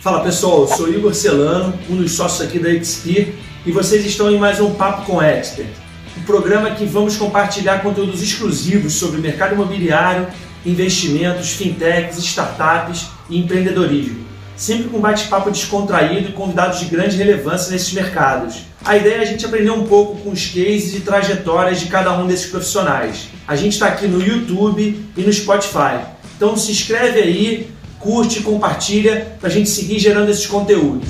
Fala 0.00 0.22
pessoal, 0.22 0.60
eu 0.60 0.68
sou 0.68 0.88
Igor 0.88 1.12
Celano, 1.12 1.76
um 1.90 1.96
dos 1.96 2.12
sócios 2.12 2.46
aqui 2.46 2.60
da 2.60 2.70
XP 2.72 3.34
e 3.66 3.72
vocês 3.72 4.06
estão 4.06 4.30
em 4.30 4.38
mais 4.38 4.60
um 4.60 4.72
Papo 4.74 5.04
com 5.04 5.20
Expert, 5.20 5.66
um 6.16 6.22
programa 6.22 6.70
que 6.70 6.84
vamos 6.84 7.16
compartilhar 7.16 7.82
conteúdos 7.82 8.22
exclusivos 8.22 8.92
sobre 8.92 9.20
mercado 9.20 9.54
imobiliário, 9.54 10.28
investimentos, 10.64 11.50
fintechs, 11.50 12.16
startups 12.18 13.08
e 13.28 13.40
empreendedorismo, 13.40 14.24
sempre 14.56 14.88
com 14.88 15.00
bate-papo 15.00 15.50
descontraído 15.50 16.28
e 16.28 16.32
convidados 16.32 16.78
de 16.78 16.84
grande 16.84 17.16
relevância 17.16 17.72
nesses 17.72 17.92
mercados. 17.92 18.66
A 18.84 18.96
ideia 18.96 19.16
é 19.16 19.22
a 19.22 19.24
gente 19.24 19.44
aprender 19.44 19.72
um 19.72 19.84
pouco 19.84 20.22
com 20.22 20.30
os 20.30 20.46
cases 20.46 20.94
e 20.94 21.00
trajetórias 21.00 21.80
de 21.80 21.86
cada 21.86 22.16
um 22.16 22.24
desses 22.24 22.46
profissionais. 22.46 23.30
A 23.48 23.56
gente 23.56 23.72
está 23.72 23.88
aqui 23.88 24.06
no 24.06 24.22
YouTube 24.22 25.04
e 25.16 25.20
no 25.22 25.32
Spotify, 25.32 26.06
então 26.36 26.56
se 26.56 26.70
inscreve 26.70 27.20
aí, 27.20 27.77
curte, 27.98 28.40
compartilha 28.40 29.36
para 29.40 29.48
a 29.48 29.52
gente 29.52 29.68
seguir 29.68 29.98
gerando 29.98 30.30
esses 30.30 30.46
conteúdos. 30.46 31.08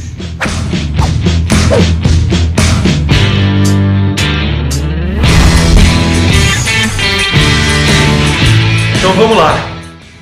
Então 8.98 9.12
vamos 9.12 9.36
lá. 9.36 9.68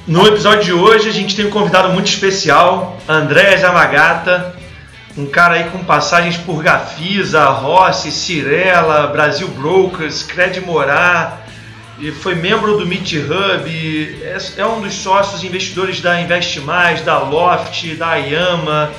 No 0.06 0.26
episódio 0.26 0.64
de 0.64 0.72
hoje 0.72 1.08
a 1.08 1.12
gente 1.12 1.34
tem 1.34 1.46
um 1.46 1.50
convidado 1.50 1.92
muito 1.92 2.06
especial, 2.06 2.96
André 3.08 3.56
Zamagata, 3.56 4.54
um 5.16 5.26
cara 5.26 5.54
aí 5.54 5.64
com 5.64 5.78
passagens 5.78 6.36
por 6.36 6.62
Gafisa, 6.62 7.44
Rossi, 7.46 8.12
Cirela, 8.12 9.06
Brasil 9.08 9.48
Brokers, 9.48 10.22
Cred 10.22 10.60
Morar, 10.60 11.45
e 11.98 12.10
foi 12.10 12.34
membro 12.34 12.76
do 12.76 12.86
Meet 12.86 13.14
Hub, 13.14 14.20
é, 14.22 14.36
é 14.58 14.66
um 14.66 14.80
dos 14.80 14.94
sócios 14.94 15.42
investidores 15.42 16.00
da 16.00 16.20
Invest 16.20 16.60
Mais, 16.60 17.00
da 17.02 17.18
Loft, 17.18 17.94
da 17.96 18.10
Ayama, 18.10 18.90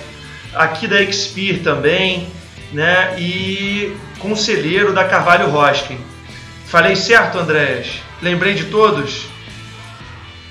aqui 0.53 0.87
da 0.87 1.01
Expir 1.01 1.61
também, 1.61 2.27
né? 2.73 3.15
E 3.19 3.95
conselheiro 4.19 4.93
da 4.93 5.03
Carvalho 5.03 5.49
Roskin. 5.49 5.97
Falei 6.65 6.95
certo, 6.95 7.37
Andrés? 7.37 8.01
Lembrei 8.21 8.55
de 8.55 8.65
todos? 8.65 9.27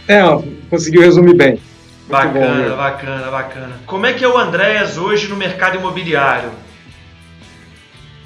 É, 0.06 0.22
conseguiu 0.70 1.02
resumir 1.02 1.34
bem. 1.34 1.50
Muito 1.50 1.62
bacana, 2.08 2.70
bom, 2.70 2.76
bacana, 2.76 3.30
bacana. 3.30 3.80
Como 3.86 4.06
é 4.06 4.12
que 4.12 4.24
é 4.24 4.28
o 4.28 4.38
Andréas 4.38 4.96
hoje 4.96 5.26
no 5.26 5.34
mercado 5.34 5.76
imobiliário? 5.76 6.50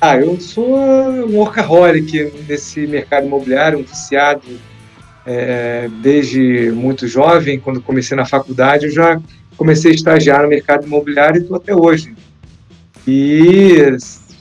Ah, 0.03 0.17
eu 0.17 0.41
sou 0.41 0.79
um 0.79 1.37
workaholic 1.37 2.33
nesse 2.49 2.87
mercado 2.87 3.27
imobiliário, 3.27 3.79
um 3.79 3.83
viciado 3.83 4.49
é, 5.27 5.91
desde 6.01 6.73
muito 6.73 7.07
jovem. 7.07 7.61
Quando 7.61 7.83
comecei 7.83 8.17
na 8.17 8.25
faculdade, 8.25 8.87
eu 8.87 8.93
já 8.93 9.21
comecei 9.59 9.91
a 9.91 9.95
estagiar 9.95 10.43
no 10.43 10.49
mercado 10.49 10.87
imobiliário 10.87 11.41
e 11.41 11.43
estou 11.43 11.59
até 11.59 11.75
hoje. 11.75 12.15
E 13.07 13.95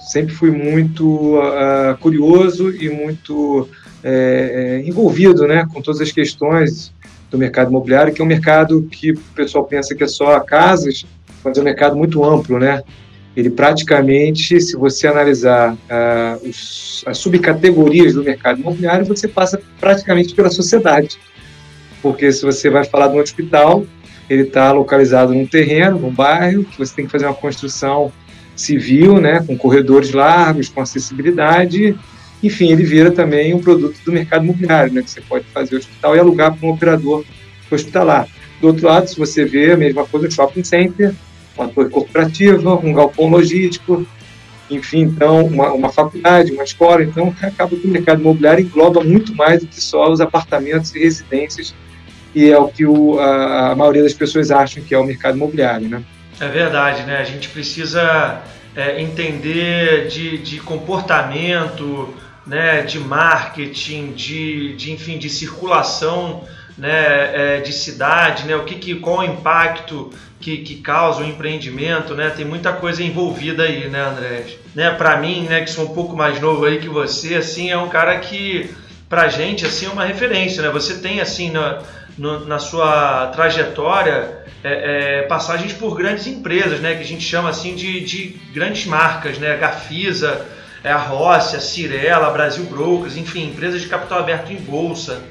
sempre 0.09 0.33
fui 0.33 0.49
muito 0.49 1.37
uh, 1.37 1.97
curioso 1.99 2.73
e 2.73 2.89
muito 2.89 3.67
é, 4.01 4.81
envolvido 4.85 5.45
né, 5.45 5.67
com 5.73 5.81
todas 5.81 5.99
as 5.99 6.09
questões 6.09 6.93
do 7.29 7.37
mercado 7.37 7.69
imobiliário, 7.69 8.13
que 8.13 8.21
é 8.21 8.23
um 8.23 8.27
mercado 8.27 8.83
que 8.83 9.11
o 9.11 9.19
pessoal 9.35 9.65
pensa 9.65 9.93
que 9.93 10.05
é 10.05 10.07
só 10.07 10.39
casas, 10.39 11.05
mas 11.43 11.57
é 11.57 11.61
um 11.61 11.65
mercado 11.65 11.97
muito 11.97 12.23
amplo, 12.23 12.57
né? 12.57 12.81
Ele 13.35 13.49
praticamente, 13.49 14.59
se 14.59 14.75
você 14.75 15.07
analisar 15.07 15.73
uh, 15.73 16.47
os, 16.47 17.03
as 17.05 17.17
subcategorias 17.17 18.13
do 18.13 18.23
mercado 18.23 18.59
imobiliário, 18.59 19.05
você 19.05 19.27
passa 19.27 19.61
praticamente 19.79 20.33
pela 20.33 20.49
sociedade. 20.49 21.17
Porque 22.01 22.31
se 22.31 22.43
você 22.43 22.69
vai 22.69 22.83
falar 22.83 23.07
de 23.07 23.17
um 23.17 23.19
hospital, 23.19 23.85
ele 24.29 24.43
está 24.43 24.71
localizado 24.71 25.33
num 25.33 25.45
terreno, 25.45 25.99
num 25.99 26.11
bairro, 26.11 26.63
que 26.63 26.77
você 26.77 26.95
tem 26.95 27.05
que 27.05 27.11
fazer 27.11 27.25
uma 27.25 27.33
construção 27.33 28.11
civil, 28.55 29.19
né, 29.19 29.43
com 29.45 29.57
corredores 29.57 30.11
largos, 30.11 30.69
com 30.69 30.81
acessibilidade. 30.81 31.95
Enfim, 32.43 32.71
ele 32.71 32.83
vira 32.83 33.11
também 33.11 33.53
um 33.53 33.59
produto 33.59 33.97
do 34.05 34.11
mercado 34.11 34.43
imobiliário, 34.43 34.93
né, 34.93 35.01
que 35.01 35.11
você 35.11 35.21
pode 35.21 35.45
fazer 35.53 35.77
hospital 35.77 36.15
e 36.15 36.19
alugar 36.19 36.55
para 36.55 36.67
um 36.67 36.71
operador 36.71 37.23
hospitalar. 37.71 38.27
Do 38.59 38.67
outro 38.67 38.87
lado, 38.87 39.07
se 39.07 39.17
você 39.17 39.45
vê 39.45 39.71
a 39.71 39.77
mesma 39.77 40.05
coisa, 40.05 40.29
shopping 40.29 40.63
center, 40.63 41.13
uma 41.59 41.69
torre 41.69 41.89
corporativa, 41.89 42.75
um 42.75 42.93
galpão 42.93 43.27
logístico, 43.27 44.05
enfim, 44.69 45.01
então, 45.01 45.45
uma, 45.45 45.71
uma 45.73 45.89
faculdade, 45.89 46.51
uma 46.51 46.63
escola. 46.63 47.03
Então, 47.03 47.35
acaba 47.41 47.75
que 47.75 47.87
o 47.87 47.89
mercado 47.89 48.21
imobiliário 48.21 48.63
engloba 48.63 49.03
muito 49.03 49.35
mais 49.35 49.61
do 49.61 49.67
que 49.67 49.81
só 49.81 50.09
os 50.09 50.21
apartamentos 50.21 50.93
e 50.95 50.99
residências, 50.99 51.73
e 52.33 52.49
é 52.49 52.57
o 52.57 52.67
que 52.67 52.85
o, 52.85 53.19
a, 53.19 53.71
a 53.71 53.75
maioria 53.75 54.03
das 54.03 54.13
pessoas 54.13 54.51
acham 54.51 54.83
que 54.83 54.93
é 54.93 54.97
o 54.97 55.03
mercado 55.03 55.35
imobiliário, 55.35 55.89
né? 55.89 56.03
É 56.39 56.47
verdade, 56.47 57.03
né? 57.03 57.17
A 57.17 57.23
gente 57.23 57.49
precisa 57.49 58.41
é, 58.75 59.01
entender 59.01 60.07
de, 60.07 60.37
de 60.37 60.59
comportamento, 60.59 62.13
né, 62.45 62.81
de 62.81 62.99
marketing, 62.99 64.13
de, 64.13 64.75
de 64.75 64.91
enfim, 64.91 65.17
de 65.17 65.29
circulação 65.29 66.43
né, 66.77 67.57
é, 67.57 67.61
de 67.61 67.73
cidade, 67.73 68.47
né, 68.47 68.55
o 68.55 68.63
que, 68.63 68.75
que 68.75 68.95
qual 68.95 69.19
o 69.19 69.23
impacto 69.23 70.11
que, 70.39 70.57
que 70.59 70.75
causa 70.75 71.21
o 71.21 71.25
empreendimento, 71.25 72.15
né? 72.15 72.29
Tem 72.29 72.45
muita 72.45 72.71
coisa 72.73 73.03
envolvida 73.03 73.63
aí, 73.63 73.89
né, 73.89 74.01
André? 74.01 74.45
Né, 74.73 74.91
para 74.91 75.17
mim, 75.17 75.43
né, 75.43 75.61
que 75.61 75.69
sou 75.69 75.85
um 75.85 75.93
pouco 75.93 76.15
mais 76.15 76.39
novo 76.39 76.65
aí 76.65 76.79
que 76.79 76.87
você, 76.87 77.35
assim, 77.35 77.69
é 77.69 77.77
um 77.77 77.89
cara 77.89 78.17
que 78.19 78.73
pra 79.09 79.27
gente 79.27 79.65
assim 79.65 79.87
é 79.87 79.89
uma 79.89 80.05
referência, 80.05 80.61
né? 80.61 80.69
Você 80.69 80.99
tem 80.99 81.19
assim 81.19 81.49
na, 81.49 81.81
no, 82.17 82.45
na 82.45 82.59
sua 82.59 83.27
trajetória 83.27 84.43
é, 84.63 85.19
é, 85.19 85.21
passagens 85.23 85.73
por 85.73 85.95
grandes 85.95 86.27
empresas, 86.27 86.79
né? 86.79 86.93
Que 86.93 87.01
a 87.01 87.05
gente 87.05 87.23
chama 87.23 87.49
assim 87.49 87.75
de, 87.75 88.01
de 88.01 88.39
grandes 88.53 88.85
marcas, 88.85 89.39
né? 89.39 89.57
Gafisa, 89.57 90.45
é 90.83 90.91
a 90.91 90.97
Rossi, 90.97 91.55
a 91.55 91.59
Cirela, 91.59 92.29
Brasil 92.29 92.65
Brokers, 92.65 93.17
enfim, 93.17 93.47
empresas 93.47 93.81
de 93.81 93.87
capital 93.87 94.19
aberto 94.19 94.53
em 94.53 94.57
bolsa, 94.57 95.21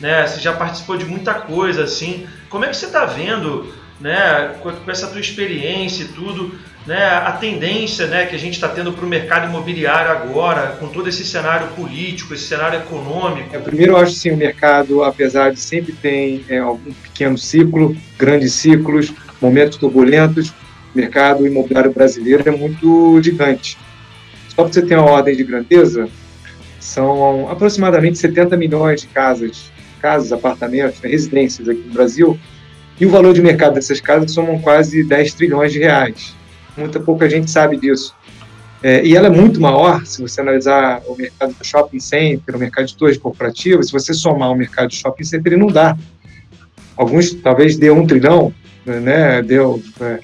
né? 0.00 0.26
Você 0.26 0.40
já 0.40 0.52
participou 0.52 0.96
de 0.96 1.04
muita 1.04 1.34
coisa 1.34 1.84
assim. 1.84 2.26
Como 2.50 2.64
é 2.64 2.68
que 2.68 2.76
você 2.76 2.86
está 2.86 3.04
vendo 3.04 3.72
né, 4.00 4.54
com, 4.60 4.90
essa 4.90 5.06
tua 5.08 5.20
experiência 5.20 6.04
e 6.04 6.08
tudo, 6.08 6.54
né, 6.86 7.04
a 7.04 7.32
tendência 7.32 8.06
né, 8.06 8.26
que 8.26 8.34
a 8.34 8.38
gente 8.38 8.54
está 8.54 8.68
tendo 8.68 8.92
para 8.92 9.04
o 9.04 9.08
mercado 9.08 9.48
imobiliário 9.48 10.10
agora, 10.10 10.76
com 10.78 10.88
todo 10.88 11.08
esse 11.08 11.24
cenário 11.24 11.68
político, 11.68 12.32
esse 12.32 12.44
cenário 12.44 12.78
econômico? 12.78 13.54
É, 13.54 13.58
primeiro, 13.58 13.92
eu 13.92 13.96
acho 13.96 14.12
que 14.12 14.18
sim, 14.18 14.30
o 14.30 14.36
mercado, 14.36 15.02
apesar 15.02 15.52
de 15.52 15.60
sempre 15.60 15.92
ter 15.92 16.44
é, 16.48 16.58
algum 16.58 16.92
pequeno 16.92 17.36
ciclo, 17.36 17.96
grandes 18.16 18.54
ciclos, 18.54 19.12
momentos 19.40 19.76
turbulentos, 19.76 20.50
o 20.94 20.96
mercado 20.96 21.46
imobiliário 21.46 21.92
brasileiro 21.92 22.48
é 22.48 22.50
muito 22.50 23.20
gigante. 23.22 23.76
Só 24.48 24.62
para 24.62 24.72
você 24.72 24.82
ter 24.82 24.96
uma 24.96 25.10
ordem 25.10 25.36
de 25.36 25.44
grandeza, 25.44 26.08
são 26.80 27.50
aproximadamente 27.50 28.18
70 28.18 28.56
milhões 28.56 29.02
de 29.02 29.08
casas, 29.08 29.70
casas, 30.00 30.32
apartamentos, 30.32 31.00
né, 31.02 31.10
residências 31.10 31.68
aqui 31.68 31.80
no 31.80 31.92
Brasil, 31.92 32.38
e 33.00 33.06
o 33.06 33.10
valor 33.10 33.32
de 33.32 33.40
mercado 33.40 33.74
dessas 33.74 34.00
casas 34.00 34.32
somam 34.32 34.58
quase 34.58 35.04
10 35.04 35.34
trilhões 35.34 35.72
de 35.72 35.78
reais. 35.78 36.34
Muita 36.76 37.00
pouca 37.00 37.28
gente 37.28 37.50
sabe 37.50 37.76
disso. 37.76 38.14
É, 38.82 39.04
e 39.04 39.16
ela 39.16 39.26
é 39.26 39.30
muito 39.30 39.60
maior, 39.60 40.06
se 40.06 40.22
você 40.22 40.40
analisar 40.40 41.02
o 41.06 41.16
mercado 41.16 41.52
do 41.52 41.64
shopping 41.64 41.98
center, 41.98 42.54
o 42.54 42.58
mercado 42.58 42.86
de 42.86 42.96
torres 42.96 43.18
corporativas, 43.18 43.86
se 43.86 43.92
você 43.92 44.14
somar 44.14 44.52
o 44.52 44.54
mercado 44.54 44.88
de 44.88 44.96
shopping 44.96 45.24
center, 45.24 45.52
ele 45.52 45.60
não 45.60 45.68
dá. 45.68 45.96
Alguns 46.96 47.34
talvez 47.34 47.76
dê 47.76 47.90
um 47.90 48.06
trilhão, 48.06 48.54
né, 48.86 49.42
deu 49.42 49.82
é, 50.00 50.20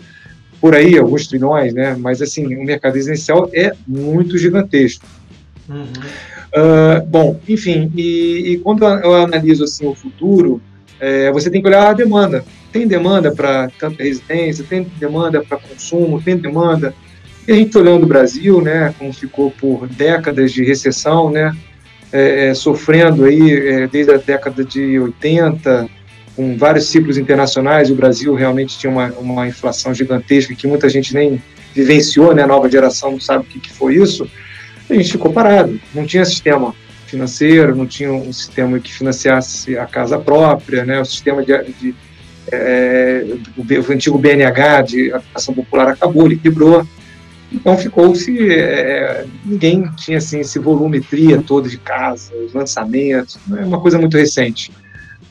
por 0.61 0.75
aí 0.75 0.97
alguns 0.97 1.27
trilhões, 1.27 1.75
né, 1.75 1.97
mas 1.99 2.23
assim, 2.23 2.57
o 2.57 2.65
mercado 2.65 2.95
residencial 2.95 3.51
é 3.53 3.73
muito 3.87 4.39
gigantesco. 4.39 5.05
Uhum. 5.69 5.85
Uh, 6.55 7.05
bom, 7.07 7.41
enfim, 7.49 7.91
e, 7.97 8.53
e, 8.53 8.59
quando 8.59 8.85
eu 8.85 9.15
analiso 9.15 9.65
assim, 9.65 9.87
o 9.87 9.95
futuro, 9.95 10.63
é, 11.01 11.33
você 11.33 11.51
tem 11.51 11.61
que 11.61 11.67
olhar 11.67 11.89
a 11.89 11.93
demanda. 11.93 12.45
Tem 12.75 12.89
demanda 12.89 13.31
para 13.31 13.71
tanta 13.79 14.03
residência, 14.03 14.65
tem 14.69 14.83
demanda 14.99 15.41
para 15.41 15.59
consumo, 15.59 16.21
tem 16.21 16.37
demanda. 16.37 16.93
E 17.47 17.53
a 17.53 17.55
gente 17.55 17.79
olhando 17.79 18.03
o 18.03 18.07
Brasil, 18.09 18.61
né, 18.61 18.93
como 18.99 19.13
ficou 19.13 19.53
por 19.53 19.87
décadas 19.87 20.53
de 20.53 20.65
recessão, 20.65 21.31
né, 21.31 21.57
é, 22.13 22.49
é, 22.49 22.55
sofrendo 22.55 23.27
aí 23.27 23.53
é, 23.69 23.87
desde 23.87 24.13
a 24.13 24.17
década 24.17 24.65
de 24.65 24.99
80, 24.99 25.89
com 26.35 26.57
vários 26.57 26.89
ciclos 26.89 27.17
internacionais, 27.17 27.93
o 27.93 27.95
Brasil 27.95 28.35
realmente 28.35 28.77
tinha 28.77 28.91
uma, 28.91 29.07
uma 29.21 29.47
inflação 29.47 29.95
gigantesca 29.95 30.53
que 30.53 30.67
muita 30.67 30.89
gente 30.89 31.15
nem 31.15 31.41
vivenciou, 31.73 32.35
né, 32.35 32.43
a 32.43 32.49
nova 32.49 32.69
geração 32.69 33.13
não 33.13 33.21
sabe 33.21 33.45
o 33.45 33.47
que, 33.47 33.61
que 33.61 33.73
foi 33.73 33.95
isso, 33.95 34.29
a 34.91 34.95
gente 34.95 35.13
ficou 35.13 35.33
parado, 35.33 35.81
não 35.95 36.05
tinha 36.05 36.25
sistema 36.25 36.75
financeiro, 37.07 37.77
não 37.77 37.87
tinha 37.87 38.13
um 38.13 38.33
sistema 38.33 38.81
que 38.81 38.93
financiasse 38.93 39.79
a 39.79 39.87
casa 39.87 40.19
própria, 40.19 40.85
né, 40.85 41.01
o 41.01 41.05
sistema 41.05 41.41
de, 41.45 41.53
de 41.81 41.95
é, 42.53 43.25
o, 43.57 43.93
antigo 43.93 44.19
BNH 44.19 44.83
de 44.83 45.13
habitação 45.13 45.55
popular 45.55 45.89
acabou, 45.89 46.27
ele 46.27 46.37
quebrou, 46.37 46.87
então 47.53 47.77
ficou-se, 47.79 48.51
é, 48.51 49.25
ninguém 49.45 49.89
tinha 49.97 50.19
assim 50.19 50.41
esse 50.41 50.59
volumetria 50.59 51.41
todo 51.41 51.69
de 51.69 51.79
casa, 51.79 52.33
lançamentos, 52.53 53.39
é 53.57 53.65
uma 53.65 53.81
coisa 53.81 53.99
muito 53.99 54.17
recente. 54.17 54.73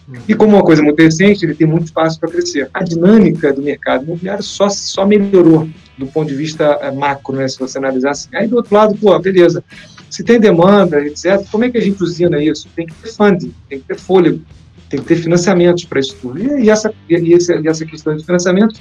Uhum. 0.07 0.15
E 0.27 0.35
como 0.35 0.55
uma 0.55 0.63
coisa 0.63 0.81
muito 0.81 1.01
recente, 1.01 1.45
ele 1.45 1.55
tem 1.55 1.67
muito 1.67 1.85
espaço 1.85 2.19
para 2.19 2.29
crescer. 2.29 2.69
A 2.73 2.83
dinâmica 2.83 3.53
do 3.53 3.61
mercado 3.61 4.03
imobiliário 4.03 4.43
só, 4.43 4.69
só 4.69 5.05
melhorou 5.05 5.67
do 5.97 6.07
ponto 6.07 6.27
de 6.27 6.35
vista 6.35 6.77
eh, 6.81 6.91
macro, 6.91 7.35
né, 7.35 7.47
se 7.47 7.59
você 7.59 7.77
analisar 7.77 8.11
assim. 8.11 8.29
Aí 8.33 8.47
do 8.47 8.57
outro 8.57 8.73
lado, 8.73 8.95
pô, 8.95 9.17
beleza, 9.19 9.63
se 10.09 10.23
tem 10.23 10.39
demanda, 10.39 11.03
etc., 11.05 11.43
como 11.51 11.63
é 11.63 11.69
que 11.69 11.77
a 11.77 11.81
gente 11.81 12.01
usina 12.03 12.41
isso? 12.43 12.67
Tem 12.75 12.85
que 12.85 12.93
ter 12.93 13.11
funding, 13.11 13.53
tem 13.69 13.79
que 13.79 13.85
ter 13.85 13.97
fôlego, 13.97 14.41
tem 14.93 15.01
que 15.01 15.07
ter 15.07 15.15
financiamentos 15.15 15.85
para 15.85 15.99
isso 15.99 16.15
tudo. 16.21 16.39
E, 16.39 16.69
essa, 16.69 16.93
e, 17.09 17.33
essa, 17.33 17.55
e 17.55 17.67
essa 17.67 17.83
questão 17.83 18.15
de 18.15 18.23
financiamento, 18.23 18.79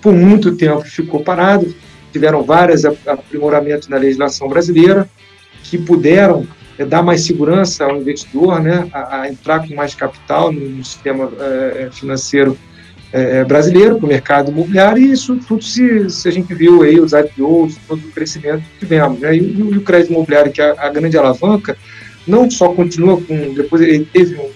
por 0.00 0.14
muito 0.14 0.56
tempo, 0.56 0.80
ficou 0.80 1.22
parado, 1.22 1.74
tiveram 2.10 2.42
vários 2.42 2.86
aprimoramentos 2.86 3.86
na 3.88 3.98
legislação 3.98 4.48
brasileira 4.48 5.06
que 5.62 5.76
puderam 5.76 6.46
é 6.78 6.84
dar 6.84 7.02
mais 7.02 7.22
segurança 7.22 7.84
ao 7.84 7.96
investidor, 7.96 8.62
né, 8.62 8.86
a, 8.92 9.22
a 9.22 9.28
entrar 9.30 9.66
com 9.66 9.74
mais 9.74 9.94
capital 9.94 10.52
no, 10.52 10.84
sistema 10.84 11.30
é, 11.40 11.88
financeiro 11.90 12.56
é, 13.12 13.42
brasileiro, 13.44 13.96
para 13.96 14.04
o 14.04 14.08
mercado 14.08 14.50
imobiliário, 14.50 15.02
e 15.02 15.10
isso 15.10 15.36
tudo 15.48 15.64
se, 15.64 16.10
se, 16.10 16.28
a 16.28 16.30
gente 16.30 16.52
viu 16.54 16.82
aí, 16.82 17.00
os 17.00 17.12
IPOs, 17.12 17.78
todo 17.88 17.98
o 17.98 18.12
crescimento 18.12 18.60
que 18.60 18.80
tivemos. 18.80 19.20
Né, 19.20 19.36
e, 19.36 19.58
e, 19.58 19.62
o 19.62 19.80
crédito 19.80 20.12
imobiliário, 20.12 20.52
que 20.52 20.60
é 20.60 20.70
a, 20.70 20.86
a, 20.86 20.90
grande 20.90 21.16
alavanca, 21.16 21.78
não 22.26 22.50
só 22.50 22.68
continua 22.68 23.18
com, 23.22 23.54
depois 23.54 23.80
ele 23.80 24.04
teve 24.04 24.36
um 24.36 24.50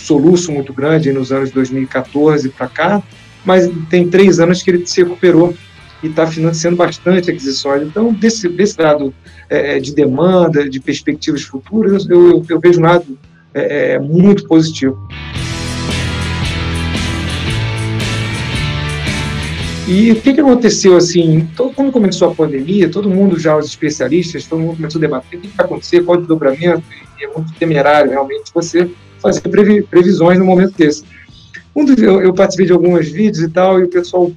soluço 0.00 0.50
muito 0.52 0.72
grande 0.72 1.12
nos 1.12 1.32
anos 1.32 1.50
2014 1.50 2.48
para 2.50 2.68
cá, 2.68 3.02
mas 3.44 3.70
tem 3.88 4.08
três 4.08 4.40
anos 4.40 4.62
que 4.62 4.70
ele 4.70 4.86
se 4.86 5.02
recuperou 5.02 5.54
e 6.02 6.06
está 6.06 6.26
financiando 6.26 6.76
bastante 6.76 7.30
aquisições. 7.30 7.82
Então, 7.82 8.12
desse, 8.12 8.48
desse 8.48 8.80
lado 8.80 9.14
é, 9.48 9.76
é, 9.76 9.80
de 9.80 9.94
demanda, 9.94 10.68
de 10.68 10.80
perspectivas 10.80 11.42
futuras, 11.42 12.08
eu, 12.08 12.30
eu, 12.30 12.46
eu 12.48 12.60
vejo 12.60 12.80
um 12.80 12.84
lado 12.84 13.18
é, 13.52 13.92
é, 13.92 13.98
muito 13.98 14.46
positivo. 14.46 14.98
E 19.88 20.12
o 20.12 20.20
que, 20.20 20.32
que 20.32 20.40
aconteceu 20.40 20.96
assim? 20.96 21.48
Todo, 21.56 21.74
quando 21.74 21.90
começou 21.90 22.30
a 22.30 22.34
pandemia, 22.34 22.88
todo 22.88 23.10
mundo 23.10 23.38
já, 23.38 23.56
os 23.56 23.66
especialistas, 23.66 24.46
todo 24.46 24.60
mundo 24.60 24.76
começou 24.76 25.00
a 25.00 25.02
debater 25.02 25.38
o 25.38 25.42
que 25.42 25.48
vai 25.48 25.66
acontecer, 25.66 26.04
qual 26.04 26.16
o 26.16 26.20
desdobramento, 26.20 26.84
e 27.18 27.24
é 27.24 27.28
muito 27.28 27.52
temerário 27.54 28.10
realmente 28.12 28.52
você 28.54 28.88
fazer 29.20 29.40
previ, 29.42 29.82
previsões 29.82 30.38
no 30.38 30.44
momento 30.44 30.74
desse. 30.76 31.04
Um 31.74 31.84
dos, 31.84 31.96
eu, 31.98 32.20
eu, 32.20 32.34
participei 32.34 32.66
de 32.66 32.72
alguns 32.72 33.08
vídeos 33.08 33.42
e 33.42 33.48
tal, 33.48 33.80
e 33.80 33.84
o 33.84 33.88
pessoal 33.88 34.30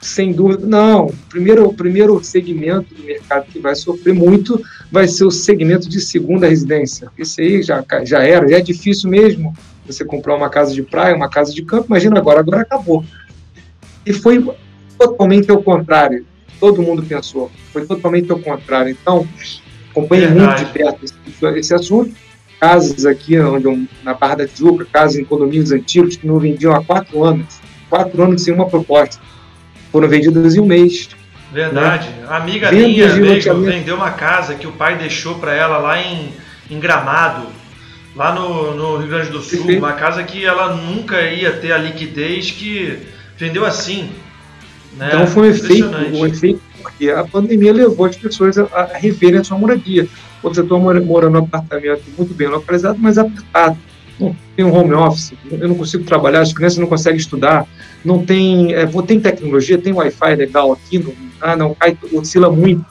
sem 0.00 0.32
dúvida, 0.32 0.66
não. 0.66 1.06
O 1.06 1.16
primeiro, 1.28 1.66
o 1.66 1.72
primeiro 1.72 2.22
segmento 2.24 2.92
do 2.94 3.04
mercado 3.04 3.46
que 3.46 3.60
vai 3.60 3.74
sofrer 3.74 4.12
muito 4.12 4.60
vai 4.90 5.06
ser 5.06 5.24
o 5.24 5.30
segmento 5.30 5.88
de 5.88 6.00
segunda 6.00 6.48
residência. 6.48 7.08
Esse 7.16 7.40
aí 7.40 7.62
já, 7.62 7.84
já 8.04 8.22
era, 8.22 8.48
já 8.48 8.58
é 8.58 8.60
difícil 8.60 9.08
mesmo 9.08 9.54
você 9.86 10.04
comprar 10.04 10.34
uma 10.34 10.50
casa 10.50 10.74
de 10.74 10.82
praia, 10.82 11.14
uma 11.14 11.28
casa 11.28 11.52
de 11.52 11.62
campo, 11.62 11.86
imagina 11.88 12.18
agora, 12.18 12.40
agora 12.40 12.62
acabou. 12.62 13.04
E 14.04 14.12
foi 14.12 14.44
totalmente 14.98 15.50
ao 15.50 15.62
contrário. 15.62 16.26
Todo 16.58 16.82
mundo 16.82 17.02
pensou, 17.02 17.50
foi 17.72 17.86
totalmente 17.86 18.30
ao 18.30 18.38
contrário. 18.38 18.90
Então, 18.90 19.26
acompanhei 19.90 20.28
muito 20.28 20.56
de 20.56 20.66
perto 20.66 21.04
esse, 21.04 21.14
esse 21.58 21.74
assunto. 21.74 22.12
Casas 22.62 23.04
aqui 23.04 23.36
onde 23.40 23.64
eu, 23.64 23.84
na 24.04 24.14
Barra 24.14 24.36
da 24.36 24.46
Tijuca, 24.46 24.86
casas 24.92 25.16
em 25.16 25.24
condomínios 25.24 25.72
antigos 25.72 26.16
que 26.16 26.24
não 26.24 26.38
vendiam 26.38 26.72
há 26.72 26.80
quatro 26.80 27.24
anos. 27.24 27.58
Quatro 27.90 28.22
anos 28.22 28.44
sem 28.44 28.54
uma 28.54 28.68
proposta 28.68 29.20
foram 29.90 30.06
vendidas 30.06 30.54
em 30.54 30.60
um 30.60 30.64
mês. 30.64 31.08
Verdade. 31.52 32.08
Né? 32.08 32.24
A 32.28 32.36
amiga 32.36 32.70
minha 32.70 33.16
mesmo 33.16 33.62
vendeu 33.62 33.96
uma 33.96 34.12
casa 34.12 34.54
que 34.54 34.68
o 34.68 34.70
pai 34.70 34.96
deixou 34.96 35.40
para 35.40 35.52
ela 35.52 35.78
lá 35.78 36.00
em, 36.00 36.32
em 36.70 36.78
Gramado, 36.78 37.48
lá 38.14 38.32
no, 38.32 38.76
no 38.76 38.96
Rio 38.98 39.08
Grande 39.08 39.30
do 39.30 39.42
Sul. 39.42 39.66
Uma 39.76 39.94
casa 39.94 40.22
que 40.22 40.44
ela 40.44 40.76
nunca 40.76 41.20
ia 41.20 41.50
ter 41.54 41.72
a 41.72 41.78
liquidez 41.78 42.52
que 42.52 42.96
vendeu 43.36 43.66
assim. 43.66 44.08
Né? 44.96 45.08
Então 45.08 45.26
foi 45.26 45.48
um 45.48 45.50
efeito, 45.50 45.88
um 45.88 46.24
efeito 46.24 46.60
porque 46.80 47.10
a 47.10 47.24
pandemia 47.24 47.72
levou 47.72 48.06
as 48.06 48.16
pessoas 48.16 48.56
a, 48.56 48.68
a 48.72 48.84
reverem 48.98 49.40
a 49.40 49.44
sua 49.44 49.58
moradia. 49.58 50.06
Você 50.42 50.60
está 50.60 50.76
morando 50.76 51.30
num 51.30 51.38
apartamento 51.38 52.02
muito 52.16 52.34
bem 52.34 52.48
localizado, 52.48 52.98
mas 52.98 53.16
apertado 53.18 53.78
não 54.18 54.36
tem 54.56 54.64
um 54.64 54.74
home 54.74 54.94
office, 54.94 55.32
eu 55.50 55.68
não 55.68 55.74
consigo 55.74 56.04
trabalhar, 56.04 56.40
as 56.40 56.52
crianças 56.52 56.78
não 56.78 56.86
conseguem 56.86 57.18
estudar, 57.18 57.66
não 58.04 58.24
tem, 58.24 58.74
é, 58.74 58.86
tem 59.06 59.20
tecnologia, 59.20 59.78
tem 59.78 59.92
Wi-Fi 59.92 60.36
legal 60.36 60.72
aqui, 60.72 60.98
não, 60.98 61.12
ah, 61.40 61.56
não 61.56 61.74
cai, 61.74 61.96
oscila 62.12 62.50
muito. 62.50 62.84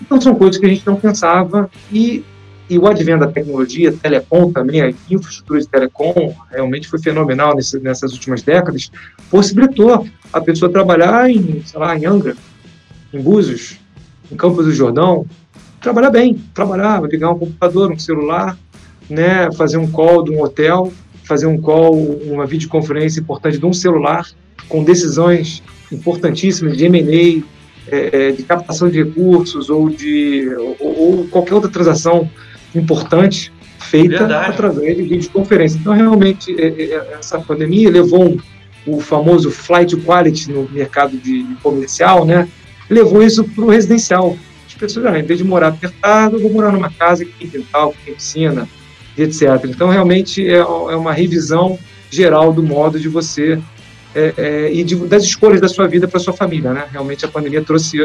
Então 0.00 0.20
são 0.20 0.34
coisas 0.34 0.58
que 0.58 0.66
a 0.66 0.68
gente 0.68 0.86
não 0.86 0.96
pensava 0.96 1.70
e, 1.92 2.24
e 2.68 2.78
o 2.78 2.86
advento 2.86 3.20
da 3.20 3.30
tecnologia, 3.30 3.92
telecom 3.92 4.52
também, 4.52 4.82
a 4.82 4.92
infraestrutura 5.10 5.60
de 5.60 5.68
telecom 5.68 6.34
realmente 6.50 6.88
foi 6.88 6.98
fenomenal 7.00 7.54
nesse, 7.54 7.78
nessas 7.78 8.12
últimas 8.12 8.42
décadas, 8.42 8.90
possibilitou 9.30 10.06
a 10.32 10.40
pessoa 10.40 10.70
trabalhar 10.70 11.30
em, 11.30 11.62
sei 11.64 11.78
lá, 11.78 11.96
em 11.96 12.04
Angra, 12.04 12.36
em 13.12 13.20
Búzios, 13.20 13.78
em 14.30 14.36
Campos 14.36 14.66
do 14.66 14.72
Jordão, 14.72 15.26
trabalhar 15.84 16.10
bem, 16.10 16.42
trabalhar, 16.54 17.02
ligar 17.02 17.30
um 17.30 17.38
computador, 17.38 17.92
um 17.92 17.98
celular, 17.98 18.56
né, 19.08 19.52
fazer 19.52 19.76
um 19.76 19.86
call 19.86 20.24
de 20.24 20.30
um 20.30 20.42
hotel, 20.42 20.90
fazer 21.24 21.46
um 21.46 21.60
call, 21.60 21.94
uma 21.94 22.46
videoconferência 22.46 23.20
importante 23.20 23.58
de 23.58 23.66
um 23.66 23.72
celular, 23.72 24.26
com 24.66 24.82
decisões 24.82 25.62
importantíssimas 25.92 26.76
de 26.78 26.86
M&A, 26.86 27.44
é, 27.86 28.28
é, 28.28 28.32
de 28.32 28.42
captação 28.44 28.88
de 28.88 29.04
recursos 29.04 29.68
ou 29.68 29.90
de 29.90 30.48
ou, 30.80 30.98
ou 30.98 31.28
qualquer 31.28 31.52
outra 31.52 31.70
transação 31.70 32.30
importante 32.74 33.52
feita 33.78 34.20
Verdade. 34.20 34.50
através 34.52 34.96
de 34.96 35.02
videoconferência. 35.02 35.78
Então, 35.78 35.92
realmente, 35.92 36.50
é, 36.58 36.68
é, 36.68 37.16
essa 37.20 37.38
pandemia 37.38 37.90
levou 37.90 38.38
o 38.86 39.00
famoso 39.00 39.50
flight 39.50 39.94
quality 39.98 40.50
no 40.50 40.66
mercado 40.70 41.18
de 41.18 41.46
comercial, 41.62 42.24
né? 42.24 42.48
Levou 42.88 43.22
isso 43.22 43.44
para 43.44 43.64
o 43.64 43.68
residencial. 43.68 44.34
As 44.74 44.80
pessoas, 44.80 45.06
ah, 45.06 45.16
em 45.16 45.22
vez 45.22 45.38
de 45.38 45.44
morar 45.44 45.68
apertado, 45.68 46.36
eu 46.36 46.40
vou 46.40 46.52
morar 46.52 46.72
numa 46.72 46.90
casa 46.90 47.24
que 47.24 47.32
tem 47.32 47.48
quintal, 47.48 47.92
que 47.92 48.06
tem 48.06 48.14
piscina, 48.14 48.68
etc. 49.16 49.42
Então, 49.66 49.88
realmente, 49.88 50.44
é, 50.44 50.56
é 50.56 50.96
uma 50.96 51.12
revisão 51.12 51.78
geral 52.10 52.52
do 52.52 52.60
modo 52.60 52.98
de 52.98 53.08
você 53.08 53.60
é, 54.14 54.34
é, 54.36 54.72
e 54.72 54.82
de, 54.82 54.96
das 55.06 55.22
escolhas 55.22 55.60
da 55.60 55.68
sua 55.68 55.86
vida 55.86 56.08
para 56.08 56.18
sua 56.18 56.32
família, 56.32 56.72
né? 56.72 56.86
Realmente 56.90 57.24
a 57.24 57.28
pandemia 57.28 57.62
trouxe 57.62 57.98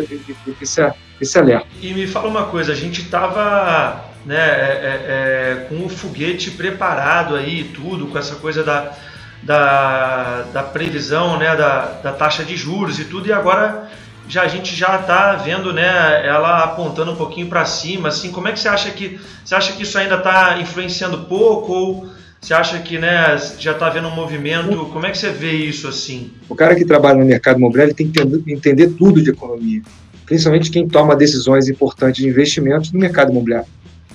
esse, 0.61 0.93
esse 1.19 1.39
alerta. 1.39 1.67
E 1.81 1.91
me 1.91 2.05
fala 2.05 2.27
uma 2.27 2.45
coisa, 2.45 2.71
a 2.71 2.75
gente 2.75 3.01
estava 3.01 4.05
né, 4.25 4.35
é, 4.35 4.39
é, 4.39 5.05
é, 5.07 5.65
com 5.69 5.85
o 5.85 5.89
foguete 5.89 6.51
preparado 6.51 7.35
aí, 7.35 7.63
tudo, 7.63 8.07
com 8.07 8.17
essa 8.17 8.35
coisa 8.35 8.63
da, 8.63 8.93
da, 9.41 10.43
da 10.53 10.63
previsão, 10.63 11.37
né, 11.37 11.55
da, 11.55 11.99
da 12.03 12.11
taxa 12.11 12.43
de 12.43 12.55
juros 12.55 12.99
e 12.99 13.05
tudo, 13.05 13.27
e 13.27 13.33
agora 13.33 13.89
já 14.29 14.43
a 14.43 14.47
gente 14.47 14.75
já 14.75 14.99
está 14.99 15.35
vendo, 15.35 15.73
né, 15.73 16.25
ela 16.25 16.63
apontando 16.63 17.11
um 17.11 17.15
pouquinho 17.15 17.47
para 17.47 17.65
cima, 17.65 18.09
assim, 18.09 18.31
como 18.31 18.47
é 18.47 18.51
que 18.51 18.59
você 18.59 18.69
acha 18.69 18.91
que 18.91 19.19
você 19.43 19.55
acha 19.55 19.73
que 19.73 19.81
isso 19.81 19.97
ainda 19.97 20.15
está 20.15 20.59
influenciando 20.61 21.25
pouco 21.25 21.73
ou 21.73 22.09
você 22.39 22.53
acha 22.53 22.77
que, 22.77 22.99
né, 22.99 23.35
já 23.57 23.71
está 23.71 23.89
vendo 23.89 24.07
um 24.07 24.15
movimento? 24.15 24.85
Como 24.85 25.05
é 25.05 25.09
que 25.09 25.17
você 25.17 25.31
vê 25.31 25.51
isso 25.51 25.87
assim? 25.87 26.31
O 26.47 26.55
cara 26.55 26.75
que 26.75 26.85
trabalha 26.85 27.17
no 27.17 27.25
mercado 27.25 27.57
imobiliário 27.57 27.93
tem 27.93 28.09
que 28.09 28.21
entender 28.47 28.89
tudo 28.89 29.21
de 29.21 29.31
economia, 29.31 29.81
principalmente 30.27 30.69
quem 30.69 30.87
toma 30.87 31.15
decisões 31.15 31.67
importantes 31.67 32.21
de 32.21 32.29
investimentos 32.29 32.91
no 32.91 32.99
mercado 32.99 33.31
imobiliário, 33.31 33.67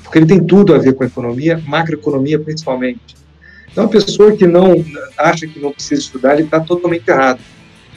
porque 0.04 0.20
ele 0.20 0.26
tem 0.26 0.42
tudo 0.42 0.74
a 0.74 0.78
ver 0.78 0.94
com 0.94 1.02
a 1.02 1.08
economia, 1.08 1.60
macroeconomia 1.66 2.38
principalmente. 2.38 3.16
Então, 3.72 3.86
a 3.86 3.88
pessoa 3.88 4.30
que 4.30 4.46
não 4.46 4.84
acha 5.18 5.44
que 5.48 5.58
não 5.58 5.72
precisa 5.72 6.00
estudar, 6.00 6.34
ele 6.34 6.44
está 6.44 6.60
totalmente 6.60 7.08
errado. 7.08 7.40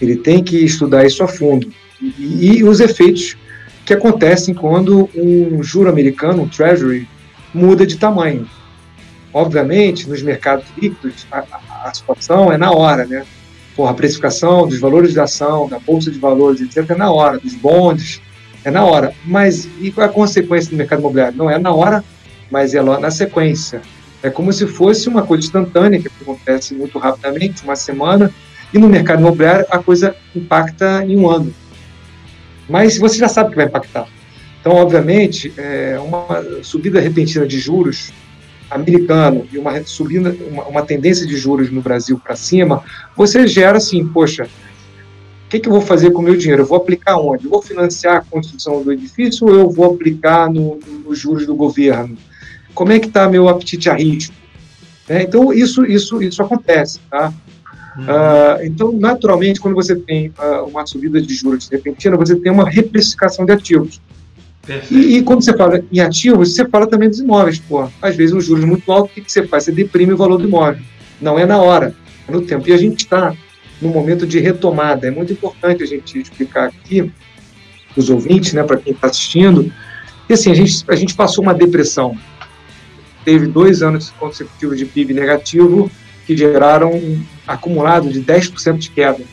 Ele 0.01 0.15
tem 0.15 0.43
que 0.43 0.57
estudar 0.65 1.05
isso 1.05 1.23
a 1.23 1.27
fundo 1.27 1.71
e, 2.01 2.63
os 2.63 2.79
efeitos 2.79 3.37
que 3.85 3.93
acontecem 3.93 4.53
quando 4.53 5.09
um 5.15 5.63
juro 5.63 5.89
americano, 5.89 6.43
um 6.43 6.47
treasury, 6.47 7.07
muda 7.53 7.85
de 7.85 7.97
tamanho. 7.97 8.47
Obviamente, 9.33 10.09
nos 10.09 10.21
mercados 10.21 10.65
líquidos, 10.77 11.25
a, 11.31 11.39
a, 11.39 11.89
a 11.89 11.93
situação 11.93 12.51
é 12.51 12.57
na 12.57 12.71
hora, 12.71 13.05
né? 13.05 13.25
Porra, 13.75 13.91
a 13.91 13.93
precificação 13.93 14.67
dos 14.67 14.79
valores 14.79 15.13
de 15.13 15.19
ação, 15.19 15.69
da 15.69 15.79
bolsa 15.79 16.11
de 16.11 16.19
valores, 16.19 16.61
etc., 16.61 16.89
é 16.89 16.95
na 16.95 17.11
hora, 17.11 17.39
dos 17.39 17.53
bondes, 17.53 18.21
é 18.63 18.71
na 18.71 18.83
hora. 18.83 19.13
Mas 19.25 19.69
e 19.79 19.91
qual 19.91 20.07
é 20.07 20.09
a 20.09 20.13
consequência 20.13 20.69
do 20.69 20.75
mercado 20.75 20.99
imobiliário? 20.99 21.37
Não 21.37 21.49
é 21.49 21.57
na 21.57 21.71
hora, 21.71 22.03
mas 22.51 22.73
é 22.73 22.81
lá 22.81 22.99
na 22.99 23.11
sequência. 23.11 23.81
É 24.21 24.29
como 24.29 24.51
se 24.51 24.65
fosse 24.65 25.07
uma 25.07 25.21
coisa 25.21 25.45
instantânea 25.45 25.99
que 26.01 26.09
acontece 26.21 26.73
muito 26.73 26.97
rapidamente, 26.97 27.63
uma 27.63 27.75
semana, 27.75 28.31
e 28.73 28.79
no 28.79 28.89
mercado 28.89 29.19
imobiliário 29.19 29.65
a 29.69 29.77
coisa 29.77 30.15
impacta 30.35 31.05
em 31.05 31.15
um 31.15 31.29
ano 31.29 31.53
mas 32.69 32.97
você 32.97 33.17
já 33.17 33.27
sabe 33.27 33.51
que 33.51 33.55
vai 33.55 33.65
impactar. 33.65 34.07
Então, 34.59 34.73
obviamente, 34.73 35.53
é, 35.57 35.97
uma 35.99 36.63
subida 36.63 36.99
repentina 36.99 37.45
de 37.45 37.59
juros 37.59 38.11
americano 38.69 39.47
e 39.51 39.57
uma 39.57 39.81
subida, 39.85 40.35
uma, 40.49 40.65
uma 40.65 40.81
tendência 40.81 41.25
de 41.25 41.37
juros 41.37 41.71
no 41.71 41.81
Brasil 41.81 42.19
para 42.19 42.35
cima, 42.35 42.83
você 43.15 43.47
gera 43.47 43.77
assim, 43.77 44.05
poxa, 44.05 44.43
o 45.45 45.49
que, 45.49 45.59
que, 45.59 45.69
eu 45.69 45.71
vou 45.73 45.81
fazer 45.81 46.11
com 46.11 46.19
o 46.19 46.23
meu 46.23 46.35
dinheiro? 46.35 46.63
Eu 46.63 46.65
vou 46.65 46.77
aplicar 46.77 47.17
onde? 47.17 47.45
Eu 47.45 47.51
vou 47.51 47.61
financiar 47.61 48.17
a 48.17 48.21
construção 48.21 48.83
do 48.83 48.91
edifício 48.91 49.47
ou 49.47 49.55
eu 49.55 49.69
vou 49.69 49.93
aplicar 49.93 50.49
nos 50.49 50.85
no 50.85 51.15
juros 51.15 51.45
do 51.45 51.55
governo? 51.55 52.17
Como 52.73 52.91
é 52.91 52.99
que 52.99 53.07
está 53.07 53.29
meu 53.29 53.47
apetite 53.47 53.89
a 53.89 53.93
risco? 53.93 54.35
Né? 55.07 55.23
Então, 55.23 55.53
isso, 55.53 55.85
isso, 55.85 56.21
isso 56.21 56.43
acontece. 56.43 56.99
Tá? 57.09 57.33
Uhum. 57.97 58.03
Uh, 58.03 58.65
então, 58.65 58.91
naturalmente, 58.91 59.59
quando 59.59 59.73
você 59.73 59.95
tem 59.95 60.29
uh, 60.37 60.65
uma 60.67 60.85
subida 60.85 61.19
de 61.19 61.33
juros 61.33 61.67
repentina, 61.67 62.15
você 62.15 62.35
tem 62.35 62.51
uma 62.51 62.69
reprecificação 62.69 63.45
de 63.45 63.51
ativos. 63.51 63.99
E, 64.91 65.17
e, 65.17 65.23
quando 65.23 65.43
você 65.43 65.55
fala 65.55 65.81
em 65.91 65.99
ativos, 65.99 66.53
você 66.53 66.67
fala 66.67 66.85
também 66.85 67.09
dos 67.09 67.19
imóveis. 67.19 67.57
Pô. 67.57 67.89
Às 68.01 68.15
vezes, 68.15 68.35
um 68.35 68.41
juros 68.41 68.65
muito 68.65 68.91
alto, 68.91 69.09
o 69.09 69.13
que, 69.13 69.21
que 69.21 69.31
você 69.31 69.47
faz? 69.47 69.63
Você 69.63 69.71
deprime 69.71 70.13
o 70.13 70.17
valor 70.17 70.37
do 70.37 70.47
imóvel. 70.47 70.81
Não 71.21 71.39
é 71.39 71.45
na 71.45 71.57
hora, 71.57 71.95
é 72.27 72.31
no 72.31 72.41
tempo. 72.41 72.69
E 72.69 72.73
a 72.73 72.77
gente 72.77 72.99
está 72.99 73.33
no 73.81 73.89
momento 73.89 74.27
de 74.27 74.39
retomada. 74.39 75.07
É 75.07 75.11
muito 75.11 75.31
importante 75.31 75.81
a 75.81 75.85
gente 75.85 76.19
explicar 76.19 76.65
aqui, 76.65 77.11
os 77.95 78.09
ouvintes, 78.09 78.53
né, 78.53 78.61
para 78.61 78.77
quem 78.77 78.93
está 78.93 79.07
assistindo, 79.07 79.71
que 80.27 80.33
assim, 80.33 80.51
a 80.51 80.53
gente, 80.53 80.83
a 80.87 80.95
gente 80.95 81.15
passou 81.15 81.43
uma 81.43 81.53
depressão. 81.53 82.15
Teve 83.23 83.47
dois 83.47 83.81
anos 83.81 84.11
consecutivos 84.19 84.77
de 84.77 84.85
PIB 84.85 85.13
negativo 85.13 85.89
que 86.27 86.35
geraram 86.35 86.91
um 86.91 87.23
acumulado 87.47 88.09
de 88.09 88.21
10% 88.21 88.77
de 88.77 88.91
queda. 88.91 89.23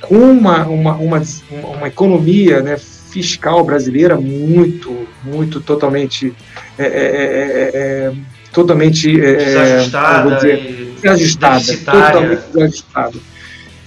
Com 0.00 0.16
uma, 0.16 0.66
uma, 0.66 0.96
uma, 0.96 1.22
uma 1.50 1.86
economia 1.86 2.60
né, 2.60 2.76
fiscal 2.76 3.64
brasileira 3.64 4.16
muito, 4.16 5.06
muito 5.22 5.60
totalmente 5.60 6.34
é, 6.76 6.84
é, 6.84 6.88
é, 6.88 7.70
é 7.74 8.12
totalmente 8.52 9.16
desajustada, 9.16 10.34
dizer, 10.36 10.94
desajustada 11.00 11.76
totalmente 11.76 12.42
desajustada 12.52 13.18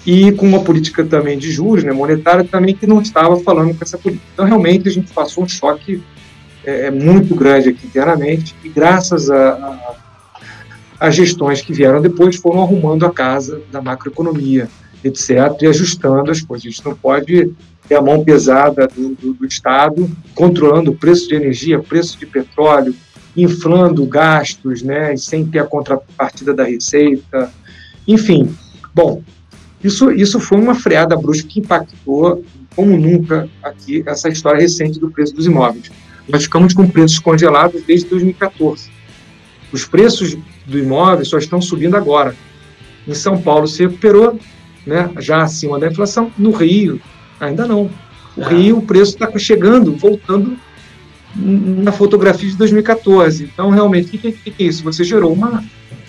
e 0.06 0.32
com 0.32 0.48
uma 0.48 0.64
política 0.64 1.04
também 1.04 1.38
de 1.38 1.52
juros, 1.52 1.84
né, 1.84 1.92
monetária 1.92 2.44
também 2.44 2.76
que 2.76 2.88
não 2.88 3.02
estava 3.02 3.38
falando 3.38 3.76
com 3.76 3.84
essa 3.84 3.98
política. 3.98 4.26
Então 4.34 4.46
realmente 4.46 4.88
a 4.88 4.92
gente 4.92 5.12
passou 5.12 5.44
um 5.44 5.48
choque 5.48 6.02
é, 6.64 6.90
muito 6.90 7.36
grande 7.36 7.70
aqui 7.70 7.86
internamente 7.86 8.56
e 8.64 8.70
graças 8.70 9.30
a, 9.30 9.50
a, 9.52 9.96
a 11.02 11.10
gestões 11.10 11.64
que 11.64 11.74
vieram 11.74 12.00
depois 12.00 12.36
foram 12.36 12.62
arrumando 12.62 13.08
a 13.08 13.12
casa 13.12 13.60
da 13.72 13.82
macroeconomia, 13.82 14.70
etc, 15.04 15.60
e 15.64 15.66
ajustando 15.66 16.30
as 16.30 16.42
coisas. 16.42 16.68
A 16.68 16.70
gente 16.70 16.86
não 16.86 16.94
pode 16.94 17.52
ter 17.90 17.96
a 17.96 18.02
mão 18.04 18.24
pesada 18.24 18.88
do, 18.88 19.16
do, 19.16 19.34
do 19.34 19.46
Estado 19.48 20.08
controlando 20.36 20.92
o 20.92 20.96
preço 20.96 21.28
de 21.28 21.34
energia, 21.34 21.80
preço 21.80 22.20
de 22.20 22.28
petróleo, 22.28 22.94
inflando 23.36 24.06
gastos, 24.06 24.84
né, 24.84 25.18
sem 25.18 25.44
ter 25.44 25.58
a 25.58 25.64
contrapartida 25.64 26.54
da 26.54 26.66
receita, 26.66 27.52
enfim. 28.08 28.56
Bom, 28.94 29.24
isso, 29.84 30.12
isso 30.12 30.40
foi 30.40 30.60
uma 30.60 30.76
freada 30.76 31.18
brusca 31.18 31.48
que 31.48 31.62
impactou 31.62 32.46
como 32.76 32.96
nunca 32.96 33.50
aqui 33.64 34.04
essa 34.06 34.30
história 34.30 34.62
recente 34.62 35.00
do 35.00 35.10
preço 35.10 35.34
dos 35.34 35.48
imóveis. 35.48 35.92
Nós 36.30 36.44
ficamos 36.44 36.76
com 36.76 36.88
preços 36.88 37.18
congelados 37.18 37.82
desde 37.88 38.08
2014. 38.08 38.92
Os 39.74 39.84
preços 39.84 40.38
do 40.66 40.78
imóvel 40.78 41.26
só 41.26 41.38
estão 41.38 41.62
subindo 41.62 41.96
agora. 41.96 42.36
Em 43.08 43.14
São 43.14 43.42
Paulo 43.42 43.68
se 43.68 43.84
recuperou, 43.84 44.40
né, 44.86 45.10
já 45.20 45.42
acima 45.42 45.80
da 45.80 45.88
inflação. 45.88 46.32
No 46.38 46.52
Rio, 46.52 47.02
ainda 47.40 47.66
não. 47.66 47.90
O 48.36 48.44
é. 48.44 48.54
Rio, 48.54 48.78
o 48.78 48.82
preço 48.82 49.14
está 49.14 49.38
chegando, 49.38 49.96
voltando 49.96 50.58
na 51.36 51.92
fotografia 51.92 52.50
de 52.50 52.58
2014. 52.58 53.44
Então, 53.44 53.70
realmente, 53.70 54.08
o 54.08 54.20
que, 54.20 54.32
que, 54.32 54.52
que, 54.52 54.64
é 54.64 54.68
isso? 54.68 54.84
Você 54.84 55.04
gerou 55.04 55.34
uma, 55.34 55.64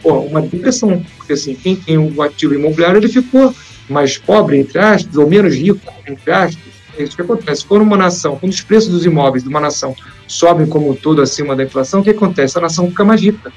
uma 0.04 0.42
depressão. 0.42 1.04
Porque, 1.16 1.32
assim, 1.32 1.54
quem 1.54 1.76
tem 1.76 1.98
o 1.98 2.22
ativo 2.22 2.54
imobiliário, 2.54 2.98
ele 2.98 3.08
ficou 3.08 3.54
mais 3.88 4.18
pobre, 4.18 4.58
entre 4.58 4.78
aspas, 4.78 5.16
ou 5.16 5.28
menos 5.28 5.54
rico, 5.54 5.92
entre 6.06 6.30
aspas. 6.30 6.72
É 6.98 7.02
isso 7.02 7.16
que 7.16 7.22
acontece. 7.22 7.64
Quando 7.64 7.82
uma 7.82 7.96
nação, 7.96 8.36
quando 8.36 8.52
os 8.52 8.60
preços 8.60 8.90
dos 8.90 9.04
imóveis 9.04 9.42
de 9.42 9.48
uma 9.48 9.60
nação 9.60 9.96
sobem 10.26 10.66
como 10.66 10.90
um 10.90 10.94
todo 10.94 11.22
acima 11.22 11.56
da 11.56 11.64
inflação, 11.64 12.00
o 12.00 12.04
que 12.04 12.10
acontece? 12.10 12.58
A 12.58 12.60
nação 12.60 12.88
fica 12.88 13.04
mais 13.04 13.20
rica. 13.20 13.52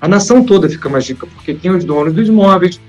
A 0.00 0.08
nação 0.08 0.44
toda 0.44 0.68
fica 0.68 0.88
mais 0.88 1.08
rica, 1.08 1.26
porque 1.26 1.54
quem 1.54 1.70
é 1.70 1.74
os 1.74 1.84
donos 1.84 2.12
dos 2.12 2.28
imóveis, 2.28 2.80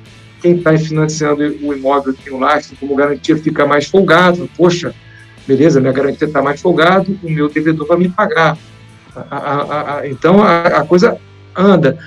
quem 0.42 0.58
está 0.58 0.78
financiando 0.78 1.44
o 1.62 1.74
imóvel 1.74 2.14
tem 2.14 2.34
o 2.34 2.38
lastro 2.38 2.76
como 2.80 2.96
garantia 2.96 3.38
fica 3.38 3.66
mais 3.66 3.88
folgado. 3.88 4.50
Poxa, 4.56 4.94
beleza, 5.48 5.80
minha 5.80 5.94
garantia 5.94 6.28
está 6.28 6.42
mais 6.42 6.62
folgado, 6.62 7.18
o 7.24 7.30
meu 7.30 7.50
devedor 7.50 7.88
vai 7.88 7.98
me 7.98 8.10
pagar. 8.10 8.58
A, 9.16 9.38
a, 9.38 9.98
a, 9.98 10.08
então 10.08 10.44
a, 10.44 10.86
coisa 10.86 11.18
anda. 11.56 11.98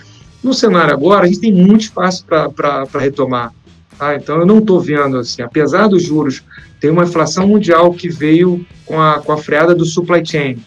No 0.43 0.55
cenário 0.55 0.95
agora, 0.95 1.25
a 1.25 1.27
gente 1.27 1.41
tem 1.41 1.53
muito 1.53 1.83
espaço 1.83 2.25
para 2.25 2.87
retomar. 2.99 3.53
Tá? 3.99 4.15
Então 4.15 4.39
eu 4.39 4.47
não 4.47 4.59
estou 4.59 4.81
vendo, 4.81 5.19
assim, 5.19 5.43
apesar 5.43 5.89
dos 5.89 6.03
juros, 6.03 6.43
tem 6.79 6.91
uma 6.91 7.05
inflação 7.05 7.49
mundial 7.49 7.93
que 7.93 8.09
veio 8.09 8.65
com 8.87 9.01
a, 9.01 9.21
com 9.21 9.33
a 9.33 9.37
freada 9.37 9.75
do 9.75 9.85
supply 9.85 10.25
chain. 10.25 10.59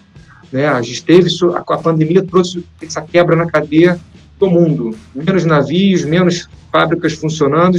Né? 0.51 0.67
A 0.67 0.81
gente 0.81 1.03
teve, 1.03 1.29
a, 1.55 1.73
a 1.73 1.77
pandemia 1.77 2.23
trouxe 2.23 2.63
essa 2.81 3.01
quebra 3.01 3.35
na 3.35 3.47
cadeia 3.47 3.99
do 4.43 4.49
mundo. 4.49 4.95
Menos 5.15 5.45
navios, 5.45 6.03
menos 6.03 6.49
fábricas 6.71 7.13
funcionando, 7.13 7.77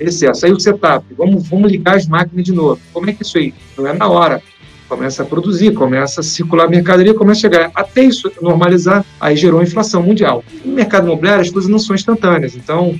excesso. 0.00 0.46
Aí 0.46 0.52
o 0.52 0.58
setup, 0.58 1.04
vamos, 1.16 1.48
vamos 1.48 1.70
ligar 1.70 1.96
as 1.96 2.06
máquinas 2.06 2.44
de 2.44 2.52
novo. 2.52 2.80
Como 2.92 3.08
é 3.08 3.12
que 3.12 3.22
é 3.22 3.26
isso 3.26 3.38
aí? 3.38 3.54
Não 3.76 3.86
é 3.86 3.92
na 3.92 4.08
hora. 4.08 4.42
Começa 4.88 5.24
a 5.24 5.26
produzir, 5.26 5.72
começa 5.72 6.20
a 6.20 6.24
circular 6.24 6.66
a 6.66 6.68
mercadoria, 6.68 7.12
começa 7.12 7.40
a 7.40 7.42
chegar. 7.42 7.70
Até 7.74 8.04
isso 8.04 8.30
normalizar, 8.40 9.04
aí 9.20 9.34
gerou 9.36 9.60
inflação 9.60 10.00
mundial. 10.02 10.44
No 10.64 10.72
mercado 10.72 11.06
imobiliário, 11.06 11.42
as 11.42 11.50
coisas 11.50 11.68
não 11.68 11.78
são 11.78 11.94
instantâneas. 11.94 12.54
Então, 12.54 12.96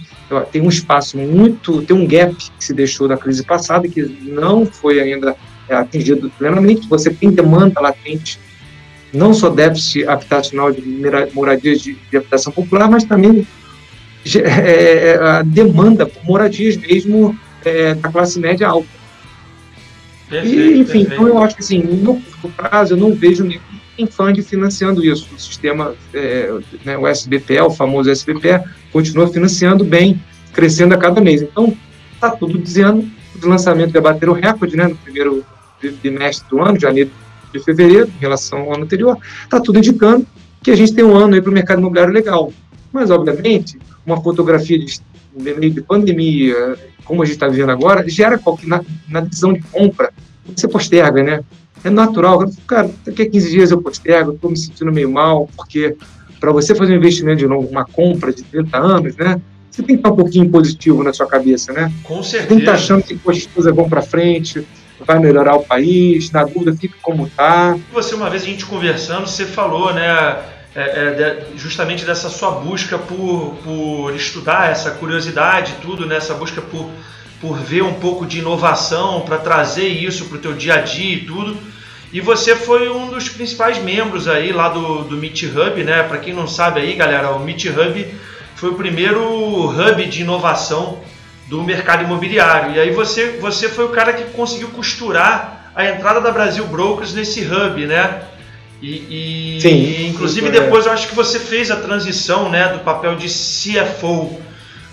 tem 0.51 0.61
um 0.61 0.69
espaço 0.69 1.17
muito, 1.17 1.83
tem 1.83 1.97
um 1.97 2.07
gap 2.07 2.35
que 2.35 2.51
se 2.65 2.75
deixou 2.75 3.07
da 3.07 3.17
crise 3.17 3.45
passada, 3.45 3.89
que 3.89 4.03
não 4.25 4.67
foi 4.67 4.99
ainda 5.01 5.37
é, 5.69 5.77
atingido 5.77 6.29
plenamente. 6.37 6.89
Você 6.89 7.09
tem 7.09 7.31
demanda 7.31 7.81
latente 7.81 8.41
não 9.17 9.33
só 9.35 9.49
déficit 9.49 10.07
habitacional 10.07 10.71
de 10.71 10.83
moradias 11.33 11.81
de, 11.81 11.95
de 12.11 12.17
habitação 12.17 12.53
popular, 12.53 12.91
mas 12.91 13.05
também 13.05 13.47
é, 14.35 15.13
é, 15.13 15.17
a 15.17 15.43
demanda 15.43 16.07
por 16.07 16.25
moradias 16.25 16.77
mesmo 16.77 17.39
é, 17.65 17.95
da 17.95 18.09
classe 18.09 18.39
média 18.39 18.69
alta. 18.69 18.89
Perfeito, 20.29 20.57
e, 20.57 20.81
enfim, 20.81 21.05
perfeito. 21.05 21.13
então 21.13 21.29
eu 21.29 21.39
acho 21.39 21.57
que 21.57 21.63
assim, 21.63 21.79
no 21.79 22.21
curto 22.21 22.49
prazo 22.57 22.95
eu 22.95 22.97
não 22.97 23.15
vejo 23.15 23.45
nenhum 23.45 24.11
fund 24.11 24.41
financiando 24.43 25.05
isso. 25.05 25.29
O 25.35 25.39
sistema, 25.39 25.95
é, 26.13 26.53
né, 26.85 26.99
o 26.99 27.07
SBPE, 27.07 27.61
o 27.61 27.71
famoso 27.71 28.11
SBPE, 28.11 28.63
continua 28.93 29.29
financiando 29.29 29.85
bem, 29.85 30.21
crescendo 30.53 30.95
a 30.95 30.99
cada 30.99 31.21
mês. 31.21 31.43
Então, 31.43 31.77
está 32.13 32.31
tudo 32.31 32.59
dizendo, 32.59 33.09
os 33.35 33.43
lançamentos 33.43 33.93
já 33.93 34.01
bateram 34.01 34.33
recorde 34.33 34.77
né, 34.77 34.89
no 34.89 34.97
primeiro 34.97 35.45
bimestre 36.03 36.49
do 36.49 36.61
ano, 36.61 36.81
janeiro 36.81 37.11
de 37.53 37.61
fevereiro, 37.61 38.09
em 38.09 38.21
relação 38.21 38.61
ao 38.61 38.75
ano 38.75 38.85
anterior, 38.85 39.19
está 39.45 39.61
tudo 39.61 39.79
indicando 39.79 40.27
que 40.63 40.71
a 40.71 40.77
gente 40.77 40.95
tem 40.95 41.05
um 41.05 41.17
ano 41.17 41.41
para 41.41 41.51
o 41.51 41.55
mercado 41.55 41.79
imobiliário 41.79 42.13
legal. 42.13 42.53
Mas, 42.93 43.11
obviamente, 43.11 43.79
uma 44.05 44.21
fotografia 44.21 44.79
de, 44.79 45.01
meio 45.35 45.71
de 45.71 45.81
pandemia, 45.81 46.77
como 47.05 47.23
a 47.23 47.25
gente 47.25 47.35
está 47.35 47.49
vivendo 47.49 47.71
agora, 47.71 48.09
gera 48.09 48.39
qualquer, 48.39 48.67
na, 48.67 48.81
na 49.09 49.21
decisão 49.21 49.53
de 49.53 49.61
compra, 49.61 50.13
você 50.55 50.67
posterga, 50.67 51.23
né? 51.23 51.41
É 51.85 51.91
natural. 51.91 52.51
Cara, 52.67 52.91
daqui 53.05 53.23
a 53.23 53.31
15 53.31 53.51
dias 53.51 53.71
eu 53.71 53.81
postergo, 53.81 54.33
estou 54.33 54.51
me 54.51 54.57
sentindo 54.57 54.93
meio 54.93 55.11
mal, 55.11 55.49
porque 55.57 55.97
para 56.41 56.53
você 56.53 56.75
fazer 56.75 56.95
um 56.95 56.97
investimento 56.97 57.39
de 57.39 57.47
novo, 57.47 57.69
uma 57.69 57.85
compra 57.85 58.33
de 58.33 58.43
30 58.43 58.79
anos, 58.79 59.17
né? 59.17 59.41
Você 59.71 59.83
tem 59.83 59.97
que 59.97 60.01
estar 60.01 60.11
um 60.11 60.17
pouquinho 60.17 60.49
positivo 60.49 61.03
na 61.03 61.13
sua 61.13 61.27
cabeça, 61.27 61.73
né? 61.73 61.93
Com 62.03 62.23
certeza. 62.23 62.43
Você 62.43 62.49
tem 62.49 62.57
que 62.57 62.63
estar 62.63 62.75
achando 62.75 63.03
que 63.03 63.15
as 63.15 63.47
coisas 63.47 63.75
vão 63.75 63.89
para 63.89 64.01
frente, 64.01 64.67
vai 65.01 65.19
melhorar 65.19 65.57
o 65.57 65.65
país, 65.65 66.31
na 66.31 66.45
dúvida 66.45 66.77
fica 66.77 66.97
como 67.03 67.27
está. 67.27 67.77
Você, 67.93 68.15
uma 68.15 68.31
vez 68.31 68.43
a 68.43 68.47
gente 68.47 68.65
conversando, 68.65 69.27
você 69.27 69.45
falou, 69.45 69.93
né, 69.93 70.39
é, 70.75 70.81
é, 70.81 71.47
justamente 71.57 72.05
dessa 72.05 72.29
sua 72.29 72.51
busca 72.53 72.99
por, 72.99 73.57
por 73.63 74.15
estudar, 74.15 74.71
essa 74.71 74.91
curiosidade, 74.93 75.75
tudo, 75.83 76.07
né, 76.07 76.17
essa 76.17 76.35
busca 76.35 76.61
por, 76.61 76.91
por 77.41 77.59
ver 77.59 77.83
um 77.83 77.95
pouco 77.95 78.27
de 78.27 78.39
inovação, 78.39 79.23
para 79.23 79.39
trazer 79.39 79.89
isso 79.89 80.27
para 80.27 80.39
o 80.39 80.41
teu 80.41 80.53
dia 80.53 80.75
a 80.75 80.81
dia 80.81 81.17
e 81.17 81.21
tudo. 81.21 81.57
E 82.13 82.21
você 82.21 82.55
foi 82.55 82.89
um 82.89 83.09
dos 83.09 83.29
principais 83.29 83.79
membros 83.83 84.29
aí 84.29 84.53
lá 84.53 84.69
do, 84.69 85.05
do 85.05 85.17
Meet 85.17 85.43
Hub, 85.43 85.83
né? 85.83 86.03
Para 86.05 86.19
quem 86.19 86.33
não 86.33 86.47
sabe 86.47 86.81
aí, 86.81 86.95
galera, 86.95 87.33
o 87.33 87.41
Meet 87.41 87.67
Hub 87.67 88.15
foi 88.55 88.71
o 88.71 88.75
primeiro 88.75 89.69
hub 89.69 90.07
de 90.07 90.23
inovação 90.23 91.01
do 91.47 91.63
mercado 91.63 92.05
imobiliário. 92.05 92.75
E 92.75 92.81
aí 92.81 92.91
você, 92.91 93.39
você 93.41 93.69
foi 93.69 93.85
o 93.85 93.91
cara 93.91 94.13
que 94.13 94.25
conseguiu 94.33 94.69
costurar 94.69 95.71
a 95.75 95.87
entrada 95.87 96.21
da 96.21 96.31
Brasil 96.31 96.67
Brokers 96.67 97.13
nesse 97.13 97.43
hub, 97.43 97.87
né? 97.87 98.23
E, 98.83 99.57
e, 99.57 99.61
Sim, 99.61 99.69
e 99.69 100.09
inclusive 100.09 100.51
depois 100.51 100.87
eu 100.87 100.93
acho 100.93 101.09
que 101.09 101.15
você 101.15 101.39
fez 101.39 101.71
a 101.71 101.77
transição, 101.77 102.51
né, 102.51 102.69
do 102.69 102.81
papel 102.81 103.17
de 103.17 103.27
CFO 103.27 104.39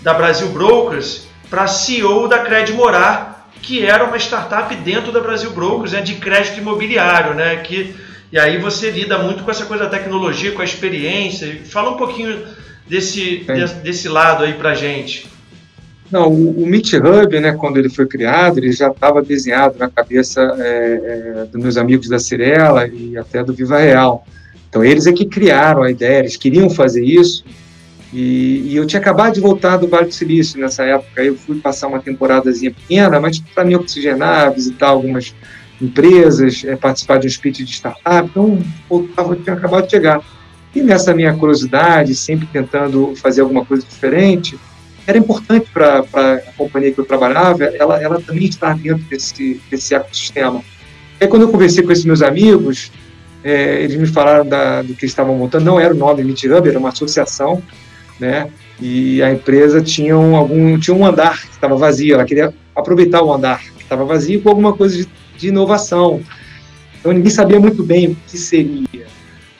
da 0.00 0.14
Brasil 0.14 0.48
Brokers 0.48 1.26
para 1.50 1.66
CEO 1.66 2.26
da 2.26 2.38
Cred 2.38 2.72
Morar, 2.72 3.50
que 3.60 3.84
era 3.84 4.04
uma 4.04 4.16
startup 4.16 4.74
dentro 4.76 5.12
da 5.12 5.20
Brasil 5.20 5.50
Brokers, 5.50 5.92
né, 5.92 6.00
de 6.00 6.14
crédito 6.14 6.58
imobiliário, 6.58 7.34
né, 7.34 7.56
que 7.56 7.94
e 8.32 8.38
aí 8.38 8.58
você 8.58 8.90
lida 8.90 9.16
muito 9.18 9.44
com 9.44 9.50
essa 9.52 9.64
coisa 9.64 9.84
da 9.84 9.90
tecnologia, 9.90 10.50
com 10.50 10.60
a 10.60 10.64
experiência. 10.64 11.60
Fala 11.66 11.92
um 11.92 11.96
pouquinho 11.96 12.44
desse, 12.84 13.44
desse, 13.44 13.74
desse 13.76 14.08
lado 14.08 14.42
aí 14.42 14.54
para 14.54 14.74
gente. 14.74 15.28
Não, 16.10 16.28
o, 16.30 16.62
o 16.62 16.66
Meet 16.66 16.92
Hub, 16.94 17.40
né, 17.40 17.52
quando 17.52 17.78
ele 17.78 17.88
foi 17.88 18.06
criado, 18.06 18.58
ele 18.58 18.72
já 18.72 18.88
estava 18.88 19.22
desenhado 19.22 19.78
na 19.78 19.88
cabeça 19.88 20.40
é, 20.58 21.42
é, 21.42 21.44
dos 21.46 21.60
meus 21.60 21.76
amigos 21.76 22.08
da 22.08 22.18
Cirela 22.18 22.86
e 22.86 23.16
até 23.16 23.42
do 23.42 23.54
Viva 23.54 23.78
Real. 23.78 24.26
Então, 24.68 24.84
eles 24.84 25.06
é 25.06 25.12
que 25.12 25.24
criaram 25.24 25.82
a 25.82 25.90
ideia, 25.90 26.18
eles 26.18 26.36
queriam 26.36 26.68
fazer 26.68 27.04
isso, 27.04 27.44
E, 28.12 28.70
e, 28.70 28.76
eu 28.76 28.86
tinha 28.86 29.00
acabado 29.00 29.34
de 29.34 29.40
voltar 29.40 29.76
do 29.76 29.88
Vale 29.88 30.06
do 30.06 30.14
Silício 30.14 30.60
nessa 30.60 30.84
época. 30.84 31.24
Eu 31.24 31.34
fui 31.36 31.58
passar 31.58 31.88
uma 31.88 31.98
temporadazinha 31.98 32.70
pequena, 32.70 33.18
mas 33.18 33.40
para 33.40 33.64
me 33.64 33.74
oxigenar, 33.74 34.52
visitar 34.54 34.88
algumas 34.88 35.34
empresas, 35.82 36.64
é, 36.64 36.76
participar 36.76 37.18
de 37.18 37.26
um 37.26 37.30
speech 37.30 37.64
de 37.64 37.72
startup. 37.72 38.28
Então, 38.30 38.62
voltava, 38.88 39.34
tinha 39.34 39.56
acabado 39.56 39.86
de 39.86 39.90
chegar. 39.90 40.20
E 40.74 40.80
nessa 40.80 41.12
minha 41.12 41.34
curiosidade, 41.34 42.14
sempre 42.14 42.46
tentando 42.52 43.14
fazer 43.16 43.40
alguma 43.40 43.64
coisa 43.64 43.84
diferente, 43.84 44.56
era 45.06 45.18
importante 45.18 45.68
para 45.72 46.00
a 46.00 46.52
companhia 46.56 46.92
que 46.92 46.98
eu 46.98 47.04
trabalhava, 47.04 47.64
ela, 47.64 48.02
ela 48.02 48.20
também 48.20 48.44
estar 48.44 48.76
dentro 48.76 49.04
desse, 49.04 49.60
desse 49.70 49.94
ecossistema. 49.94 50.62
Aí, 51.20 51.28
quando 51.28 51.42
eu 51.42 51.48
conversei 51.48 51.84
com 51.84 51.92
esses 51.92 52.04
meus 52.04 52.22
amigos, 52.22 52.90
é, 53.42 53.82
eles 53.82 53.96
me 53.96 54.06
falaram 54.06 54.46
da, 54.46 54.82
do 54.82 54.94
que 54.94 55.04
estavam 55.04 55.36
montando, 55.36 55.64
não 55.64 55.78
era 55.78 55.92
o 55.92 55.96
nome 55.96 56.24
Meetup, 56.24 56.66
era 56.66 56.78
uma 56.78 56.88
associação, 56.88 57.62
né? 58.18 58.48
E 58.80 59.22
a 59.22 59.32
empresa 59.32 59.80
tinha 59.82 60.18
um, 60.18 60.34
algum, 60.34 60.78
tinha 60.78 60.96
um 60.96 61.04
andar 61.04 61.40
que 61.42 61.52
estava 61.52 61.76
vazio, 61.76 62.14
ela 62.14 62.24
queria 62.24 62.52
aproveitar 62.74 63.22
o 63.22 63.32
andar 63.32 63.60
que 63.60 63.82
estava 63.82 64.04
vazio 64.04 64.40
com 64.42 64.48
alguma 64.48 64.72
coisa 64.72 64.96
de, 64.96 65.08
de 65.36 65.48
inovação. 65.48 66.20
Então 66.98 67.12
ninguém 67.12 67.30
sabia 67.30 67.60
muito 67.60 67.82
bem 67.82 68.08
o 68.08 68.16
que 68.26 68.38
seria. 68.38 69.06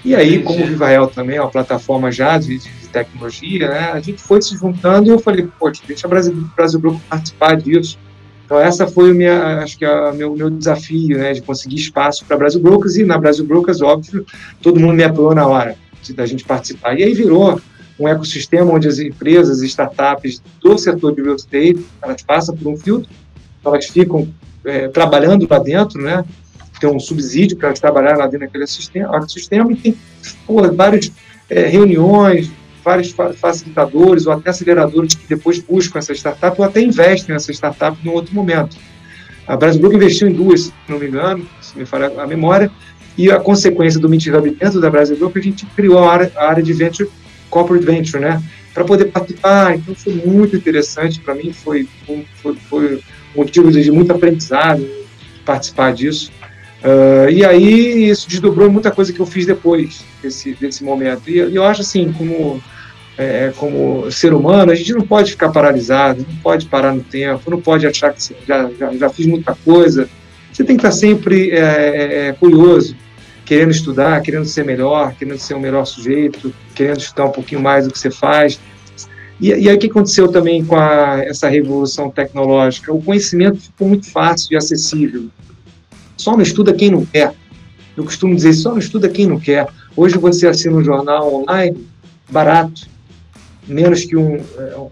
E 0.04 0.14
aí, 0.14 0.42
como 0.42 0.62
o 0.62 0.66
Viva 0.66 0.88
Real 0.88 1.06
também 1.06 1.36
é 1.36 1.40
uma 1.40 1.50
plataforma 1.50 2.12
já 2.12 2.36
de, 2.36 2.58
de, 2.58 2.88
tecnologia, 2.92 3.68
né, 3.68 3.90
a 3.92 3.98
gente 3.98 4.22
foi 4.22 4.40
se 4.40 4.54
juntando 4.56 5.08
e 5.08 5.10
eu 5.10 5.18
falei, 5.18 5.48
poxa, 5.58 5.82
deixa 5.84 6.06
o 6.06 6.10
Brasil, 6.10 6.32
Brasil 6.54 6.78
Grupo 6.78 7.00
participar 7.08 7.56
disso. 7.56 7.98
Então 8.44 8.60
essa 8.60 8.86
foi 8.86 9.10
o 9.10 9.14
minha, 9.14 9.60
acho 9.60 9.78
que 9.78 9.86
o 9.86 10.12
meu, 10.12 10.36
meu 10.36 10.50
desafio, 10.50 11.16
né, 11.18 11.32
de 11.32 11.40
conseguir 11.40 11.76
espaço 11.76 12.24
para 12.24 12.36
Brasil 12.36 12.60
Brokers 12.60 12.96
e 12.96 13.02
na 13.02 13.18
Brasil 13.18 13.44
Brokers, 13.44 13.80
óbvio, 13.80 14.24
todo 14.62 14.78
mundo 14.78 14.94
me 14.94 15.02
apoiou 15.02 15.34
na 15.34 15.46
hora 15.46 15.74
de, 16.02 16.12
da 16.12 16.26
gente 16.26 16.44
participar. 16.44 16.96
E 16.96 17.02
aí 17.02 17.14
virou 17.14 17.60
um 17.98 18.06
ecossistema 18.06 18.70
onde 18.70 18.86
as 18.86 18.98
empresas 18.98 19.62
e 19.62 19.66
startups 19.66 20.42
do 20.60 20.76
setor 20.76 21.14
de 21.14 21.22
real 21.22 21.36
estate, 21.36 21.84
elas 22.02 22.22
passam 22.22 22.54
por 22.54 22.68
um 22.68 22.76
filtro, 22.76 23.10
elas 23.64 23.86
ficam 23.86 24.28
é, 24.64 24.88
trabalhando 24.88 25.46
lá 25.48 25.58
dentro, 25.58 26.00
né, 26.00 26.24
tem 26.84 26.94
um 26.94 27.00
subsídio 27.00 27.56
para 27.56 27.68
elas 27.68 27.80
trabalharem 27.80 28.18
lá 28.18 28.26
dentro 28.26 28.46
daquele 28.46 28.66
sistema, 28.66 29.26
sistema 29.26 29.72
e 29.72 29.76
tem 29.76 29.96
várias 30.76 31.10
é, 31.48 31.66
reuniões, 31.66 32.50
vários 32.84 33.14
facilitadores 33.36 34.26
ou 34.26 34.32
até 34.34 34.50
aceleradores 34.50 35.14
que 35.14 35.26
depois 35.26 35.58
buscam 35.58 35.98
essa 35.98 36.12
startup 36.12 36.60
ou 36.60 36.66
até 36.66 36.82
investem 36.82 37.32
nessa 37.32 37.50
startup 37.52 37.96
em 38.04 38.10
outro 38.10 38.34
momento. 38.34 38.76
A 39.46 39.56
Brasgroup 39.56 39.94
investiu 39.94 40.28
em 40.28 40.32
duas, 40.32 40.64
se 40.64 40.72
não 40.88 40.98
me 40.98 41.06
engano, 41.06 41.46
se 41.60 41.78
me 41.78 41.86
falha 41.86 42.12
a 42.20 42.26
memória, 42.26 42.70
e 43.16 43.30
a 43.30 43.38
consequência 43.38 44.00
do 44.00 44.08
Mint 44.08 44.26
Hub 44.26 44.50
dentro 44.50 44.80
da 44.80 44.90
Brasil 44.90 45.16
Group, 45.16 45.36
a 45.36 45.40
gente 45.40 45.64
criou 45.66 45.98
a 45.98 46.12
área, 46.12 46.32
a 46.36 46.48
área 46.48 46.62
de 46.62 46.72
venture, 46.72 47.08
corporate 47.48 47.84
venture, 47.84 48.22
né, 48.22 48.42
para 48.72 48.84
poder 48.84 49.06
participar. 49.06 49.76
Então 49.76 49.94
foi 49.94 50.14
muito 50.14 50.56
interessante 50.56 51.20
para 51.20 51.34
mim, 51.34 51.52
foi, 51.52 51.88
foi, 52.42 52.56
foi 52.68 53.00
motivo 53.34 53.70
de 53.70 53.90
muito 53.90 54.12
aprendizado 54.12 54.86
participar 55.44 55.92
disso. 55.92 56.32
Uh, 56.84 57.30
e 57.30 57.42
aí 57.42 58.10
isso 58.10 58.28
desdobrou 58.28 58.70
muita 58.70 58.90
coisa 58.90 59.10
que 59.10 59.18
eu 59.18 59.24
fiz 59.24 59.46
depois 59.46 60.04
desse, 60.22 60.52
desse 60.52 60.84
momento. 60.84 61.30
E, 61.30 61.38
eu 61.38 61.64
acho 61.64 61.80
assim, 61.80 62.12
como, 62.12 62.62
é, 63.16 63.50
como 63.56 64.10
ser 64.10 64.34
humano, 64.34 64.70
a 64.70 64.74
gente 64.74 64.92
não 64.92 65.00
pode 65.00 65.30
ficar 65.30 65.48
paralisado, 65.48 66.26
não 66.28 66.36
pode 66.42 66.66
parar 66.66 66.92
no 66.92 67.02
tempo, 67.02 67.50
não 67.50 67.58
pode 67.58 67.86
achar 67.86 68.12
que 68.12 68.34
já, 68.46 68.70
já, 68.78 68.94
já 68.94 69.08
fiz 69.08 69.24
muita 69.24 69.56
coisa. 69.64 70.10
Você 70.52 70.62
tem 70.62 70.76
que 70.76 70.86
estar 70.86 70.92
sempre 70.92 71.52
é, 71.52 71.56
é, 71.56 72.28
é, 72.28 72.32
curioso, 72.32 72.94
querendo 73.46 73.70
estudar, 73.70 74.20
querendo 74.20 74.44
ser 74.44 74.64
melhor, 74.64 75.14
querendo 75.14 75.38
ser 75.38 75.54
um 75.54 75.60
melhor 75.60 75.86
sujeito, 75.86 76.54
querendo 76.74 76.98
estudar 76.98 77.24
um 77.24 77.32
pouquinho 77.32 77.62
mais 77.62 77.86
do 77.86 77.92
que 77.94 77.98
você 77.98 78.10
faz. 78.10 78.60
E, 79.40 79.48
e 79.48 79.68
aí 79.70 79.74
o 79.74 79.78
que 79.78 79.86
aconteceu 79.86 80.28
também 80.28 80.62
com 80.62 80.76
a, 80.76 81.24
essa 81.24 81.48
revolução 81.48 82.10
tecnológica? 82.10 82.92
O 82.92 83.02
conhecimento 83.02 83.58
ficou 83.58 83.88
muito 83.88 84.10
fácil 84.10 84.52
e 84.52 84.56
acessível. 84.56 85.30
Só 86.24 86.32
não 86.32 86.40
estuda 86.40 86.72
quem 86.72 86.90
não 86.90 87.04
quer. 87.04 87.34
Eu 87.94 88.02
costumo 88.02 88.34
dizer, 88.34 88.54
só 88.54 88.70
não 88.70 88.78
estuda 88.78 89.10
quem 89.10 89.26
não 89.26 89.38
quer. 89.38 89.68
Hoje 89.94 90.16
você 90.16 90.46
assina 90.46 90.74
um 90.74 90.82
jornal 90.82 91.34
online, 91.34 91.86
barato, 92.30 92.88
menos 93.68 94.06
que 94.06 94.16
um, 94.16 94.36
é, 94.36 94.86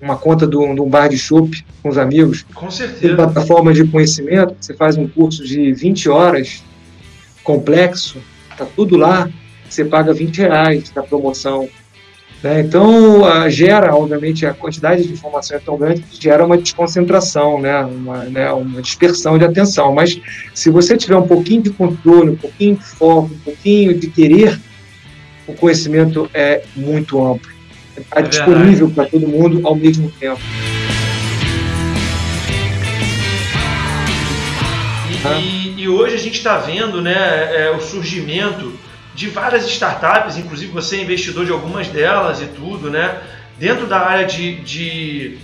uma 0.00 0.16
conta 0.16 0.46
de 0.46 0.56
um, 0.56 0.88
bar 0.88 1.08
de 1.08 1.18
chopp 1.18 1.66
com 1.82 1.88
os 1.88 1.98
amigos. 1.98 2.46
Com 2.54 2.70
certeza. 2.70 3.00
Tem 3.00 3.16
plataforma 3.16 3.72
de 3.72 3.84
conhecimento, 3.88 4.54
você 4.60 4.74
faz 4.74 4.96
um 4.96 5.08
curso 5.08 5.44
de 5.44 5.72
20 5.72 6.08
horas, 6.08 6.62
complexo, 7.42 8.18
tá 8.56 8.64
tudo 8.64 8.96
lá, 8.96 9.28
você 9.68 9.84
paga 9.84 10.14
20 10.14 10.38
reais 10.38 10.90
da 10.90 11.02
promoção. 11.02 11.68
Né? 12.42 12.60
Então, 12.60 13.22
gera, 13.50 13.94
obviamente, 13.94 14.44
a 14.44 14.52
quantidade 14.52 15.06
de 15.06 15.12
informação 15.12 15.56
é 15.56 15.60
tão 15.60 15.76
grande 15.76 16.02
que 16.02 16.22
gera 16.22 16.44
uma 16.44 16.56
desconcentração, 16.56 17.60
né? 17.60 17.84
Uma, 17.84 18.24
né? 18.24 18.52
uma 18.52 18.82
dispersão 18.82 19.38
de 19.38 19.44
atenção. 19.44 19.94
Mas 19.94 20.20
se 20.54 20.70
você 20.70 20.96
tiver 20.96 21.16
um 21.16 21.26
pouquinho 21.26 21.62
de 21.62 21.70
controle, 21.70 22.30
um 22.30 22.36
pouquinho 22.36 22.76
de 22.76 22.84
foco, 22.84 23.30
um 23.32 23.38
pouquinho 23.38 23.98
de 23.98 24.08
querer, 24.08 24.60
o 25.46 25.54
conhecimento 25.54 26.28
é 26.34 26.62
muito 26.74 27.24
amplo. 27.24 27.50
Está 27.96 28.20
é 28.20 28.22
disponível 28.22 28.90
para 28.90 29.06
todo 29.06 29.26
mundo 29.26 29.66
ao 29.66 29.74
mesmo 29.74 30.10
tempo. 30.20 30.40
E, 35.08 35.40
e, 35.40 35.80
e 35.82 35.88
hoje 35.88 36.14
a 36.14 36.18
gente 36.18 36.36
está 36.36 36.58
vendo 36.58 37.00
né, 37.00 37.14
é, 37.14 37.70
o 37.70 37.80
surgimento 37.80 38.72
de 39.16 39.30
várias 39.30 39.66
startups, 39.66 40.36
inclusive 40.36 40.70
você 40.70 40.96
é 40.96 41.00
investidor 41.00 41.46
de 41.46 41.50
algumas 41.50 41.88
delas 41.88 42.42
e 42.42 42.46
tudo, 42.46 42.90
né? 42.90 43.18
Dentro 43.58 43.86
da 43.86 43.98
área 43.98 44.26
de, 44.26 44.56
de, 44.56 45.38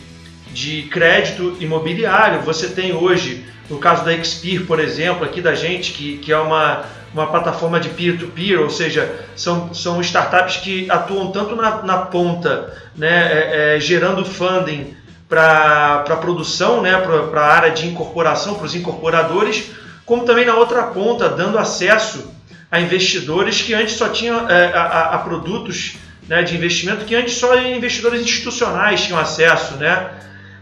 de 0.52 0.82
crédito 0.90 1.56
imobiliário, 1.58 2.42
você 2.42 2.68
tem 2.68 2.92
hoje, 2.92 3.46
no 3.70 3.78
caso 3.78 4.04
da 4.04 4.12
Expir, 4.12 4.66
por 4.66 4.78
exemplo, 4.78 5.24
aqui 5.24 5.40
da 5.40 5.54
gente, 5.54 5.92
que, 5.92 6.18
que 6.18 6.30
é 6.30 6.36
uma, 6.36 6.84
uma 7.14 7.26
plataforma 7.28 7.80
de 7.80 7.88
peer-to-peer, 7.88 8.58
-peer, 8.58 8.60
ou 8.60 8.68
seja, 8.68 9.10
são, 9.34 9.72
são 9.72 10.02
startups 10.02 10.58
que 10.58 10.90
atuam 10.90 11.32
tanto 11.32 11.56
na, 11.56 11.82
na 11.82 11.96
ponta, 11.96 12.74
né, 12.94 13.08
é, 13.08 13.76
é, 13.76 13.80
gerando 13.80 14.22
funding 14.22 14.94
para 15.30 16.04
a 16.06 16.16
produção, 16.16 16.82
né, 16.82 16.94
para 17.00 17.40
a 17.40 17.54
área 17.54 17.70
de 17.70 17.86
incorporação, 17.86 18.56
para 18.56 18.66
os 18.66 18.74
incorporadores, 18.74 19.70
como 20.04 20.26
também 20.26 20.44
na 20.44 20.56
outra 20.56 20.82
ponta, 20.82 21.26
dando 21.30 21.58
acesso 21.58 22.41
a 22.72 22.80
investidores 22.80 23.60
que 23.60 23.74
antes 23.74 23.96
só 23.96 24.08
tinham 24.08 24.48
é, 24.48 24.72
a, 24.72 25.10
a, 25.10 25.18
produtos 25.18 25.96
né, 26.26 26.42
de 26.42 26.56
investimento 26.56 27.04
que 27.04 27.14
antes 27.14 27.34
só 27.34 27.54
investidores 27.60 28.22
institucionais 28.22 29.02
tinham 29.02 29.18
acesso, 29.18 29.76
né? 29.76 30.10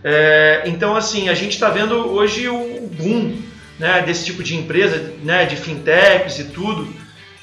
É, 0.02 0.62
então 0.66 0.96
assim 0.96 1.28
a 1.28 1.34
gente 1.34 1.52
está 1.52 1.68
vendo 1.68 1.94
hoje 1.94 2.48
o 2.48 2.90
boom 2.98 3.40
né, 3.78 4.02
desse 4.02 4.24
tipo 4.24 4.42
de 4.42 4.56
empresa, 4.56 5.12
né, 5.22 5.44
de 5.44 5.54
fintechs 5.54 6.40
e 6.40 6.44
tudo. 6.44 6.92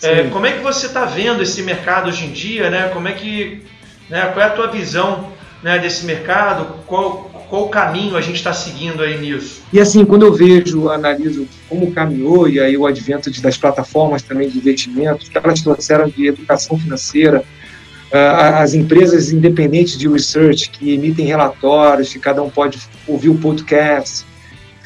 É, 0.03 0.23
como 0.25 0.45
é 0.45 0.51
que 0.51 0.59
você 0.59 0.87
está 0.87 1.05
vendo 1.05 1.41
esse 1.41 1.63
mercado 1.63 2.09
hoje 2.09 2.25
em 2.25 2.31
dia, 2.31 2.69
né? 2.69 2.89
Como 2.93 3.07
é 3.07 3.13
que, 3.13 3.65
né, 4.09 4.29
qual 4.33 4.45
é 4.45 4.49
a 4.49 4.51
tua 4.51 4.67
visão 4.67 5.31
né, 5.63 5.79
desse 5.79 6.05
mercado? 6.05 6.83
Qual, 6.85 7.26
qual 7.49 7.69
caminho 7.69 8.17
a 8.17 8.21
gente 8.21 8.35
está 8.35 8.53
seguindo 8.53 9.01
aí 9.01 9.19
nisso? 9.19 9.61
E 9.71 9.79
assim, 9.79 10.03
quando 10.05 10.25
eu 10.25 10.33
vejo, 10.33 10.89
analiso 10.89 11.47
como 11.69 11.91
caminhou, 11.91 12.47
e 12.49 12.59
aí 12.59 12.77
o 12.77 12.85
advento 12.85 13.29
das 13.41 13.57
plataformas 13.57 14.21
também 14.21 14.49
de 14.49 14.57
investimento, 14.57 15.29
que 15.29 15.37
elas 15.37 15.61
trouxeram 15.61 16.09
de 16.09 16.27
educação 16.27 16.77
financeira, 16.77 17.43
uh, 18.11 18.55
as 18.55 18.73
empresas 18.73 19.31
independentes 19.31 19.97
de 19.97 20.07
research 20.07 20.69
que 20.69 20.93
emitem 20.93 21.25
relatórios, 21.25 22.11
que 22.11 22.19
cada 22.19 22.41
um 22.43 22.49
pode 22.49 22.79
ouvir 23.07 23.29
o 23.29 23.37
podcast, 23.37 24.25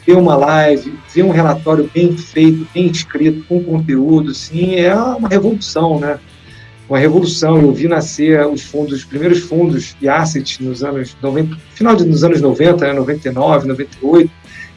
ver 0.05 0.15
uma 0.15 0.35
live, 0.35 0.93
ver 1.13 1.23
um 1.23 1.31
relatório 1.31 1.89
bem 1.93 2.15
feito, 2.15 2.67
bem 2.73 2.87
escrito, 2.87 3.43
com 3.47 3.63
conteúdo, 3.63 4.33
sim, 4.33 4.75
é 4.75 4.93
uma 4.95 5.29
revolução, 5.29 5.99
né? 5.99 6.19
Uma 6.91 6.99
revolução. 6.99 7.61
Eu 7.61 7.71
vi 7.71 7.87
nascer 7.87 8.45
os 8.45 8.63
fundos, 8.63 8.99
os 8.99 9.05
primeiros 9.05 9.39
fundos 9.39 9.95
de 9.99 10.09
assets 10.09 10.59
nos 10.59 10.83
anos 10.83 11.15
90, 11.21 11.55
final 11.73 11.95
dos 11.95 12.23
anos 12.23 12.41
90, 12.41 12.85
né, 12.85 12.93
99, 12.93 13.67
98. 13.67 14.29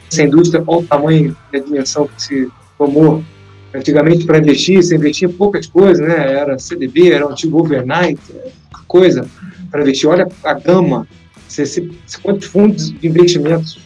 Essa 0.09 0.23
indústria, 0.23 0.63
olha 0.65 0.79
o 0.79 0.87
tamanho 0.87 1.37
e 1.51 1.57
a 1.57 1.59
dimensão 1.59 2.07
que 2.07 2.21
se 2.21 2.47
tomou. 2.77 3.21
Antigamente, 3.73 4.25
para 4.25 4.37
investir, 4.37 4.81
você 4.81 4.95
investia 4.95 5.27
poucas 5.27 5.67
coisas, 5.67 6.07
né? 6.07 6.31
Era 6.31 6.57
CDB, 6.57 7.11
era 7.11 7.27
antigo 7.27 7.59
overnight, 7.59 8.21
coisa 8.87 9.27
para 9.69 9.81
investir. 9.81 10.09
Olha 10.09 10.25
a 10.45 10.53
gama, 10.53 11.05
você, 11.45 11.65
você, 11.65 11.89
quantos 12.23 12.47
fundos 12.47 12.91
de 12.91 13.05
investimentos 13.05 13.77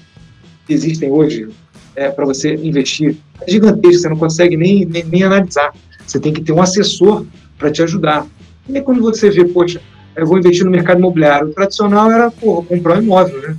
existem 0.68 1.10
hoje 1.10 1.48
é, 1.96 2.12
para 2.12 2.26
você 2.26 2.54
investir. 2.54 3.18
É 3.42 3.50
gigantesco, 3.50 4.02
você 4.04 4.10
não 4.10 4.18
consegue 4.18 4.56
nem, 4.56 4.86
nem, 4.86 5.04
nem 5.04 5.24
analisar. 5.24 5.74
Você 6.06 6.20
tem 6.20 6.32
que 6.32 6.44
ter 6.44 6.52
um 6.52 6.62
assessor 6.62 7.26
para 7.60 7.70
te 7.70 7.84
ajudar. 7.84 8.26
E 8.68 8.78
aí 8.78 8.82
quando 8.82 9.02
você 9.02 9.30
vê, 9.30 9.46
poxa, 9.46 9.82
eu 10.16 10.26
vou 10.26 10.40
investir 10.40 10.66
no 10.66 10.72
mercado 10.72 10.98
imobiliário, 10.98 11.50
o 11.50 11.54
tradicional 11.54 12.12
era, 12.12 12.32
porra, 12.32 12.66
comprar 12.66 12.98
um 12.98 13.04
imóvel, 13.04 13.42
né? 13.42 13.58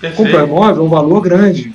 Perfeito. 0.00 0.16
Comprar 0.16 0.44
um 0.44 0.46
imóvel 0.46 0.82
é 0.82 0.86
um 0.86 0.88
valor 0.88 1.20
grande, 1.20 1.74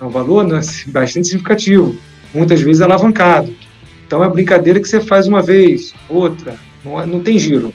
é 0.00 0.04
um 0.04 0.10
valor 0.10 0.44
né, 0.46 0.60
bastante 0.86 1.26
significativo, 1.26 1.96
muitas 2.32 2.60
vezes 2.60 2.80
alavancado. 2.80 3.52
Então 4.06 4.22
é 4.22 4.26
uma 4.26 4.32
brincadeira 4.32 4.78
que 4.78 4.88
você 4.88 5.00
faz 5.00 5.26
uma 5.26 5.42
vez, 5.42 5.94
outra, 6.08 6.56
não, 6.84 7.00
é, 7.00 7.06
não 7.06 7.20
tem 7.20 7.38
giro. 7.38 7.74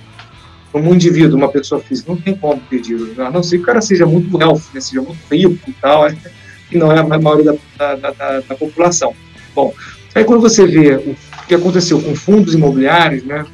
como 0.71 0.89
um 0.89 0.95
indivíduo, 0.95 1.37
uma 1.37 1.49
pessoa 1.49 1.81
física, 1.81 2.11
não 2.11 2.19
tem 2.19 2.35
como 2.35 2.61
ter 2.69 2.81
dívida, 2.81 3.27
a 3.27 3.31
não 3.31 3.43
ser 3.43 3.57
que 3.57 3.63
o 3.63 3.65
cara 3.65 3.81
seja 3.81 4.05
muito 4.05 4.35
wealth, 4.35 4.61
né, 4.73 4.81
seja 4.81 5.01
muito 5.01 5.19
rico 5.31 5.69
e 5.69 5.73
tal, 5.73 6.07
que 6.69 6.77
não 6.77 6.91
é 6.91 6.99
a 6.99 7.03
maioria 7.03 7.57
da, 7.77 7.95
da, 7.95 8.11
da, 8.11 8.39
da 8.39 8.55
população. 8.55 9.13
Bom, 9.53 9.73
aí 10.15 10.23
quando 10.23 10.41
você 10.41 10.65
vê 10.65 10.95
o 10.95 11.15
que 11.47 11.55
aconteceu 11.55 12.01
com 12.01 12.15
fundos 12.15 12.53
imobiliários, 12.53 13.23
né, 13.23 13.45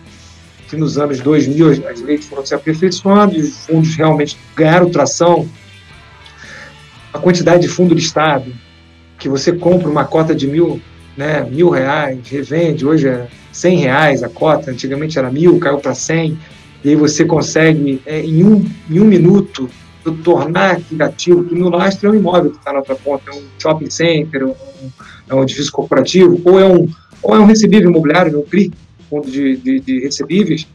que 0.67 0.75
nos 0.75 0.97
anos 0.97 1.19
2000 1.19 1.87
as 1.89 2.01
leis 2.01 2.25
foram 2.25 2.45
se 2.45 2.53
aperfeiçoando 2.53 3.35
e 3.35 3.41
os 3.41 3.65
fundos 3.65 3.95
realmente 3.95 4.37
ganharam 4.55 4.89
tração, 4.89 5.49
a 7.11 7.17
quantidade 7.17 7.63
de 7.63 7.67
fundo 7.67 7.95
do 7.95 7.99
Estado, 7.99 8.53
que 9.17 9.27
você 9.27 9.51
compra 9.51 9.89
uma 9.89 10.05
cota 10.05 10.35
de 10.35 10.47
mil, 10.47 10.79
né, 11.17 11.41
mil 11.41 11.69
reais, 11.69 12.19
revende, 12.27 12.85
hoje 12.85 13.07
é 13.07 13.27
cem 13.51 13.77
reais 13.79 14.23
a 14.23 14.29
cota, 14.29 14.71
antigamente 14.71 15.17
era 15.17 15.31
mil, 15.31 15.59
caiu 15.59 15.79
para 15.79 15.95
cem, 15.95 16.37
e 16.83 16.89
aí 16.89 16.95
você 16.95 17.25
consegue, 17.25 18.01
é, 18.05 18.21
em, 18.21 18.43
um, 18.43 18.65
em 18.89 18.99
um 18.99 19.05
minuto, 19.05 19.69
tornar 20.23 20.77
aquele 20.77 21.03
ativo, 21.03 21.43
que 21.43 21.53
no 21.53 21.69
lastro 21.69 22.09
é 22.09 22.11
um 22.11 22.15
imóvel 22.15 22.51
que 22.51 22.57
está 22.57 22.71
na 22.71 22.79
outra 22.79 22.95
ponta, 22.95 23.31
é 23.31 23.35
um 23.35 23.43
shopping 23.59 23.89
center, 23.89 24.45
um, 24.47 24.55
é 25.27 25.35
um 25.35 25.43
edifício 25.43 25.71
corporativo, 25.71 26.39
ou 26.45 26.59
é 26.59 26.65
um, 26.65 26.87
ou 27.21 27.35
é 27.35 27.39
um 27.39 27.45
recebível 27.45 27.89
imobiliário, 27.89 28.39
um 28.39 28.43
CRI, 28.43 28.71
fundo 29.09 29.29
de, 29.29 29.57
de, 29.57 29.79
de, 29.79 29.99
recebíveis, 29.99 30.67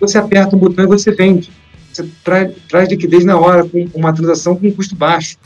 você 0.00 0.18
aperta 0.18 0.56
um 0.56 0.58
botão 0.58 0.84
e 0.84 0.88
você 0.88 1.12
vende. 1.12 1.50
Você 1.92 2.06
traz, 2.22 2.52
traz 2.68 2.88
liquidez 2.88 3.24
na 3.24 3.38
hora, 3.38 3.64
com 3.64 3.88
uma 3.94 4.12
transação 4.12 4.56
com 4.56 4.66
um 4.66 4.72
custo 4.72 4.94
baixo. 4.94 5.36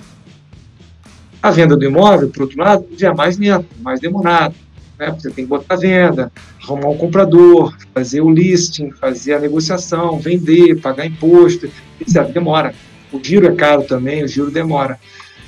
A 1.43 1.51
venda 1.51 1.77
do 1.77 1.85
imóvel, 1.85 2.29
por 2.29 2.43
outro 2.43 2.59
lado, 2.59 2.87
já 2.97 3.11
é 3.11 3.15
mais 3.15 3.39
lento, 3.39 3.67
mais 3.81 4.01
demorado. 4.01 4.55
Né? 4.99 5.11
Você 5.11 5.31
tem 5.31 5.45
que 5.45 5.49
botar 5.49 5.75
a 5.75 5.79
venda, 5.79 6.33
arrumar 6.63 6.91
um 6.91 6.97
comprador, 6.97 7.75
fazer 7.95 8.21
o 8.21 8.31
listing, 8.31 8.91
fazer 8.91 9.35
a 9.35 9.39
negociação, 9.39 10.19
vender, 10.19 10.81
pagar 10.81 11.07
imposto, 11.07 11.71
etc. 12.01 12.31
Demora. 12.33 12.75
O 13.13 13.23
giro 13.23 13.47
é 13.47 13.55
caro 13.55 13.83
também, 13.83 14.23
o 14.23 14.29
giro 14.29 14.51
demora. 14.51 14.99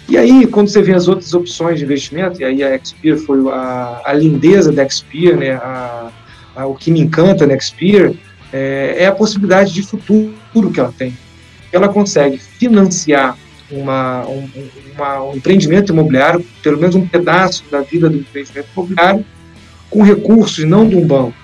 E 0.08 0.18
aí, 0.18 0.46
quando 0.46 0.68
você 0.68 0.82
vê 0.82 0.92
as 0.92 1.08
outras 1.08 1.32
opções 1.32 1.78
de 1.78 1.84
investimento, 1.84 2.40
e 2.40 2.44
aí 2.44 2.62
a 2.62 2.74
Expir 2.74 3.16
foi 3.18 3.38
a, 3.50 4.02
a 4.04 4.12
lindeza 4.12 4.72
da 4.72 4.84
Expir, 4.84 5.36
né, 5.36 5.52
a, 5.52 6.10
a, 6.56 6.66
o 6.66 6.74
que 6.74 6.90
me 6.90 7.00
encanta 7.00 7.46
na 7.46 7.54
Expir, 7.54 8.14
é, 8.52 8.96
é, 8.98 9.06
a 9.06 9.12
possibilidade 9.12 9.72
de 9.72 9.82
futuro 9.82 10.70
que 10.72 10.80
ela 10.80 10.92
tem. 10.96 11.16
Ela 11.72 11.88
consegue 11.88 12.36
financiar 12.36 13.38
uma, 13.70 14.26
um, 14.26 14.48
uma, 14.94 15.22
um 15.22 15.36
empreendimento 15.36 15.92
imobiliário, 15.92 16.44
pelo 16.62 16.78
menos 16.78 16.94
um 16.94 17.06
pedaço 17.06 17.64
da 17.70 17.80
vida 17.80 18.10
do 18.10 18.18
empreendimento 18.18 18.68
imobiliário, 18.74 19.24
com 19.88 20.02
recursos 20.02 20.64
não 20.64 20.86
de 20.86 20.96
um 20.96 21.06
banco, 21.06 21.34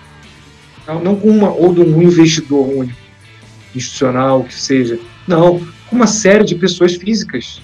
não, 0.87 1.01
não 1.01 1.17
com 1.17 1.29
uma, 1.29 1.51
ou 1.51 1.73
de 1.73 1.81
um 1.81 2.03
investidor 2.03 2.69
único, 2.69 2.99
institucional, 3.75 4.45
que 4.45 4.55
seja, 4.55 4.99
não, 5.27 5.59
com 5.87 5.97
uma 5.97 6.07
série 6.07 6.45
de 6.45 6.55
pessoas 6.55 6.95
físicas 6.95 7.63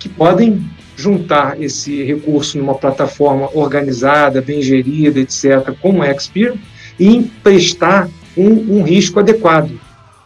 que 0.00 0.08
podem 0.08 0.64
juntar 0.96 1.60
esse 1.62 2.02
recurso 2.02 2.58
numa 2.58 2.74
plataforma 2.74 3.48
organizada, 3.54 4.42
bem 4.42 4.60
gerida, 4.60 5.20
etc., 5.20 5.72
como 5.80 6.02
a 6.02 6.10
Expir, 6.10 6.54
e 6.98 7.06
emprestar 7.16 8.08
um, 8.36 8.78
um 8.78 8.82
risco 8.82 9.20
adequado, 9.20 9.78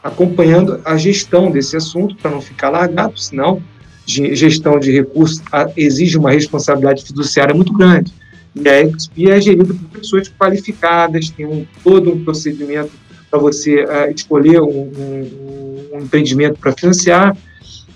acompanhando 0.03 0.81
a 0.85 0.97
gestão 0.97 1.51
desse 1.51 1.77
assunto 1.77 2.17
para 2.17 2.31
não 2.31 2.41
ficar 2.41 2.71
largado, 2.71 3.19
senão 3.19 3.63
gestão 4.07 4.79
de 4.79 4.93
recursos 4.93 5.41
exige 5.77 6.19
uma 6.19 6.31
responsabilidade 6.31 7.05
fiduciária 7.05 7.55
muito 7.55 7.73
grande. 7.73 8.13
E 8.55 8.69
a 8.69 8.87
XP 8.87 9.31
é 9.31 9.41
gerida 9.41 9.75
por 9.75 10.01
pessoas 10.01 10.29
qualificadas, 10.29 11.31
tem 11.31 11.47
um, 11.47 11.67
todo 11.83 12.13
um 12.13 12.23
procedimento 12.25 12.93
para 13.31 13.41
você 13.41 13.83
uh, 13.85 14.13
escolher 14.15 14.61
um, 14.61 14.93
um, 14.97 15.89
um 15.93 16.01
empreendimento 16.01 16.59
para 16.61 16.73
financiar, 16.73 17.37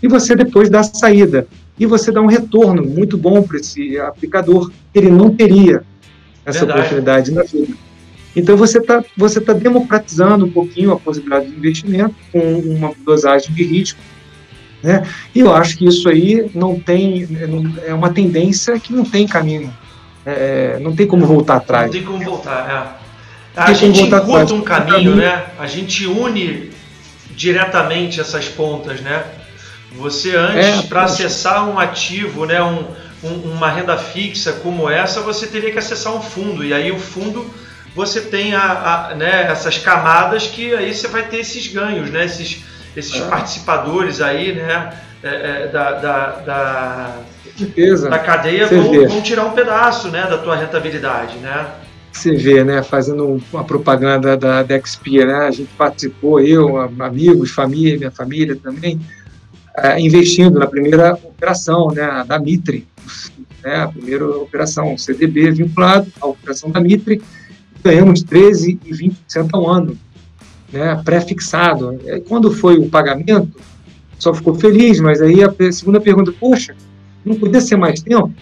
e 0.02 0.08
você 0.08 0.34
depois 0.34 0.68
dá 0.68 0.80
a 0.80 0.84
saída. 0.84 1.46
E 1.78 1.86
você 1.86 2.10
dá 2.10 2.20
um 2.20 2.26
retorno 2.26 2.84
muito 2.84 3.16
bom 3.16 3.42
para 3.42 3.58
esse 3.58 3.98
aplicador, 3.98 4.70
que 4.92 4.98
ele 4.98 5.10
não 5.10 5.34
teria 5.34 5.82
essa 6.44 6.60
Verdade. 6.60 6.80
oportunidade 6.80 7.30
na 7.32 7.42
vida. 7.42 7.74
Então 8.34 8.56
você 8.56 8.78
está 8.78 9.02
você 9.16 9.40
tá 9.40 9.52
democratizando 9.52 10.44
um 10.44 10.50
pouquinho 10.50 10.92
a 10.92 10.98
possibilidade 10.98 11.46
de 11.46 11.56
investimento 11.56 12.14
com 12.30 12.38
uma 12.60 12.92
dosagem 13.04 13.52
de 13.52 13.64
risco. 13.64 14.00
Né? 14.82 15.02
E 15.34 15.40
eu 15.40 15.52
acho 15.52 15.76
que 15.76 15.86
isso 15.86 16.08
aí 16.08 16.50
não 16.54 16.78
tem, 16.78 17.26
é 17.84 17.92
uma 17.92 18.12
tendência 18.12 18.78
que 18.78 18.92
não 18.92 19.04
tem 19.04 19.26
caminho 19.26 19.72
é, 20.28 20.78
não 20.80 20.94
tem 20.94 21.06
como 21.06 21.26
voltar 21.26 21.56
atrás. 21.56 21.86
Não 21.86 21.92
tem 21.92 22.02
como 22.02 22.22
voltar, 22.22 22.98
é. 23.56 23.60
A 23.60 23.72
gente 23.72 24.02
encurta 24.02 24.54
um 24.54 24.60
caminho, 24.60 25.16
né? 25.16 25.46
A 25.58 25.66
gente 25.66 26.06
une 26.06 26.70
diretamente 27.30 28.20
essas 28.20 28.46
pontas, 28.46 29.00
né? 29.00 29.24
Você 29.92 30.36
antes, 30.36 30.80
é, 30.80 30.82
para 30.82 31.04
acessar 31.04 31.68
um 31.68 31.78
ativo, 31.78 32.44
né, 32.44 32.62
um, 32.62 32.84
um, 33.22 33.52
uma 33.52 33.70
renda 33.70 33.96
fixa 33.96 34.52
como 34.52 34.88
essa, 34.88 35.20
você 35.20 35.46
teria 35.46 35.72
que 35.72 35.78
acessar 35.78 36.14
um 36.14 36.20
fundo. 36.20 36.64
E 36.64 36.72
aí 36.72 36.92
o 36.92 36.98
fundo 36.98 37.50
você 37.94 38.20
tem 38.20 38.54
a, 38.54 39.08
a 39.10 39.14
né, 39.14 39.50
essas 39.50 39.78
camadas 39.78 40.46
que 40.46 40.74
aí 40.74 40.94
você 40.94 41.08
vai 41.08 41.26
ter 41.26 41.38
esses 41.38 41.66
ganhos, 41.66 42.10
né? 42.10 42.26
Esses, 42.26 42.62
esses 42.96 43.20
é. 43.20 43.28
participadores 43.28 44.20
aí, 44.20 44.54
né? 44.54 44.92
É, 45.20 45.64
é 45.64 45.66
da, 45.66 45.92
da, 45.92 46.26
da 46.46 47.16
certeza. 47.56 48.08
da 48.08 48.20
cadeia 48.20 48.68
vão, 48.68 49.08
vão, 49.08 49.20
tirar 49.20 49.46
um 49.46 49.50
pedaço 49.50 50.08
né, 50.08 50.22
da 50.22 50.38
tua 50.38 50.54
rentabilidade, 50.54 51.38
né? 51.38 51.66
Você 52.12 52.36
vê, 52.36 52.62
né, 52.62 52.82
fazendo 52.84 53.42
uma 53.52 53.64
propaganda 53.64 54.36
da, 54.36 54.62
da 54.62 54.76
Expia, 54.76 55.26
né, 55.26 55.34
a 55.46 55.50
gente 55.50 55.70
participou, 55.76 56.40
eu, 56.40 56.78
amigos, 57.00 57.50
família, 57.50 57.98
minha 57.98 58.10
família 58.10 58.56
também, 58.56 59.00
é, 59.82 60.00
investindo 60.00 60.58
na 60.58 60.66
primeira 60.66 61.14
operação, 61.14 61.88
né, 61.88 62.24
da 62.26 62.38
Mitre, 62.38 62.86
né, 63.62 63.76
a 63.76 63.88
primeira 63.88 64.26
operação, 64.26 64.96
CDB 64.96 65.50
vinculado 65.50 66.10
à 66.20 66.26
operação 66.26 66.70
da 66.70 66.80
Mitre, 66.80 67.20
ganhamos 67.82 68.22
13 68.22 68.78
e 68.84 68.92
20% 68.92 69.48
ao 69.52 69.68
ano, 69.68 69.98
né, 70.72 71.00
pré-fixado. 71.04 71.98
Quando 72.28 72.50
foi 72.50 72.76
o 72.78 72.88
pagamento, 72.88 73.60
só 74.18 74.34
ficou 74.34 74.54
feliz, 74.54 75.00
mas 75.00 75.22
aí 75.22 75.42
a 75.42 75.72
segunda 75.72 76.00
pergunta, 76.00 76.32
poxa, 76.32 76.74
não 77.24 77.36
podia 77.36 77.60
ser 77.60 77.76
mais 77.76 78.00
tempo? 78.00 78.32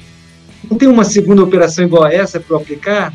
Não 0.70 0.78
tem 0.78 0.88
uma 0.88 1.04
segunda 1.04 1.42
operação 1.42 1.84
igual 1.84 2.04
a 2.04 2.12
essa 2.12 2.40
para 2.40 2.56
aplicar? 2.56 3.14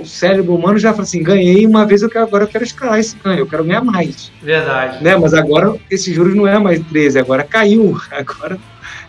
O 0.00 0.06
cérebro 0.06 0.54
humano 0.54 0.78
já 0.78 0.92
fala 0.92 1.02
assim, 1.02 1.22
ganhei 1.22 1.66
uma 1.66 1.84
vez, 1.84 2.02
eu 2.02 2.08
quero, 2.08 2.24
agora 2.24 2.44
eu 2.44 2.48
quero 2.48 2.64
escalar 2.64 2.98
esse 2.98 3.16
ganho, 3.16 3.40
eu 3.40 3.46
quero 3.46 3.64
ganhar 3.64 3.84
mais. 3.84 4.32
Verdade. 4.42 5.04
Né? 5.04 5.16
Mas 5.16 5.34
agora 5.34 5.76
esse 5.90 6.12
juros 6.12 6.34
não 6.34 6.46
é 6.46 6.58
mais 6.58 6.80
13, 6.86 7.18
agora 7.18 7.44
caiu, 7.44 7.96
agora 8.10 8.58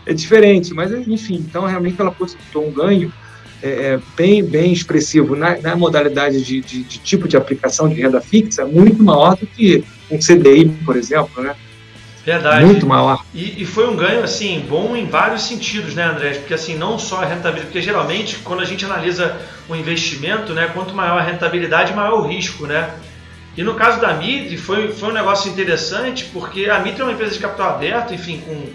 é 0.04 0.12
diferente. 0.12 0.74
Mas 0.74 0.92
enfim, 0.92 1.36
então 1.36 1.64
realmente 1.64 2.00
ela 2.00 2.10
possibilitou 2.10 2.66
um 2.66 2.72
ganho 2.72 3.12
é, 3.62 3.68
é, 3.68 4.00
bem, 4.16 4.42
bem 4.42 4.72
expressivo 4.72 5.36
na, 5.36 5.58
na 5.60 5.76
modalidade 5.76 6.42
de, 6.42 6.60
de, 6.60 6.82
de, 6.82 6.98
tipo 6.98 7.28
de 7.28 7.36
aplicação 7.36 7.88
de 7.88 7.94
renda 7.94 8.20
fixa, 8.20 8.64
muito 8.66 9.02
maior 9.02 9.36
do 9.36 9.46
que 9.46 9.84
um 10.10 10.18
CDI, 10.18 10.68
por 10.84 10.96
exemplo, 10.96 11.42
né? 11.42 11.54
Verdade. 12.24 12.64
Muito 12.66 12.86
maior. 12.86 13.24
E, 13.32 13.62
e, 13.62 13.64
foi 13.64 13.88
um 13.88 13.96
ganho, 13.96 14.22
assim, 14.22 14.64
bom 14.68 14.94
em 14.94 15.06
vários 15.06 15.42
sentidos, 15.42 15.94
né, 15.94 16.04
André? 16.04 16.34
Porque, 16.34 16.52
assim, 16.52 16.76
não 16.76 16.98
só 16.98 17.22
a 17.22 17.24
rentabilidade, 17.24 17.66
porque 17.66 17.80
geralmente, 17.80 18.36
quando 18.44 18.60
a 18.60 18.64
gente 18.64 18.84
analisa 18.84 19.36
o 19.68 19.74
investimento, 19.74 20.52
né, 20.52 20.70
quanto 20.74 20.94
maior 20.94 21.18
a 21.18 21.22
rentabilidade, 21.22 21.94
maior 21.94 22.20
o 22.20 22.26
risco, 22.26 22.66
né? 22.66 22.90
E 23.56 23.62
no 23.62 23.74
caso 23.74 24.00
da 24.00 24.12
Mitre, 24.14 24.56
foi, 24.56 24.92
foi 24.92 25.10
um 25.10 25.12
negócio 25.12 25.50
interessante, 25.50 26.26
porque 26.32 26.66
a 26.66 26.78
Mitre 26.78 27.00
é 27.00 27.04
uma 27.04 27.12
empresa 27.12 27.34
de 27.34 27.40
capital 27.40 27.70
aberto, 27.70 28.14
enfim, 28.14 28.40
com 28.40 28.68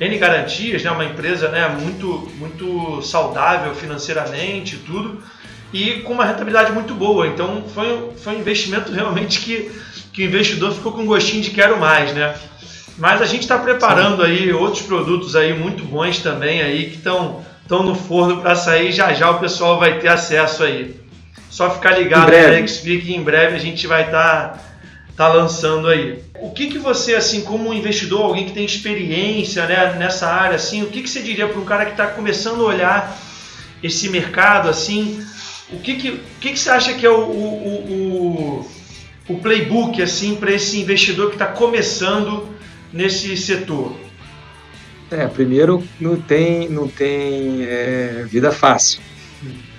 N 0.00 0.18
garantias, 0.18 0.82
né, 0.82 0.90
uma 0.90 1.04
empresa 1.04 1.48
né, 1.48 1.68
muito, 1.68 2.28
muito 2.38 3.02
saudável 3.02 3.74
financeiramente 3.74 4.76
tudo, 4.78 5.22
e 5.72 6.00
com 6.00 6.12
uma 6.12 6.24
rentabilidade 6.24 6.72
muito 6.72 6.94
boa. 6.94 7.26
Então, 7.26 7.64
foi, 7.74 8.12
foi 8.22 8.36
um 8.36 8.40
investimento 8.40 8.90
realmente 8.92 9.40
que, 9.40 9.70
que 10.12 10.22
o 10.22 10.26
investidor 10.26 10.72
ficou 10.72 10.92
com 10.92 11.04
gostinho 11.04 11.42
de 11.42 11.50
quero 11.50 11.78
mais, 11.78 12.12
né? 12.14 12.34
Mas 12.98 13.20
a 13.20 13.26
gente 13.26 13.42
está 13.42 13.58
preparando 13.58 14.24
Sim. 14.24 14.30
aí 14.30 14.52
outros 14.52 14.82
produtos 14.82 15.36
aí 15.36 15.52
muito 15.52 15.84
bons 15.84 16.18
também 16.18 16.62
aí 16.62 16.90
que 16.90 16.96
estão 16.96 17.44
estão 17.62 17.82
no 17.82 17.94
forno 17.94 18.40
para 18.40 18.54
sair. 18.54 18.92
Já 18.92 19.12
já 19.12 19.30
o 19.30 19.40
pessoal 19.40 19.78
vai 19.78 19.98
ter 19.98 20.08
acesso 20.08 20.62
aí. 20.62 20.94
Só 21.50 21.70
ficar 21.70 21.98
ligado 21.98 22.32
XP 22.32 22.98
que 22.98 23.14
em 23.14 23.22
breve 23.22 23.56
a 23.56 23.58
gente 23.58 23.86
vai 23.86 24.04
estar 24.04 24.50
tá, 24.50 24.58
tá 25.16 25.28
lançando 25.28 25.88
aí. 25.88 26.22
O 26.38 26.50
que, 26.50 26.66
que 26.66 26.78
você, 26.78 27.14
assim, 27.14 27.40
como 27.42 27.70
um 27.70 27.74
investidor, 27.74 28.22
alguém 28.22 28.44
que 28.44 28.52
tem 28.52 28.64
experiência 28.64 29.66
né, 29.66 29.94
nessa 29.98 30.28
área, 30.28 30.56
assim, 30.56 30.82
o 30.82 30.88
que, 30.88 31.02
que 31.02 31.08
você 31.08 31.22
diria 31.22 31.48
para 31.48 31.58
um 31.58 31.64
cara 31.64 31.86
que 31.86 31.92
está 31.92 32.08
começando 32.08 32.60
a 32.60 32.64
olhar 32.64 33.18
esse 33.82 34.10
mercado, 34.10 34.68
assim, 34.68 35.24
o 35.70 35.78
que, 35.78 35.94
que, 35.94 36.10
o 36.10 36.20
que, 36.40 36.52
que 36.52 36.58
você 36.58 36.68
acha 36.68 36.92
que 36.92 37.06
é 37.06 37.10
o, 37.10 37.20
o, 37.20 38.66
o, 39.28 39.32
o 39.34 39.38
playbook, 39.38 40.02
assim, 40.02 40.34
para 40.34 40.52
esse 40.52 40.78
investidor 40.78 41.28
que 41.28 41.36
está 41.36 41.46
começando 41.46 42.54
nesse 42.92 43.36
setor? 43.36 43.96
É, 45.10 45.26
primeiro 45.26 45.82
não 46.00 46.16
tem, 46.16 46.68
não 46.68 46.88
tem 46.88 47.62
é, 47.62 48.24
vida 48.28 48.50
fácil. 48.50 49.00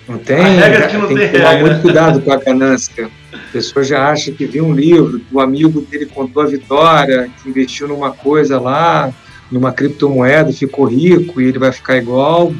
Não 0.07 0.17
tem, 0.17 0.37
é 0.37 0.87
que 0.87 0.97
não 0.97 1.07
tem, 1.07 1.17
tem 1.17 1.29
que 1.29 1.37
tomar 1.37 1.51
regra. 1.51 1.67
muito 1.67 1.81
cuidado 1.81 2.21
com 2.21 2.31
a 2.31 2.37
ganância. 2.37 3.09
A 3.33 3.51
pessoa 3.51 3.83
já 3.83 4.09
acha 4.09 4.31
que 4.31 4.45
viu 4.45 4.65
um 4.65 4.73
livro, 4.73 5.21
o 5.31 5.41
amigo 5.41 5.81
dele 5.81 6.05
contou 6.05 6.41
a 6.41 6.45
vitória, 6.45 7.29
que 7.41 7.49
investiu 7.49 7.89
numa 7.89 8.11
coisa 8.11 8.57
lá, 8.57 9.13
numa 9.51 9.73
criptomoeda, 9.73 10.53
ficou 10.53 10.85
rico 10.85 11.41
e 11.41 11.47
ele 11.47 11.59
vai 11.59 11.73
ficar 11.73 11.97
igual. 11.97 12.53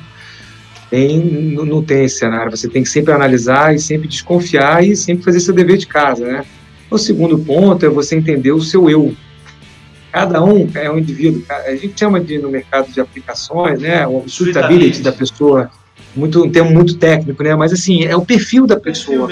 Tem, 0.90 1.20
não 1.20 1.82
tem 1.82 2.04
esse 2.04 2.20
cenário. 2.20 2.52
Você 2.52 2.68
tem 2.68 2.84
que 2.84 2.90
sempre 2.90 3.14
analisar 3.14 3.74
e 3.74 3.80
sempre 3.80 4.10
desconfiar 4.10 4.86
e 4.86 4.96
sempre 4.96 5.24
fazer 5.24 5.40
seu 5.40 5.54
dever 5.54 5.78
de 5.78 5.88
casa, 5.88 6.26
né? 6.26 6.46
O 6.90 6.98
segundo 6.98 7.38
ponto 7.38 7.86
é 7.86 7.90
você 7.90 8.16
entender 8.16 8.52
o 8.52 8.62
seu 8.62 8.90
eu. 8.90 9.14
Cada 10.12 10.44
um 10.44 10.70
é 10.76 10.90
um 10.90 10.98
indivíduo. 10.98 11.44
A 11.50 11.76
gente 11.76 12.00
chama 12.00 12.20
de 12.20 12.38
no 12.38 12.50
mercado 12.50 12.92
de 12.92 13.00
aplicações, 13.00 13.80
né? 13.80 14.08
O 14.08 14.24
suitability 14.28 15.02
da 15.02 15.12
pessoa, 15.12 15.70
muito 16.16 16.44
um 16.44 16.50
termo 16.50 16.72
muito 16.72 16.98
técnico, 16.98 17.44
né? 17.44 17.56
Mas 17.56 17.74
assim 17.74 18.04
é 18.06 18.16
o 18.16 18.26
perfil 18.26 18.66
da 18.66 18.80
pessoa. 18.80 19.30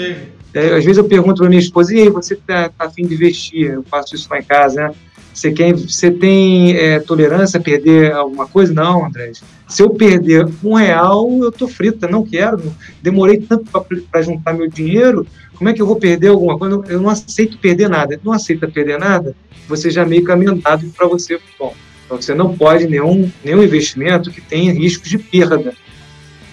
É, 0.54 0.74
às 0.74 0.84
vezes 0.84 0.96
eu 0.96 1.04
pergunto 1.04 1.40
para 1.40 1.50
minha 1.50 1.60
esposa, 1.60 1.94
e 1.94 2.00
aí, 2.00 2.08
você 2.08 2.32
está 2.32 2.70
tá 2.70 2.86
afim 2.86 3.06
de 3.06 3.14
investir? 3.14 3.72
Eu 3.72 3.82
faço 3.82 4.14
isso 4.14 4.26
lá 4.30 4.38
em 4.38 4.42
casa, 4.42 4.88
né? 4.88 4.94
Você, 5.36 5.52
quer, 5.52 5.74
você 5.74 6.10
tem 6.10 6.74
é, 6.74 6.98
tolerância 6.98 7.60
a 7.60 7.62
perder 7.62 8.10
alguma 8.12 8.46
coisa? 8.46 8.72
Não, 8.72 9.04
André. 9.04 9.32
Se 9.68 9.82
eu 9.82 9.90
perder 9.90 10.48
um 10.64 10.72
real, 10.72 11.28
eu 11.42 11.52
tô 11.52 11.68
frita, 11.68 12.08
não 12.08 12.24
quero. 12.24 12.74
Demorei 13.02 13.36
tanto 13.36 13.70
para 14.10 14.22
juntar 14.22 14.54
meu 14.54 14.66
dinheiro, 14.66 15.26
como 15.54 15.68
é 15.68 15.74
que 15.74 15.82
eu 15.82 15.86
vou 15.86 15.96
perder 15.96 16.28
alguma 16.28 16.58
coisa? 16.58 16.82
Eu 16.88 17.02
não 17.02 17.10
aceito 17.10 17.58
perder 17.58 17.90
nada. 17.90 18.18
Não 18.24 18.32
aceita 18.32 18.66
perder 18.66 18.98
nada, 18.98 19.36
você 19.68 19.90
já 19.90 20.06
meio 20.06 20.24
caminhado 20.24 20.88
para 20.96 21.06
você. 21.06 21.38
Bom, 21.58 21.74
então 22.06 22.16
você 22.16 22.34
não 22.34 22.56
pode 22.56 22.86
nenhum, 22.86 23.30
nenhum 23.44 23.62
investimento 23.62 24.30
que 24.30 24.40
tenha 24.40 24.72
riscos 24.72 25.10
de 25.10 25.18
perda 25.18 25.74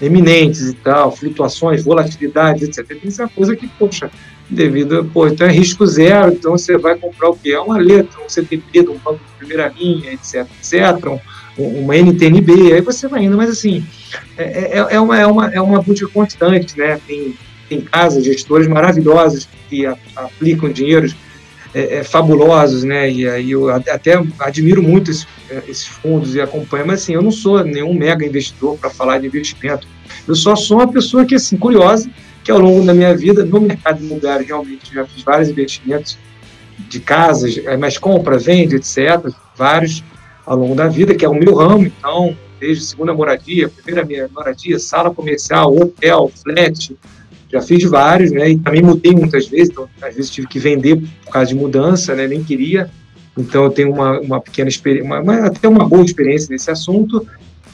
eminentes 0.02 0.68
e 0.68 0.74
tal, 0.74 1.16
flutuações, 1.16 1.86
volatilidades, 1.86 2.68
etc. 2.68 2.86
Tem 3.00 3.08
essa 3.08 3.30
coisa 3.30 3.56
que, 3.56 3.66
poxa, 3.66 4.12
devido, 4.50 5.10
pô, 5.14 5.28
então 5.28 5.48
é 5.48 5.52
risco 5.52 5.86
zero, 5.86 6.32
então 6.34 6.52
você 6.52 6.78
vai 6.78 6.96
comprar 6.96 7.30
o 7.30 7.36
quê? 7.36 7.52
É 7.52 7.60
uma 7.60 7.78
letra, 7.78 8.22
um 8.24 8.30
CTP, 8.30 8.82
um 8.82 8.98
banco 8.98 9.20
de 9.20 9.38
primeira 9.38 9.74
linha, 9.76 10.14
etc, 10.14 10.48
etc, 10.60 11.08
um, 11.58 11.80
uma 11.84 11.96
NTNB, 11.96 12.74
aí 12.74 12.82
você 12.82 13.08
vai 13.08 13.24
indo, 13.24 13.38
mas 13.38 13.50
assim, 13.50 13.86
é, 14.38 14.80
é, 14.80 14.96
é 14.96 15.00
uma, 15.00 15.20
é, 15.20 15.26
uma, 15.26 15.54
é 15.54 15.62
uma 15.62 15.82
busca 15.82 16.08
constante, 16.08 16.78
né? 16.78 17.00
Tem, 17.08 17.36
tem 17.70 17.82
casas, 17.82 18.24
gestores 18.24 18.68
maravilhosos 18.68 19.48
que 19.70 19.86
a, 19.86 19.98
aplicam 20.16 20.72
dinheiros 20.72 21.16
é, 21.74 21.98
é, 21.98 22.04
fabulosos, 22.04 22.84
né? 22.84 23.10
E 23.10 23.28
aí 23.28 23.52
eu 23.52 23.70
até 23.70 24.22
admiro 24.40 24.82
muito 24.84 25.10
é, 25.50 25.64
esses, 25.68 25.88
fundos 25.88 26.36
e 26.36 26.42
acompanho, 26.42 26.86
mas 26.86 27.02
assim, 27.02 27.14
eu 27.14 27.22
não 27.22 27.32
sou 27.32 27.64
nenhum 27.64 27.94
mega 27.94 28.26
investidor 28.26 28.78
para 28.78 28.90
falar 28.90 29.20
de 29.20 29.28
investimento. 29.28 29.88
Eu 30.28 30.36
só 30.36 30.56
sou 30.56 30.78
uma 30.78 30.92
pessoa 30.92 31.26
que, 31.26 31.36
assim, 31.36 31.58
curiosa, 31.58 32.10
que 32.44 32.52
ao 32.52 32.60
longo 32.60 32.86
da 32.86 32.94
minha 32.94 33.16
vida, 33.16 33.46
no 33.46 33.62
mercado 33.62 34.04
imobiliário, 34.04 34.46
realmente 34.46 34.94
já 34.94 35.06
fiz 35.06 35.24
vários 35.24 35.50
investimentos 35.50 36.18
de 36.90 37.00
casas, 37.00 37.58
é, 37.58 37.78
mas 37.78 37.98
compra, 37.98 38.38
vende, 38.38 38.76
etc., 38.76 39.32
vários 39.56 40.04
ao 40.46 40.58
longo 40.58 40.76
da 40.76 40.88
vida, 40.88 41.16
que 41.16 41.24
é 41.24 41.30
o 41.30 41.34
meu 41.34 41.56
ramo, 41.56 41.86
então, 41.86 42.36
desde 42.60 42.84
segunda 42.84 43.14
moradia, 43.14 43.70
primeira 43.70 44.06
minha 44.06 44.28
moradia, 44.34 44.78
sala 44.78 45.14
comercial, 45.14 45.76
hotel, 45.76 46.32
flat, 46.44 46.98
já 47.52 47.62
fiz 47.62 47.84
vários, 47.84 48.32
né, 48.32 48.50
e 48.50 48.58
também 48.58 48.82
mudei 48.82 49.14
muitas 49.14 49.48
vezes, 49.48 49.70
então, 49.70 49.88
às 50.02 50.16
vezes 50.16 50.30
tive 50.30 50.48
que 50.48 50.60
vender 50.60 51.02
por 51.24 51.32
causa 51.32 51.50
de 51.50 51.56
mudança, 51.56 52.14
né, 52.14 52.28
nem 52.28 52.44
queria, 52.44 52.90
então 53.38 53.64
eu 53.64 53.70
tenho 53.70 53.92
uma, 53.92 54.20
uma 54.20 54.42
pequena 54.42 54.70
experiência, 54.70 55.46
até 55.46 55.68
uma 55.68 55.88
boa 55.88 56.04
experiência 56.04 56.50
nesse 56.52 56.70
assunto, 56.70 57.26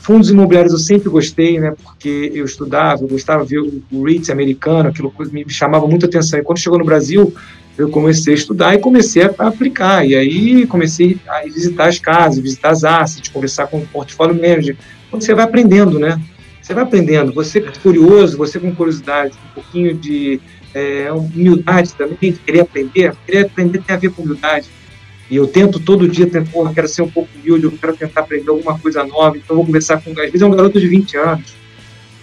Fundos 0.01 0.29
imobiliários 0.29 0.73
eu 0.73 0.79
sempre 0.79 1.09
gostei, 1.09 1.59
né, 1.59 1.73
porque 1.83 2.31
eu 2.33 2.45
estudava, 2.45 3.03
eu 3.03 3.07
gostava 3.07 3.45
de 3.45 3.55
ver 3.55 3.83
o 3.91 4.03
REITs 4.03 4.29
americano, 4.29 4.89
aquilo 4.89 5.13
me 5.31 5.49
chamava 5.49 5.87
muita 5.87 6.05
atenção. 6.05 6.39
E 6.39 6.43
quando 6.43 6.57
chegou 6.57 6.79
no 6.79 6.85
Brasil, 6.85 7.33
eu 7.77 7.89
comecei 7.89 8.33
a 8.33 8.37
estudar 8.37 8.75
e 8.75 8.79
comecei 8.79 9.23
a 9.23 9.47
aplicar. 9.47 10.05
E 10.05 10.15
aí 10.15 10.65
comecei 10.67 11.17
a 11.27 11.41
visitar 11.43 11.87
as 11.87 11.99
casas, 11.99 12.39
visitar 12.39 12.71
as 12.71 12.83
assets, 12.83 13.29
conversar 13.29 13.67
com 13.67 13.77
o 13.77 13.87
portfólio 13.87 14.35
manager. 14.35 14.75
Quando 15.09 15.23
você 15.23 15.33
vai 15.33 15.45
aprendendo, 15.45 15.99
né? 15.99 16.19
Você 16.61 16.73
vai 16.73 16.83
aprendendo. 16.83 17.33
Você 17.33 17.59
é 17.59 17.71
curioso, 17.81 18.37
você 18.37 18.59
com 18.59 18.73
curiosidade, 18.75 19.33
um 19.51 19.53
pouquinho 19.53 19.93
de 19.93 20.39
é, 20.73 21.11
humildade 21.11 21.93
também, 21.93 22.31
de 22.31 22.39
querer 22.39 22.61
aprender. 22.61 23.13
Querer 23.25 23.45
aprender 23.45 23.81
tem 23.81 23.95
a 23.95 23.99
ver 23.99 24.11
com 24.11 24.23
humildade 24.23 24.69
e 25.29 25.35
eu 25.35 25.47
tento 25.47 25.79
todo 25.79 26.07
dia, 26.07 26.27
porra, 26.51 26.73
quero 26.73 26.87
ser 26.87 27.03
um 27.03 27.09
pouco 27.09 27.29
humilde, 27.35 27.65
eu 27.65 27.71
quero 27.71 27.95
tentar 27.95 28.21
aprender 28.21 28.49
alguma 28.49 28.77
coisa 28.79 29.03
nova, 29.03 29.37
então 29.37 29.49
eu 29.49 29.55
vou 29.57 29.65
conversar 29.65 30.01
com. 30.01 30.09
Às 30.11 30.17
vezes 30.17 30.41
é 30.41 30.45
um 30.45 30.51
garoto 30.51 30.79
de 30.79 30.87
20 30.87 31.17
anos. 31.17 31.53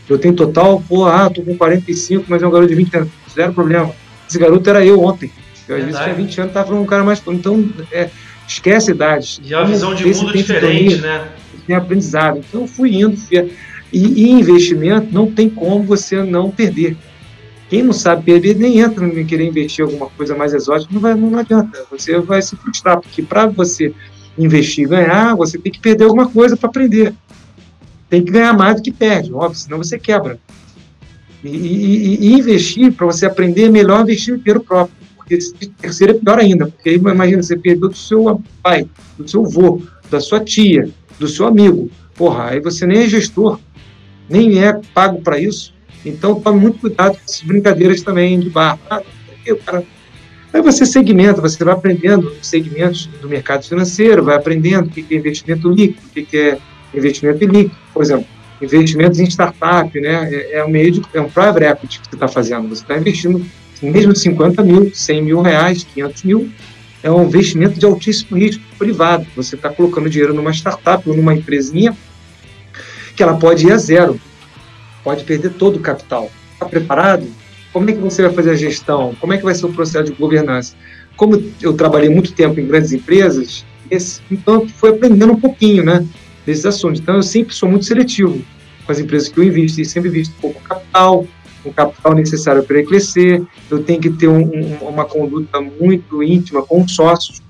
Eu 0.09 0.19
tenho 0.19 0.35
total, 0.35 0.83
porra, 0.89 1.27
ah, 1.27 1.31
tô 1.31 1.43
com 1.43 1.57
45, 1.57 2.25
mas 2.29 2.43
é 2.43 2.47
um 2.47 2.51
garoto 2.51 2.69
de 2.69 2.75
20 2.75 2.97
anos. 2.97 3.09
Zero 3.33 3.53
problema. 3.53 3.93
Esse 4.29 4.39
garoto 4.39 4.69
era 4.69 4.85
eu 4.85 5.01
ontem. 5.03 5.31
Eu, 5.69 5.77
às 5.77 5.85
vezes 5.85 6.01
tinha 6.01 6.15
20 6.15 6.41
anos, 6.41 6.53
tava 6.53 6.67
falando 6.67 6.83
um 6.83 6.87
cara 6.87 7.05
mais. 7.05 7.23
Então, 7.27 7.69
é, 7.93 8.11
esquece 8.47 8.91
idades. 8.91 9.41
E 9.45 9.55
é 9.55 9.57
uma 9.57 9.67
visão 9.67 9.95
de 9.95 10.05
mundo 10.05 10.33
diferente, 10.33 10.97
né? 10.97 11.29
Tem 11.67 11.77
aprendizado. 11.77 12.39
Então 12.39 12.63
eu 12.63 12.69
fui 12.69 12.95
indo. 12.95 13.17
Fui... 13.17 13.51
E, 13.93 14.25
e 14.25 14.31
investimento 14.31 15.09
não 15.13 15.31
tem 15.31 15.49
como 15.49 15.83
você 15.85 16.23
não 16.23 16.51
perder. 16.51 16.97
Quem 17.69 17.83
não 17.83 17.93
sabe 17.93 18.25
perder 18.25 18.57
nem 18.57 18.79
entra 18.79 19.05
em 19.07 19.27
querer 19.27 19.47
investir 19.47 19.85
em 19.85 19.89
alguma 19.89 20.09
coisa 20.11 20.37
mais 20.37 20.55
exótica, 20.55 20.93
não, 20.93 21.01
vai, 21.01 21.15
não 21.15 21.37
adianta. 21.39 21.85
Você 21.91 22.19
vai 22.21 22.41
se 22.41 22.55
frustrar, 22.57 23.01
porque 23.01 23.23
para 23.23 23.47
você 23.47 23.93
investir 24.39 24.85
e 24.85 24.89
ganhar, 24.89 25.35
você 25.35 25.59
tem 25.59 25.73
que 25.73 25.81
perder 25.81 26.05
alguma 26.05 26.29
coisa 26.29 26.57
para 26.57 26.69
aprender. 26.69 27.13
Tem 28.09 28.25
que 28.25 28.31
ganhar 28.31 28.53
mais 28.53 28.77
do 28.77 28.83
que 28.83 28.93
perde, 28.93 29.33
óbvio, 29.33 29.59
senão 29.59 29.79
você 29.79 29.99
quebra. 29.99 30.39
E, 31.43 31.49
e, 31.49 32.27
e 32.27 32.33
investir, 32.35 32.93
para 32.93 33.07
você 33.07 33.27
aprender, 33.27 33.65
é 33.65 33.71
melhor 33.71 34.03
investir 34.03 34.35
no 34.35 34.39
dinheiro 34.39 34.61
próprio. 34.61 34.97
Porque 35.17 35.39
terceiro 35.81 36.13
é 36.13 36.19
pior 36.19 36.39
ainda, 36.39 36.67
porque 36.67 36.95
imagina, 36.95 37.43
você 37.43 37.57
perdeu 37.57 37.89
do 37.89 37.97
seu 37.97 38.41
pai, 38.63 38.89
do 39.19 39.29
seu 39.29 39.45
avô, 39.45 39.83
da 40.09 40.21
sua 40.21 40.39
tia, 40.39 40.89
do 41.19 41.27
seu 41.27 41.47
amigo. 41.47 41.91
Porra, 42.15 42.51
aí 42.51 42.61
você 42.61 42.87
nem 42.87 42.99
é 42.99 43.09
gestor, 43.09 43.59
nem 44.29 44.63
é 44.63 44.81
pago 44.95 45.21
para 45.21 45.39
isso. 45.41 45.75
Então, 46.09 46.41
tome 46.41 46.61
muito 46.61 46.79
cuidado 46.79 47.17
com 47.17 47.25
essas 47.25 47.43
brincadeiras 47.43 48.03
também 48.03 48.39
de 48.39 48.49
bar. 48.49 48.79
Ah, 48.89 49.03
Aí 50.53 50.63
você 50.63 50.87
segmenta, 50.87 51.41
você 51.41 51.63
vai 51.63 51.75
aprendendo 51.75 52.33
segmentos 52.41 53.07
do 53.21 53.29
mercado 53.29 53.67
financeiro, 53.67 54.25
vai 54.25 54.37
aprendendo 54.37 54.87
o 54.87 54.91
que 54.91 55.05
é 55.15 55.19
investimento 55.19 55.69
líquido, 55.69 56.07
o 56.07 56.11
que 56.11 56.37
é 56.37 56.59
investimento 56.95 57.45
ilíquido. 57.45 57.77
Por 57.93 58.03
exemplo, 58.03 58.27
investimentos 58.63 59.21
em 59.21 59.25
startup, 59.25 60.01
né? 60.01 60.33
É, 60.33 60.59
é 60.59 60.65
um 60.65 60.71
meio 60.71 60.91
de, 60.91 61.03
é 61.13 61.21
um 61.21 61.29
private 61.29 61.65
equity 61.65 62.01
que 62.01 62.09
você 62.09 62.17
está 62.17 62.29
fazendo. 62.29 62.69
Você 62.69 62.83
está 62.83 62.97
investindo 62.97 63.45
mesmo 63.83 64.17
50 64.17 64.63
mil, 64.63 64.91
100 64.95 65.23
mil 65.23 65.43
reais, 65.43 65.85
500 65.93 66.23
mil, 66.23 66.49
é 67.03 67.11
um 67.11 67.25
investimento 67.25 67.79
de 67.79 67.85
altíssimo 67.85 68.39
risco 68.39 68.63
privado. 68.79 69.27
Você 69.37 69.57
está 69.57 69.69
colocando 69.69 70.09
dinheiro 70.09 70.33
numa 70.33 70.53
startup 70.53 71.07
ou 71.09 71.15
numa 71.15 71.35
empresinha 71.35 71.95
que 73.15 73.23
ela 73.23 73.37
pode 73.37 73.67
ir 73.67 73.73
a 73.73 73.77
zero 73.77 74.19
pode 75.07 75.23
perder 75.23 75.51
todo 75.51 75.77
o 75.77 75.81
capital. 75.81 76.29
Está 76.55 76.67
preparado? 76.67 77.29
Como 77.73 77.89
é 77.89 77.93
que 77.93 78.01
você 78.01 78.23
vai 78.23 78.33
fazer 78.33 78.51
a 78.51 78.57
gestão? 78.57 79.15
Como 79.21 79.33
é 79.33 79.39
que 79.39 79.45
vai 79.45 79.55
ser 79.55 79.67
o 79.67 79.73
processo 79.73 80.07
de 80.07 80.19
governança? 80.19 80.75
Como 81.17 81.41
eu 81.63 81.75
trabalhei 81.75 82.09
muito 82.09 82.33
tempo 82.33 82.59
em 82.59 82.67
grandes 82.67 82.93
empresas, 82.93 83.65
esse, 83.89 84.21
então 84.29 84.69
foi 84.69 84.91
aprendendo 84.91 85.33
um 85.33 85.41
pouquinho, 85.41 85.85
né, 85.85 86.05
desses 86.45 86.67
assuntos. 86.67 87.01
Então 87.01 87.15
eu 87.15 87.23
sempre 87.23 87.55
sou 87.55 87.69
muito 87.69 87.85
seletivo 87.85 88.43
com 88.85 88.91
as 88.91 88.99
empresas 88.99 89.29
que 89.29 89.39
eu 89.39 89.45
invisto 89.45 89.81
e 89.81 89.85
sempre 89.85 90.11
visto 90.11 90.35
pouco 90.41 90.61
capital, 90.63 91.25
o 91.65 91.73
capital 91.73 92.13
necessário 92.13 92.65
para 92.65 92.79
ele 92.79 92.89
crescer. 92.89 93.45
Eu 93.71 93.85
tenho 93.85 94.01
que 94.01 94.11
ter 94.11 94.27
um, 94.27 94.43
um, 94.43 94.89
uma 94.89 95.05
conduta 95.05 95.61
muito 95.61 96.21
íntima 96.21 96.63
com 96.63 96.83
os 96.83 96.93
sócios, 96.93 97.41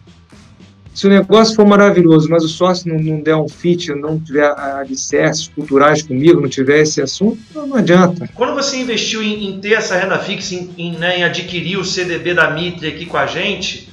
se 0.97 1.07
o 1.07 1.11
negócio 1.11 1.55
for 1.55 1.67
maravilhoso, 1.67 2.27
mas 2.31 2.43
o 2.43 2.49
sócio 2.49 2.89
não, 2.89 2.99
não 2.99 3.21
der 3.21 3.37
um 3.37 3.47
fit, 3.47 3.95
não 3.95 4.19
tiver 4.19 4.51
alicerces 4.59 5.47
culturais 5.47 6.01
comigo, 6.01 6.41
não 6.41 6.49
tiver 6.49 6.81
esse 6.81 7.03
assunto, 7.03 7.39
não, 7.55 7.77
adianta. 7.77 8.27
Quando 8.35 8.55
você 8.55 8.79
investiu 8.79 9.23
em, 9.23 9.51
em 9.51 9.61
ter 9.61 9.75
essa 9.75 9.95
renda 9.95 10.19
fixa, 10.19 10.55
em, 10.55 10.71
em, 10.79 10.93
né, 10.93 11.19
em, 11.19 11.23
adquirir 11.23 11.77
o 11.77 11.85
CDB 11.85 12.33
da 12.33 12.51
Mitre 12.51 12.89
aqui 12.89 13.05
com 13.05 13.19
a 13.19 13.27
gente, 13.27 13.93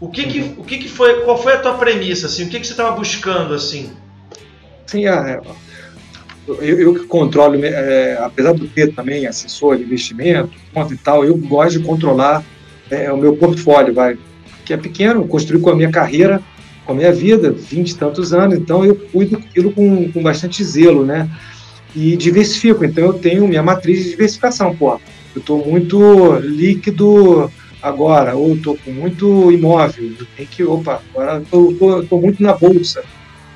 o 0.00 0.08
que, 0.08 0.24
que, 0.24 0.40
uhum. 0.40 0.54
o 0.58 0.64
que, 0.64 0.78
que 0.78 0.88
foi, 0.88 1.20
qual 1.20 1.40
foi 1.40 1.52
a 1.52 1.60
tua 1.60 1.74
premissa, 1.74 2.26
assim? 2.26 2.46
O 2.46 2.48
que, 2.48 2.58
que 2.58 2.66
você 2.66 2.72
estava 2.72 2.90
buscando, 2.96 3.54
assim? 3.54 3.92
Sim, 4.86 5.06
é, 5.06 5.40
eu, 6.48 6.56
eu 6.60 6.94
que 6.94 7.06
controlo, 7.06 7.54
é, 7.64 8.18
apesar 8.20 8.52
de 8.52 8.66
ter 8.66 8.92
também 8.92 9.28
assessor 9.28 9.76
de 9.76 9.84
investimento, 9.84 10.50
conta 10.74 10.92
e 10.92 10.96
tal, 10.96 11.24
eu 11.24 11.36
gosto 11.36 11.78
de 11.78 11.86
controlar 11.86 12.42
é, 12.90 13.12
o 13.12 13.16
meu 13.16 13.36
portfólio, 13.36 13.94
vai 13.94 14.18
que 14.64 14.72
é 14.72 14.76
pequeno, 14.76 15.26
construí 15.26 15.60
com 15.60 15.70
a 15.70 15.76
minha 15.76 15.90
carreira, 15.90 16.40
com 16.84 16.92
a 16.92 16.96
minha 16.96 17.12
vida, 17.12 17.52
vinte 17.52 17.90
e 17.90 17.96
tantos 17.96 18.32
anos, 18.32 18.58
então 18.58 18.84
eu 18.84 18.94
cuido 18.94 19.38
daquilo 19.38 19.72
com, 19.72 20.10
com 20.10 20.22
bastante 20.22 20.64
zelo, 20.64 21.04
né? 21.04 21.28
E 21.94 22.16
diversifico, 22.16 22.84
então 22.84 23.04
eu 23.04 23.14
tenho 23.14 23.46
minha 23.46 23.62
matriz 23.62 24.04
de 24.04 24.10
diversificação, 24.10 24.74
pô. 24.74 25.00
Eu 25.34 25.40
estou 25.40 25.66
muito 25.66 26.32
líquido 26.40 27.50
agora, 27.80 28.34
ou 28.34 28.54
estou 28.54 28.78
com 28.84 28.90
muito 28.90 29.50
imóvel, 29.50 30.12
eu 30.18 30.26
tenho 30.36 30.48
que, 30.48 30.62
opa, 30.62 31.02
agora 31.10 31.42
estou 31.42 32.20
muito 32.20 32.42
na 32.42 32.52
bolsa. 32.52 33.02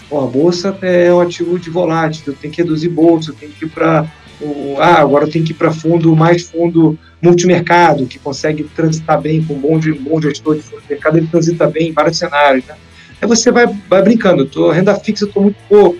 Pô, 0.08 0.20
a 0.20 0.26
bolsa 0.26 0.76
é 0.82 1.12
um 1.12 1.20
ativo 1.20 1.58
de 1.58 1.68
volátil, 1.68 2.22
eu 2.26 2.34
tenho 2.34 2.52
que 2.52 2.62
reduzir 2.62 2.88
bolsa, 2.88 3.30
eu 3.30 3.34
tenho 3.34 3.52
que 3.52 3.64
ir 3.64 3.68
para 3.68 4.06
o, 4.40 4.76
ah, 4.78 5.00
agora 5.00 5.28
tenho 5.28 5.44
que 5.44 5.52
ir 5.52 5.54
para 5.54 5.72
fundo, 5.72 6.14
mais 6.14 6.42
fundo 6.42 6.98
multimercado, 7.22 8.06
que 8.06 8.18
consegue 8.18 8.64
transitar 8.64 9.20
bem 9.20 9.42
com 9.42 9.54
um 9.54 9.58
bom, 9.58 9.80
bom 10.00 10.20
gestor 10.20 10.56
de 10.56 10.62
fundo 10.62 10.82
de 10.82 10.88
mercado, 10.90 11.18
ele 11.18 11.26
transita 11.26 11.66
bem 11.66 11.88
em 11.88 11.92
vários 11.92 12.18
cenários. 12.18 12.64
Né? 12.66 12.74
Aí 13.20 13.28
você 13.28 13.50
vai, 13.50 13.66
vai 13.88 14.02
brincando, 14.02 14.42
eu 14.42 14.46
tô, 14.46 14.70
renda 14.70 14.94
fixa 14.94 15.24
eu 15.24 15.28
estou 15.28 15.42
muito 15.42 15.56
pouco. 15.68 15.98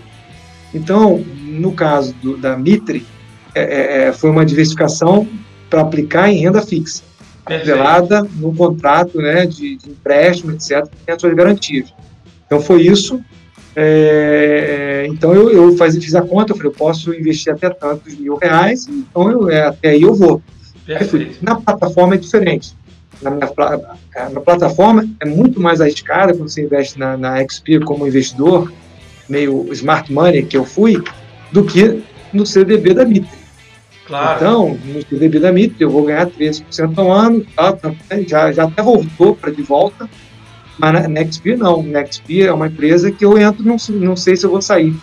Então, 0.75 1.25
no 1.45 1.73
caso 1.73 2.13
do, 2.15 2.37
da 2.37 2.57
Mitre, 2.57 3.07
é, 3.55 3.63
é, 3.63 4.09
é 4.09 4.13
foi 4.13 4.31
uma 4.31 4.45
diversificação 4.45 5.27
para 5.71 5.81
aplicar 5.81 6.31
em 6.31 6.39
renda 6.39 6.61
fixa, 6.61 7.03
revelada 7.49 8.23
no 8.37 8.55
contrato 8.55 9.19
né, 9.19 9.47
de, 9.47 9.77
de 9.77 9.91
empréstimo, 9.91 10.53
etc., 10.53 10.87
que 10.87 10.97
tem 11.05 11.15
as 11.15 11.21
suas 11.21 11.35
garantias. 11.35 11.93
Então, 12.47 12.61
foi 12.61 12.83
isso. 12.83 13.21
É, 13.79 15.07
então, 15.07 15.35
eu, 15.35 15.51
eu 15.51 15.77
faz, 15.77 15.95
fiz 15.95 16.15
a 16.15 16.23
conta, 16.23 16.53
eu 16.53 16.57
falei, 16.57 16.73
eu 16.73 16.75
posso 16.75 17.13
investir 17.13 17.53
até 17.53 17.69
tantos 17.69 18.19
mil 18.19 18.37
reais, 18.37 18.89
então 18.89 19.31
eu, 19.31 19.51
é, 19.51 19.67
até 19.67 19.91
aí 19.91 20.01
eu 20.01 20.15
vou. 20.15 20.43
Na 21.43 21.57
plataforma 21.57 22.15
é 22.15 22.19
diferente. 22.19 22.75
Na, 23.21 23.31
minha, 23.31 23.51
na 24.33 24.41
plataforma 24.41 25.07
é 25.21 25.27
muito 25.27 25.61
mais 25.61 25.81
arriscada 25.83 26.33
quando 26.33 26.49
você 26.49 26.63
investe 26.63 26.99
na, 26.99 27.19
na 27.19 27.37
XP 27.47 27.81
como 27.81 28.07
investidor, 28.07 28.73
meio 29.29 29.71
smart 29.73 30.11
money 30.11 30.45
que 30.45 30.57
eu 30.57 30.65
fui, 30.65 31.03
do 31.53 31.65
que 31.65 32.03
no 32.33 32.47
CDB 32.47 32.95
da 32.95 33.05
Mitre. 33.05 33.47
Claro. 34.07 34.37
Então, 34.37 34.79
no 34.85 35.03
CDB 35.03 35.41
da 35.41 35.53
Mitre, 35.53 35.83
eu 35.83 35.91
vou 35.91 36.05
ganhar 36.05 36.27
13% 36.27 36.97
ao 36.97 37.11
ano, 37.11 37.45
tá, 37.57 37.73
tá, 37.73 37.93
já, 38.27 38.53
já 38.53 38.65
até 38.65 38.83
voltou 38.83 39.35
para 39.35 39.51
de 39.51 39.63
volta, 39.63 40.09
mas 40.79 41.09
na, 41.09 41.25
XP 41.25 41.57
não. 41.57 41.83
Na 41.83 42.05
XP 42.05 42.43
é 42.43 42.53
uma 42.53 42.67
empresa 42.67 43.11
que 43.11 43.25
eu 43.25 43.39
entro 43.39 43.65
não, 43.65 43.77
não 43.91 44.17
sei 44.17 44.37
se 44.37 44.45
eu 44.45 44.51
vou 44.51 44.63
sair. 44.63 44.95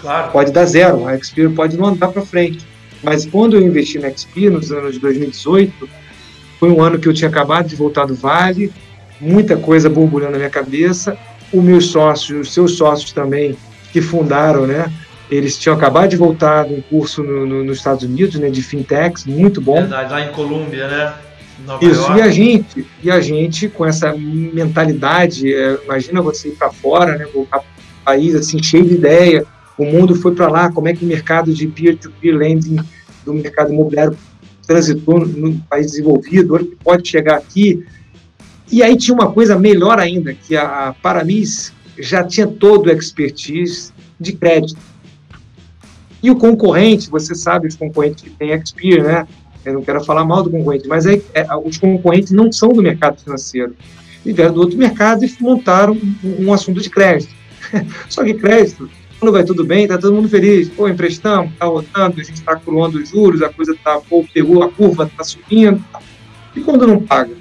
Claro. 0.00 0.32
Pode 0.32 0.52
dar 0.52 0.64
zero, 0.66 1.06
a 1.06 1.16
XP 1.16 1.48
pode 1.50 1.76
não 1.76 1.86
andar 1.86 2.08
para 2.08 2.22
frente. 2.22 2.66
Mas 3.02 3.26
quando 3.26 3.56
eu 3.56 3.62
investi 3.62 3.98
na 3.98 4.10
XP, 4.10 4.50
nos 4.50 4.72
anos 4.72 4.94
de 4.94 5.00
2018, 5.00 5.88
foi 6.58 6.70
um 6.70 6.82
ano 6.82 6.98
que 6.98 7.08
eu 7.08 7.14
tinha 7.14 7.28
acabado 7.28 7.68
de 7.68 7.76
voltar 7.76 8.06
do 8.06 8.14
Vale, 8.14 8.72
muita 9.20 9.56
coisa 9.56 9.88
borbulhando 9.88 10.32
na 10.32 10.38
minha 10.38 10.50
cabeça. 10.50 11.16
Os 11.52 11.62
meus 11.62 11.86
sócios, 11.86 12.48
os 12.48 12.54
seus 12.54 12.76
sócios 12.76 13.12
também, 13.12 13.56
que 13.92 14.00
fundaram, 14.00 14.66
né? 14.66 14.92
Eles 15.30 15.58
tinham 15.58 15.76
acabado 15.76 16.10
de 16.10 16.16
voltar 16.16 16.66
de 16.66 16.74
um 16.74 16.80
curso 16.80 17.22
no, 17.22 17.46
no, 17.46 17.64
nos 17.64 17.78
Estados 17.78 18.04
Unidos, 18.04 18.36
né, 18.36 18.48
de 18.48 18.62
fintechs, 18.62 19.24
muito 19.26 19.60
bom. 19.60 19.74
Verdade, 19.74 20.12
lá 20.12 20.20
em 20.22 20.32
Colômbia, 20.32 20.86
né? 20.86 21.14
Nova 21.64 21.84
Isso, 21.84 22.00
York. 22.00 22.18
e 22.18 22.22
a 22.22 22.28
gente, 22.30 22.86
e 23.02 23.10
a 23.10 23.20
gente 23.20 23.68
com 23.68 23.86
essa 23.86 24.14
mentalidade, 24.16 25.52
é, 25.52 25.78
imagina 25.84 26.20
você 26.20 26.48
ir 26.48 26.52
para 26.52 26.70
fora, 26.70 27.16
né, 27.16 27.26
voltar 27.32 27.60
para 27.60 27.68
um 27.68 28.04
país 28.04 28.34
assim 28.34 28.62
cheio 28.62 28.84
de 28.84 28.94
ideia, 28.94 29.44
o 29.78 29.84
mundo 29.84 30.14
foi 30.14 30.34
para 30.34 30.48
lá, 30.48 30.70
como 30.70 30.88
é 30.88 30.94
que 30.94 31.04
o 31.04 31.08
mercado 31.08 31.52
de 31.52 31.66
peer-to-peer 31.66 32.34
-peer 32.34 32.38
lending 32.38 32.78
do 33.24 33.34
mercado 33.34 33.72
imobiliário 33.72 34.16
transitou 34.66 35.24
no 35.26 35.54
país 35.70 35.92
desenvolvido, 35.92 36.54
hoje 36.54 36.76
pode 36.82 37.08
chegar 37.08 37.36
aqui. 37.36 37.84
E 38.70 38.82
aí 38.82 38.96
tinha 38.96 39.14
uma 39.14 39.30
coisa 39.30 39.58
melhor 39.58 39.98
ainda, 39.98 40.34
que 40.34 40.56
a 40.56 40.94
Paramis 41.00 41.72
já 41.98 42.24
tinha 42.24 42.46
todo 42.46 42.86
o 42.86 42.90
expertise 42.90 43.92
de 44.18 44.32
crédito. 44.32 44.80
E 46.22 46.30
o 46.30 46.36
concorrente, 46.36 47.08
você 47.08 47.34
sabe, 47.34 47.68
os 47.68 47.76
concorrentes 47.76 48.24
que 48.24 48.30
tem 48.30 48.50
Expert, 48.50 49.02
né? 49.02 49.28
Eu 49.66 49.74
não 49.74 49.82
quero 49.82 50.04
falar 50.04 50.24
mal 50.24 50.42
do 50.42 50.50
concorrente, 50.50 50.88
mas 50.88 51.06
é, 51.06 51.20
é, 51.34 51.46
os 51.64 51.76
concorrentes 51.76 52.32
não 52.32 52.50
são 52.52 52.68
do 52.70 52.82
mercado 52.82 53.20
financeiro. 53.20 53.74
E 54.24 54.32
vieram 54.32 54.54
do 54.54 54.60
outro 54.60 54.78
mercado 54.78 55.24
e 55.24 55.36
montaram 55.40 55.94
um, 55.94 56.46
um 56.46 56.52
assunto 56.52 56.80
de 56.80 56.90
crédito. 56.90 57.32
Só 58.08 58.24
que 58.24 58.34
crédito 58.34 58.88
quando 59.18 59.32
vai 59.32 59.44
tudo 59.44 59.64
bem, 59.64 59.88
tá 59.88 59.96
todo 59.98 60.14
mundo 60.14 60.28
feliz. 60.28 60.68
Pô, 60.68 60.88
emprestamos, 60.88 61.52
tá 61.58 61.66
rodando, 61.66 62.20
a 62.20 62.24
gente 62.24 62.34
está 62.34 62.56
coroando 62.56 62.98
os 62.98 63.08
juros, 63.08 63.42
a 63.42 63.48
coisa 63.48 63.74
tá, 63.82 63.98
pô, 63.98 64.24
pegou 64.32 64.62
a 64.62 64.70
curva, 64.70 65.10
tá 65.16 65.24
subindo. 65.24 65.82
E 66.54 66.60
quando 66.60 66.86
não 66.86 67.00
paga? 67.00 67.32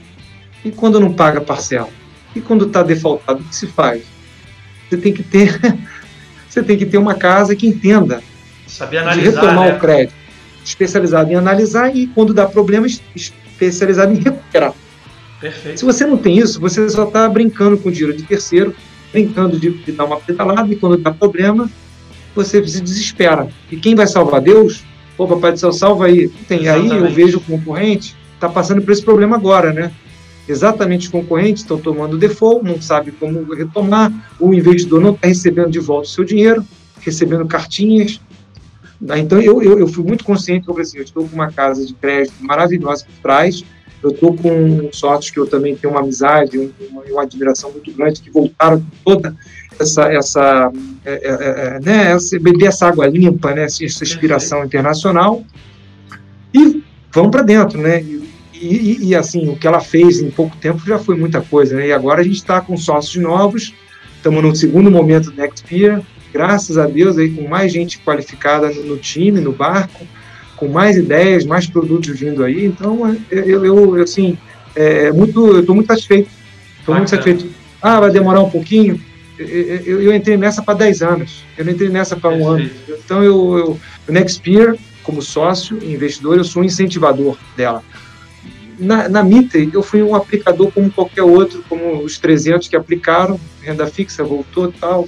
E 0.63 0.71
quando 0.71 0.99
não 0.99 1.13
paga 1.13 1.41
parcela? 1.41 1.89
E 2.35 2.41
quando 2.41 2.65
está 2.65 2.81
defaultado, 2.81 3.41
o 3.41 3.43
que 3.43 3.55
se 3.55 3.67
faz? 3.67 4.03
Você 4.89 4.97
tem 4.97 5.13
que 5.13 5.23
ter, 5.23 5.59
você 6.47 6.63
tem 6.63 6.77
que 6.77 6.85
ter 6.85 6.97
uma 6.97 7.15
casa 7.15 7.55
que 7.55 7.67
entenda 7.67 8.21
Saber 8.67 8.99
analisar, 8.99 9.29
de 9.29 9.35
retomar 9.35 9.67
né? 9.67 9.75
o 9.75 9.79
crédito, 9.79 10.15
especializado 10.65 11.31
em 11.31 11.35
analisar 11.35 11.95
e 11.95 12.07
quando 12.07 12.33
dá 12.33 12.45
problema, 12.45 12.87
especializado 13.15 14.13
em 14.13 14.17
recuperar. 14.17 14.73
Perfeito. 15.39 15.79
Se 15.79 15.85
você 15.85 16.05
não 16.05 16.17
tem 16.17 16.37
isso, 16.37 16.59
você 16.59 16.89
só 16.89 17.03
está 17.03 17.27
brincando 17.29 17.77
com 17.77 17.89
o 17.89 17.91
dinheiro 17.91 18.15
de 18.15 18.23
terceiro 18.23 18.75
brincando 19.11 19.57
de, 19.57 19.69
de 19.69 19.91
dar 19.93 20.03
uma 20.03 20.19
pedalada 20.19 20.73
e 20.73 20.75
quando 20.75 20.97
dá 20.97 21.09
problema, 21.09 21.69
você 22.35 22.65
se 22.67 22.81
desespera. 22.81 23.47
E 23.71 23.77
quem 23.77 23.95
vai 23.95 24.07
salvar 24.07 24.41
Deus? 24.41 24.83
Pô, 25.15 25.25
Papai 25.25 25.53
do 25.53 25.59
Céu, 25.59 25.71
salva 25.71 26.07
aí. 26.07 26.27
Tem 26.49 26.67
aí, 26.67 26.89
eu 26.89 27.09
vejo 27.09 27.37
o 27.37 27.41
concorrente 27.41 28.13
está 28.35 28.49
passando 28.49 28.81
por 28.81 28.91
esse 28.91 29.01
problema 29.01 29.35
agora, 29.35 29.73
né? 29.73 29.91
Exatamente 30.47 31.07
os 31.07 31.11
concorrentes 31.11 31.63
estão 31.63 31.79
tomando 31.79 32.17
default, 32.17 32.63
não 32.63 32.79
sabe 32.79 33.11
como 33.11 33.51
retomar, 33.53 34.11
o 34.39 34.53
investidor 34.53 35.01
não 35.01 35.11
está 35.11 35.27
recebendo 35.27 35.71
de 35.71 35.79
volta 35.79 36.07
o 36.07 36.11
seu 36.11 36.23
dinheiro, 36.23 36.63
recebendo 37.01 37.45
cartinhas. 37.47 38.21
Então, 39.01 39.39
eu, 39.39 39.61
eu, 39.61 39.79
eu 39.79 39.87
fui 39.87 40.03
muito 40.03 40.23
consciente 40.23 40.65
sobre 40.65 40.81
assim, 40.81 40.97
eu 40.97 41.03
estou 41.03 41.27
com 41.27 41.35
uma 41.35 41.51
casa 41.51 41.85
de 41.85 41.93
crédito 41.93 42.35
maravilhosa 42.41 43.05
por 43.05 43.21
trás, 43.21 43.63
eu 44.01 44.11
estou 44.11 44.35
com 44.35 44.89
sócios 44.91 45.31
que 45.31 45.39
eu 45.39 45.47
também 45.47 45.75
tenho 45.75 45.93
uma 45.93 46.01
amizade, 46.01 46.71
uma, 46.91 47.01
uma 47.01 47.21
admiração 47.23 47.71
muito 47.71 47.91
grande, 47.91 48.21
que 48.21 48.29
voltaram 48.29 48.79
com 48.79 48.85
toda 49.03 49.35
essa, 49.79 50.13
essa, 50.13 50.71
é, 51.03 51.13
é, 51.13 51.29
é, 51.29 51.75
é 51.75 51.79
né, 51.79 52.11
essa 52.11 52.39
beber 52.39 52.67
essa 52.67 52.87
água 52.87 53.07
limpa, 53.07 53.53
né, 53.53 53.63
essa 53.63 53.83
inspiração 53.83 54.63
internacional, 54.63 55.43
e 56.53 56.83
vão 57.11 57.29
para 57.29 57.41
dentro, 57.41 57.81
né? 57.81 58.01
E, 58.01 58.23
e, 58.53 59.07
e, 59.07 59.15
assim, 59.15 59.49
o 59.49 59.57
que 59.57 59.67
ela 59.67 59.81
fez 59.81 60.21
em 60.21 60.31
pouco 60.31 60.55
tempo 60.57 60.79
já 60.85 60.97
foi 60.97 61.17
muita 61.17 61.41
coisa, 61.41 61.75
né? 61.75 61.87
E 61.87 61.93
agora 61.93 62.21
a 62.21 62.23
gente 62.23 62.37
está 62.37 62.61
com 62.61 62.77
sócios 62.77 63.21
novos, 63.21 63.73
estamos 64.15 64.41
no 64.41 64.55
segundo 64.55 64.89
momento 64.89 65.29
do 65.29 65.35
Next 65.35 65.75
Year, 65.75 66.01
graças 66.35 66.77
a 66.77 66.85
Deus, 66.85 67.17
aí 67.17 67.29
com 67.29 67.47
mais 67.47 67.71
gente 67.71 67.97
qualificada 67.99 68.69
no, 68.69 68.97
time, 68.97 69.39
no 69.39 69.53
barco, 69.53 70.05
com 70.57 70.67
mais 70.67 70.97
ideias, 70.97 71.45
mais 71.45 71.65
produtos 71.65 72.19
vindo 72.19 72.43
aí. 72.43 72.65
Então, 72.65 73.07
é, 73.07 73.15
eu, 73.31 73.65
eu 73.65 74.03
assim, 74.03 74.37
é, 74.75 75.13
muito, 75.13 75.47
eu 75.47 75.61
estou 75.61 75.73
muito 75.73 75.87
satisfeito. 75.87 76.29
Estou 76.77 76.93
muito 76.93 77.09
satisfeito. 77.09 77.47
Ah, 77.81 78.01
vai 78.01 78.11
demorar 78.11 78.41
um 78.41 78.49
pouquinho. 78.49 78.99
Eu, 79.39 79.47
eu, 79.47 80.01
eu 80.01 80.13
entrei 80.13 80.35
nessa 80.35 80.61
para 80.61 80.79
10 80.79 81.01
anos. 81.03 81.45
Eu 81.57 81.63
não 81.63 81.71
entrei 81.71 81.87
nessa 81.87 82.17
para 82.17 82.31
um 82.31 82.45
ano. 82.49 82.69
Então, 82.89 83.23
eu, 83.23 83.57
eu, 83.57 83.79
o 84.05 84.11
Nextpeer, 84.11 84.75
como 85.03 85.21
sócio 85.21 85.79
e 85.81 85.93
investidor, 85.93 86.37
eu 86.37 86.43
sou 86.43 86.63
um 86.63 86.65
incentivador 86.65 87.37
dela. 87.55 87.81
Na, 88.77 89.07
na 89.07 89.23
Mitre, 89.23 89.69
eu 89.73 89.81
fui 89.81 90.03
um 90.03 90.13
aplicador 90.13 90.69
como 90.73 90.91
qualquer 90.91 91.23
outro, 91.23 91.63
como 91.69 92.03
os 92.03 92.19
300 92.19 92.67
que 92.67 92.75
aplicaram, 92.75 93.39
renda 93.61 93.87
fixa 93.87 94.21
voltou 94.21 94.69
tal 94.69 95.07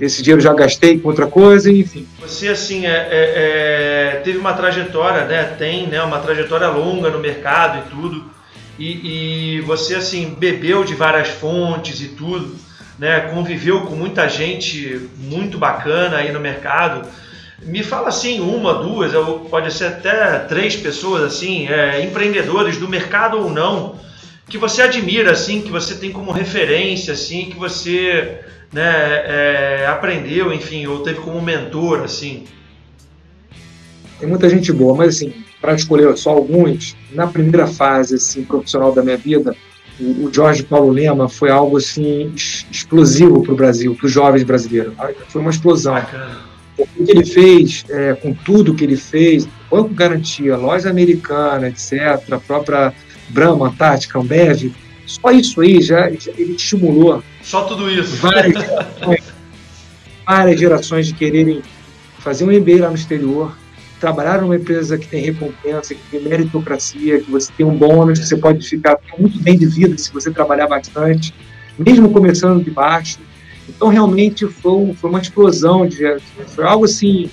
esse 0.00 0.22
dinheiro 0.22 0.40
já 0.40 0.54
gastei 0.54 0.98
com 0.98 1.08
outra 1.08 1.26
coisa, 1.26 1.70
enfim. 1.70 2.06
Você, 2.20 2.48
assim, 2.48 2.86
é, 2.86 2.90
é, 2.90 4.14
é, 4.14 4.20
teve 4.24 4.38
uma 4.38 4.54
trajetória, 4.54 5.26
né? 5.26 5.44
Tem 5.58 5.86
né, 5.86 6.02
uma 6.02 6.18
trajetória 6.18 6.68
longa 6.68 7.10
no 7.10 7.18
mercado 7.18 7.78
e 7.78 7.90
tudo. 7.90 8.30
E, 8.78 9.56
e, 9.56 9.60
você, 9.60 9.96
assim, 9.96 10.34
bebeu 10.38 10.84
de 10.84 10.94
várias 10.94 11.28
fontes 11.28 12.00
e 12.00 12.08
tudo, 12.08 12.56
né? 12.98 13.20
Conviveu 13.32 13.82
com 13.82 13.94
muita 13.94 14.26
gente 14.26 15.08
muito 15.18 15.58
bacana 15.58 16.16
aí 16.16 16.32
no 16.32 16.40
mercado. 16.40 17.06
Me 17.62 17.82
fala, 17.82 18.08
assim, 18.08 18.40
uma, 18.40 18.72
duas, 18.72 19.12
pode 19.50 19.70
ser 19.70 19.86
até 19.86 20.38
três 20.38 20.76
pessoas, 20.76 21.22
assim, 21.24 21.68
é, 21.68 22.02
empreendedores 22.02 22.78
do 22.78 22.88
mercado 22.88 23.36
ou 23.36 23.50
não, 23.50 23.96
que 24.50 24.58
você 24.58 24.82
admira, 24.82 25.30
assim, 25.30 25.62
que 25.62 25.70
você 25.70 25.94
tem 25.94 26.10
como 26.10 26.32
referência, 26.32 27.14
assim, 27.14 27.46
que 27.46 27.56
você 27.56 28.40
né, 28.72 28.82
é, 28.82 29.86
aprendeu, 29.86 30.52
enfim, 30.52 30.86
ou 30.88 31.04
teve 31.04 31.20
como 31.20 31.40
mentor, 31.40 32.00
assim? 32.00 32.44
Tem 34.18 34.28
muita 34.28 34.50
gente 34.50 34.72
boa, 34.72 34.94
mas 34.94 35.16
assim, 35.16 35.32
para 35.60 35.74
escolher 35.74 36.14
só 36.16 36.30
alguns, 36.30 36.96
na 37.12 37.28
primeira 37.28 37.66
fase 37.68 38.16
assim, 38.16 38.42
profissional 38.42 38.92
da 38.92 39.02
minha 39.04 39.16
vida, 39.16 39.56
o, 40.00 40.26
o 40.26 40.34
Jorge 40.34 40.64
Paulo 40.64 40.90
Lema 40.90 41.28
foi 41.28 41.50
algo 41.50 41.76
assim 41.76 42.32
explosivo 42.34 43.42
para 43.42 43.52
o 43.52 43.56
Brasil, 43.56 43.94
para 43.94 44.06
os 44.06 44.12
jovens 44.12 44.42
brasileiros. 44.42 44.94
Foi 45.28 45.40
uma 45.40 45.50
explosão. 45.50 45.94
Bacana. 45.94 46.50
O 46.76 47.04
que 47.04 47.10
ele 47.10 47.26
fez, 47.26 47.84
é, 47.88 48.14
com 48.14 48.32
tudo 48.32 48.74
que 48.74 48.82
ele 48.82 48.96
fez, 48.96 49.46
banco 49.70 49.90
garantia, 49.90 50.56
loja 50.56 50.88
americana, 50.88 51.68
etc., 51.68 52.32
a 52.32 52.38
própria 52.38 52.92
Brahma, 53.30 53.74
Tática, 53.76 54.18
Ambev, 54.18 54.72
só 55.06 55.30
isso 55.30 55.60
aí 55.60 55.80
já, 55.80 56.10
já 56.10 56.32
ele 56.36 56.54
estimulou. 56.54 57.22
Só 57.42 57.64
tudo 57.64 57.90
isso. 57.90 58.16
Várias 58.16 58.54
gerações, 58.62 59.24
várias 60.26 60.60
gerações 60.60 61.06
de 61.06 61.14
quererem 61.14 61.62
fazer 62.18 62.44
um 62.44 62.52
MBA 62.52 62.82
lá 62.82 62.88
no 62.88 62.94
exterior, 62.94 63.56
trabalhar 63.98 64.40
numa 64.40 64.56
empresa 64.56 64.96
que 64.96 65.08
tem 65.08 65.22
recompensa, 65.22 65.94
que 65.94 66.00
tem 66.10 66.22
meritocracia, 66.22 67.20
que 67.20 67.30
você 67.30 67.50
tem 67.56 67.66
um 67.66 67.76
bônus, 67.76 68.18
que 68.18 68.26
você 68.26 68.36
pode 68.36 68.66
ficar 68.66 68.98
muito 69.18 69.40
bem 69.40 69.58
de 69.58 69.66
vida 69.66 69.96
se 69.98 70.12
você 70.12 70.30
trabalhar 70.30 70.68
bastante, 70.68 71.34
mesmo 71.78 72.10
começando 72.10 72.62
de 72.62 72.70
baixo. 72.70 73.18
Então, 73.68 73.88
realmente, 73.88 74.46
foi, 74.46 74.94
foi 74.94 75.10
uma 75.10 75.20
explosão, 75.20 75.86
de, 75.86 76.18
foi 76.48 76.64
algo 76.64 76.84
assim, 76.84 77.30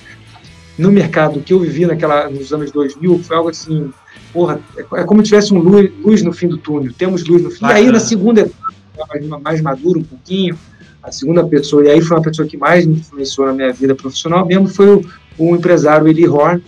no 0.77 0.91
mercado 0.91 1.41
que 1.41 1.53
eu 1.53 1.59
vivi 1.59 1.85
naquela, 1.85 2.29
nos 2.29 2.53
anos 2.53 2.71
2000 2.71 3.19
foi 3.23 3.35
algo 3.35 3.49
assim, 3.49 3.91
porra, 4.37 4.61
é, 4.93 5.03
como 5.03 5.21
se 5.21 5.29
tivesse 5.29 5.51
um 5.51 5.57
luz, 5.57 5.91
luz, 6.03 6.21
no 6.21 6.31
fim 6.31 6.47
do 6.47 6.59
túnel, 6.59 6.93
temos 6.95 7.25
luz 7.25 7.41
no 7.41 7.49
fim. 7.49 7.65
E 7.65 7.71
aí 7.71 7.91
na 7.91 7.99
segunda 7.99 8.41
etapa, 8.41 9.39
mais, 9.43 9.59
maduro 9.61 9.99
um 10.01 10.03
pouquinho, 10.03 10.55
a 11.01 11.11
segunda 11.11 11.43
pessoa, 11.43 11.83
e 11.83 11.89
aí 11.89 12.01
foi 12.01 12.17
uma 12.17 12.23
pessoa 12.23 12.47
que 12.47 12.55
mais 12.55 12.85
me 12.85 12.97
influenciou 12.97 13.47
na 13.47 13.53
minha 13.53 13.73
vida 13.73 13.95
profissional 13.95 14.45
mesmo, 14.45 14.67
foi 14.67 14.93
o, 14.93 15.05
o 15.39 15.55
empresário 15.55 16.07
Eli 16.07 16.27
Horn, 16.27 16.63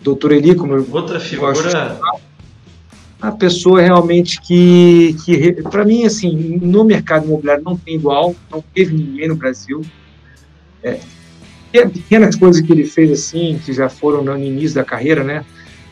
doutor 0.00 0.32
Eli, 0.32 0.54
como 0.54 0.74
eu 0.74 0.86
Outra 0.90 1.20
figura... 1.20 1.52
Gosto 1.52 2.30
a 3.20 3.30
pessoa 3.30 3.82
realmente 3.82 4.40
que, 4.40 5.14
que 5.22 5.62
para 5.64 5.84
mim, 5.84 6.06
assim, 6.06 6.58
no 6.62 6.84
mercado 6.84 7.26
imobiliário 7.26 7.62
não 7.62 7.76
tem 7.76 7.96
igual, 7.96 8.34
não 8.50 8.64
teve 8.74 8.94
ninguém 8.96 9.28
no 9.28 9.36
Brasil. 9.36 9.82
É, 10.82 10.98
pequenas 11.70 12.34
coisas 12.34 12.62
que 12.62 12.72
ele 12.72 12.84
fez 12.84 13.12
assim, 13.12 13.60
que 13.62 13.74
já 13.74 13.90
foram 13.90 14.24
no 14.24 14.38
início 14.38 14.76
da 14.76 14.84
carreira, 14.84 15.22
né? 15.22 15.44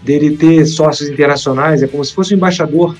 Dele 0.03 0.37
ter 0.37 0.65
sócios 0.67 1.09
internacionais, 1.09 1.83
é 1.83 1.87
como 1.87 2.05
se 2.05 2.15
fosse 2.15 2.35
um 2.35 2.37
embaixador. 2.37 2.97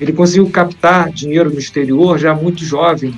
Ele 0.00 0.12
conseguiu 0.12 0.48
captar 0.50 1.10
dinheiro 1.10 1.50
no 1.50 1.58
exterior 1.58 2.18
já 2.18 2.34
muito 2.34 2.64
jovem, 2.64 3.14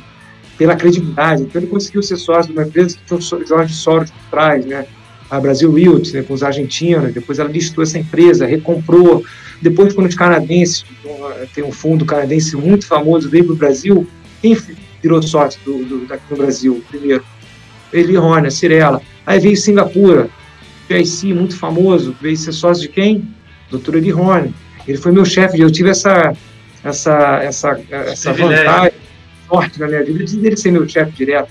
pela 0.57 0.77
credibilidade. 0.77 1.43
Então 1.43 1.61
ele 1.61 1.71
conseguiu 1.71 2.03
ser 2.03 2.17
sócio 2.17 2.53
de 2.53 2.59
uma 2.59 2.67
empresa 2.67 2.97
que 3.07 3.15
o 3.15 3.21
Jorge 3.21 3.75
Soros 3.75 4.13
trás, 4.31 4.65
né? 4.65 4.87
A 5.31 5.41
Brasil 5.41 5.73
Realty, 5.73 6.15
né, 6.15 6.23
com 6.23 6.35
os 6.35 6.43
argentinos. 6.43 7.13
Depois 7.13 7.39
ela 7.39 7.49
listou 7.49 7.83
essa 7.83 7.99
empresa, 7.99 8.47
recomprou. 8.47 9.25
Depois, 9.61 9.93
quando 9.93 10.09
os 10.09 10.15
canadenses, 10.15 10.85
tem 11.55 11.65
um 11.65 11.73
fundo 11.73 12.05
canadense 12.05 12.55
muito 12.57 12.87
famoso, 12.87 13.29
veio 13.29 13.45
para 13.45 13.55
o 13.55 13.57
Brasil, 13.57 14.07
quem 14.43 14.57
virou 15.03 15.23
sócio 15.23 15.59
do, 15.65 15.85
do, 15.85 16.07
daqui 16.07 16.25
no 16.31 16.37
Brasil 16.37 16.85
primeiro? 16.89 17.25
Eli 17.93 18.17
Horner, 18.17 18.53
Cirela. 18.53 19.01
Aí 19.27 19.41
veio 19.41 19.57
Singapura, 19.57 20.29
PIC, 20.89 21.33
muito 21.33 21.57
famoso, 21.57 22.15
veio 22.21 22.37
ser 22.37 22.53
sócio 22.53 22.83
de 22.83 22.89
quem? 22.89 23.29
Doutor 23.71 23.97
Eli 23.97 24.13
Horner. 24.13 24.51
Ele 24.87 24.99
foi 24.99 25.13
meu 25.13 25.25
chefe, 25.25 25.61
eu 25.61 25.71
tive 25.71 25.91
essa, 25.91 26.35
essa, 26.83 27.43
essa, 27.43 27.81
essa 27.91 28.33
vantagem, 28.33 28.93
sorte 29.49 29.81
na 29.81 29.89
minha 29.89 30.05
vida 30.05 30.25
de 30.25 30.47
ele 30.47 30.57
ser 30.57 30.71
meu 30.71 30.89
chefe 30.89 31.13
direto. 31.13 31.49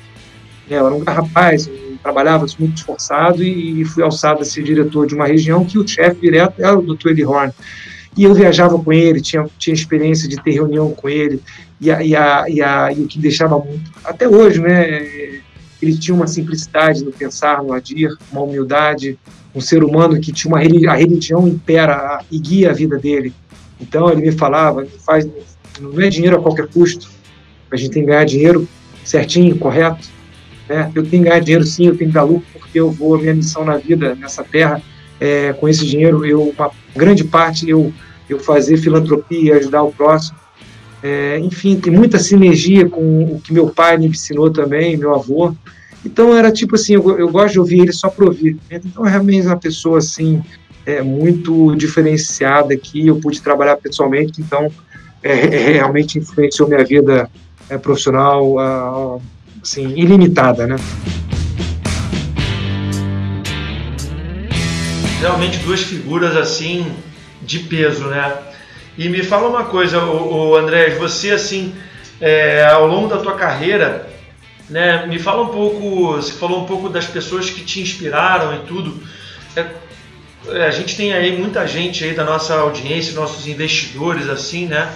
É, 0.70 0.76
eu 0.76 0.86
era 0.86 0.96
um 0.96 1.04
rapaz, 1.04 1.70
trabalhava 2.02 2.46
muito 2.60 2.78
esforçado 2.78 3.44
e, 3.44 3.84
fui 3.86 4.04
alçado 4.04 4.42
a 4.42 4.46
ser 4.46 4.64
diretor 4.64 5.08
de 5.08 5.16
uma 5.16 5.26
região 5.26 5.66
que 5.66 5.80
o 5.80 5.88
chefe 5.88 6.22
direto 6.22 6.64
era 6.64 6.78
o 6.78 6.82
Dr. 6.82 7.10
Eli 7.10 7.26
Horn. 7.26 7.52
E 8.16 8.26
eu 8.26 8.34
viajava 8.34 8.78
com 8.78 8.94
ele, 8.94 9.20
tinha, 9.22 9.48
tinha 9.58 9.74
experiência 9.74 10.30
de 10.30 10.36
ter 10.36 10.52
reunião 10.52 10.92
com 10.92 11.10
ele, 11.10 11.42
e, 11.82 11.90
a, 11.90 12.04
e, 12.04 12.16
a, 12.16 12.46
e, 12.48 12.62
a, 12.62 12.94
e 12.94 13.02
o 13.02 13.08
que 13.08 13.18
deixava 13.18 13.58
muito, 13.58 13.92
até 14.04 14.28
hoje, 14.28 14.62
né, 14.62 15.42
ele 15.84 15.98
tinha 15.98 16.16
uma 16.16 16.28
simplicidade 16.28 17.04
no 17.04 17.12
pensar, 17.12 17.62
no 17.62 17.74
agir, 17.74 18.16
uma 18.32 18.42
humildade, 18.42 19.20
um 19.54 19.60
ser 19.60 19.84
humano 19.84 20.20
que 20.20 20.32
tinha 20.32 20.54
uma 20.54 20.60
a 20.60 20.96
religião 20.96 21.48
impera 21.48 22.24
e 22.32 22.40
guia 22.40 22.72
a 22.72 22.74
vida 22.74 22.98
dele. 22.98 23.34
Então 23.80 24.10
ele 24.10 24.22
me 24.22 24.32
falava, 24.32 24.86
faz, 25.06 25.28
não 25.80 26.02
é 26.02 26.10
dinheiro 26.10 26.38
a 26.38 26.42
qualquer 26.42 26.68
custo, 26.68 27.10
a 27.70 27.76
gente 27.76 27.92
tem 27.92 28.04
que 28.04 28.10
ganhar 28.10 28.24
dinheiro 28.24 28.68
certinho, 29.04 29.58
correto. 29.58 30.08
Né? 30.70 30.90
Eu 30.96 31.04
tenho 31.04 31.24
que 31.24 31.30
ganhar 31.30 31.42
dinheiro 31.42 31.66
sim, 31.66 31.88
eu 31.88 31.98
tenho 31.98 32.10
que 32.10 32.16
dar 32.16 32.24
lucro 32.24 32.46
porque 32.54 32.80
eu 32.80 32.90
vou 32.90 33.20
minha 33.20 33.34
missão 33.34 33.66
na 33.66 33.78
vida 33.78 34.16
nessa 34.16 34.44
terra 34.44 34.82
é, 35.20 35.54
com 35.54 35.68
esse 35.68 35.86
dinheiro 35.86 36.26
eu 36.26 36.54
uma 36.58 36.72
grande 36.96 37.24
parte 37.24 37.70
eu 37.70 37.94
eu 38.30 38.40
fazer 38.40 38.78
filantropia, 38.78 39.58
ajudar 39.58 39.84
o 39.84 39.92
próximo. 39.92 40.38
É, 41.04 41.38
enfim, 41.40 41.78
tem 41.78 41.92
muita 41.92 42.18
sinergia 42.18 42.88
com 42.88 43.24
o 43.24 43.42
que 43.42 43.52
meu 43.52 43.68
pai 43.68 43.98
me 43.98 44.08
ensinou 44.08 44.50
também, 44.50 44.96
meu 44.96 45.14
avô. 45.14 45.54
Então 46.06 46.34
era 46.34 46.50
tipo 46.50 46.76
assim, 46.76 46.94
eu, 46.94 47.20
eu 47.20 47.30
gosto 47.30 47.54
de 47.54 47.60
ouvir 47.60 47.82
ele 47.82 47.92
só 47.92 48.08
para 48.08 48.24
ouvir. 48.24 48.58
Então 48.72 49.06
é 49.06 49.10
realmente 49.10 49.46
uma 49.46 49.58
pessoa 49.58 49.98
assim 49.98 50.42
é, 50.86 51.02
muito 51.02 51.76
diferenciada 51.76 52.78
que 52.78 53.06
eu 53.08 53.18
pude 53.18 53.42
trabalhar 53.42 53.76
pessoalmente, 53.76 54.42
então 54.42 54.72
é, 55.22 55.32
é 55.32 55.72
realmente 55.74 56.20
influenciou 56.20 56.70
minha 56.70 56.86
vida 56.86 57.30
é, 57.70 57.78
profissional 57.78 59.22
assim 59.62 59.90
ilimitada, 59.98 60.66
né? 60.66 60.78
Realmente 65.20 65.58
duas 65.60 65.82
figuras 65.82 66.36
assim 66.38 66.86
de 67.42 67.60
peso, 67.60 68.06
né? 68.08 68.53
E 68.98 69.10
me 69.10 69.24
fala 69.24 69.50
uma 69.50 69.66
coisa, 69.66 70.00
o, 70.04 70.52
o 70.52 70.56
André, 70.56 70.92
você 70.92 71.32
assim, 71.32 71.74
é, 72.22 72.66
ao 72.66 72.88
longo 72.88 73.08
da 73.08 73.18
tua 73.18 73.36
carreira, 73.36 74.10
né? 74.70 75.06
Me 75.08 75.20
fala 75.20 75.44
um 75.44 75.50
pouco, 75.50 76.14
você 76.14 76.34
falou 76.34 76.62
um 76.62 76.66
pouco 76.66 76.90
das 76.90 77.06
pessoas 77.06 77.50
que 77.50 77.62
te 77.62 77.82
inspiraram 77.82 78.56
e 78.56 78.60
tudo. 78.60 79.02
É, 79.56 79.66
é 80.48 80.68
a 80.68 80.72
gente 80.72 80.96
tem 80.96 81.14
aí 81.14 81.38
muita 81.38 81.68
gente 81.68 82.04
aí 82.04 82.14
da 82.14 82.24
nossa 82.24 82.56
audiência, 82.56 83.14
nossos 83.14 83.48
investidores, 83.48 84.30
assim, 84.30 84.68
né? 84.68 84.92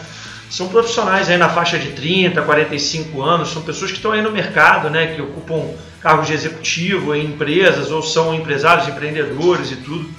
São 0.50 0.70
profissionais 0.70 1.30
aí 1.30 1.38
na 1.38 1.50
faixa 1.50 1.78
de 1.78 1.90
30, 1.90 2.42
45 2.42 3.22
anos, 3.22 3.50
são 3.50 3.62
pessoas 3.62 3.92
que 3.92 3.98
estão 3.98 4.14
aí 4.14 4.22
no 4.22 4.32
mercado, 4.32 4.90
né? 4.90 5.08
Que 5.08 5.22
ocupam 5.22 5.74
cargos 6.02 6.28
de 6.28 6.34
executivo 6.34 7.14
em 7.14 7.26
empresas 7.26 7.92
ou 7.92 8.02
são 8.02 8.34
empresários, 8.34 8.88
empreendedores 8.88 9.72
e 9.72 9.76
tudo. 9.78 10.10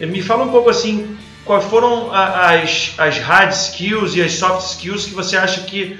Me 0.00 0.20
fala 0.20 0.44
um 0.44 0.50
pouco 0.50 0.68
assim, 0.68 1.11
quais 1.44 1.64
foram 1.64 2.12
as, 2.12 2.94
as 2.98 3.18
hard 3.18 3.52
skills 3.52 4.14
e 4.14 4.22
as 4.22 4.32
soft 4.32 4.66
skills 4.70 5.06
que 5.06 5.14
você 5.14 5.36
acha 5.36 5.62
que, 5.62 5.98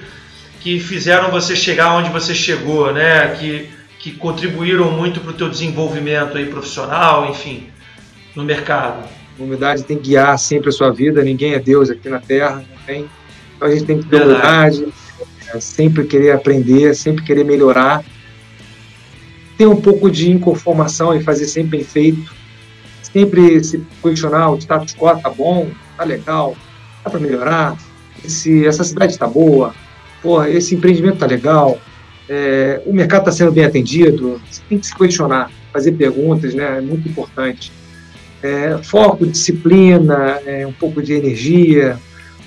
que 0.61 0.79
fizeram 0.79 1.31
você 1.31 1.55
chegar 1.55 1.95
onde 1.95 2.09
você 2.09 2.33
chegou, 2.33 2.93
né? 2.93 3.35
Que, 3.35 3.69
que 3.99 4.11
contribuíram 4.11 4.91
muito 4.91 5.19
para 5.19 5.31
o 5.31 5.33
teu 5.33 5.49
desenvolvimento 5.49 6.37
aí 6.37 6.45
profissional, 6.45 7.29
enfim, 7.29 7.67
no 8.35 8.43
mercado. 8.43 9.07
A 9.39 9.43
humildade 9.43 9.83
tem 9.83 9.97
que 9.97 10.09
guiar 10.09 10.37
sempre 10.37 10.69
a 10.69 10.71
sua 10.71 10.91
vida, 10.91 11.23
ninguém 11.23 11.53
é 11.53 11.59
Deus 11.59 11.89
aqui 11.89 12.07
na 12.09 12.19
Terra, 12.19 12.55
não 12.55 12.85
tem. 12.85 13.09
Então 13.55 13.67
a 13.67 13.71
gente 13.71 13.85
tem 13.85 13.99
que 14.01 14.07
ter 14.07 14.21
humildade, 14.21 14.87
é, 15.53 15.59
sempre 15.59 16.05
querer 16.05 16.31
aprender, 16.31 16.95
sempre 16.95 17.23
querer 17.23 17.43
melhorar. 17.43 18.03
Ter 19.57 19.67
um 19.67 19.79
pouco 19.79 20.09
de 20.09 20.31
inconformação 20.31 21.15
e 21.15 21.23
fazer 21.23 21.45
sempre 21.45 21.77
bem 21.77 21.83
feito 21.83 22.42
sempre 23.13 23.63
se 23.63 23.81
questionar 24.01 24.49
o 24.49 24.57
status 24.57 24.95
quo 24.95 25.15
tá 25.21 25.29
bom, 25.29 25.69
tá 25.95 26.03
legal, 26.03 26.57
dá 27.03 27.09
para 27.11 27.19
melhorar, 27.19 27.77
esse, 28.25 28.65
essa 28.65 28.83
cidade 28.83 29.13
está 29.13 29.27
boa, 29.27 29.73
porra, 30.21 30.49
esse 30.49 30.73
empreendimento 30.73 31.19
tá 31.19 31.27
legal, 31.27 31.79
é, 32.27 32.81
o 32.85 32.93
mercado 32.93 33.21
está 33.21 33.31
sendo 33.31 33.51
bem 33.51 33.65
atendido, 33.65 34.41
você 34.49 34.61
tem 34.67 34.79
que 34.79 34.87
se 34.87 34.95
questionar, 34.95 35.51
fazer 35.71 35.91
perguntas, 35.93 36.53
né, 36.53 36.79
é 36.79 36.81
muito 36.81 37.07
importante. 37.07 37.71
É, 38.41 38.77
foco, 38.83 39.25
disciplina, 39.25 40.39
é, 40.45 40.65
um 40.67 40.73
pouco 40.73 41.01
de 41.01 41.13
energia, 41.13 41.97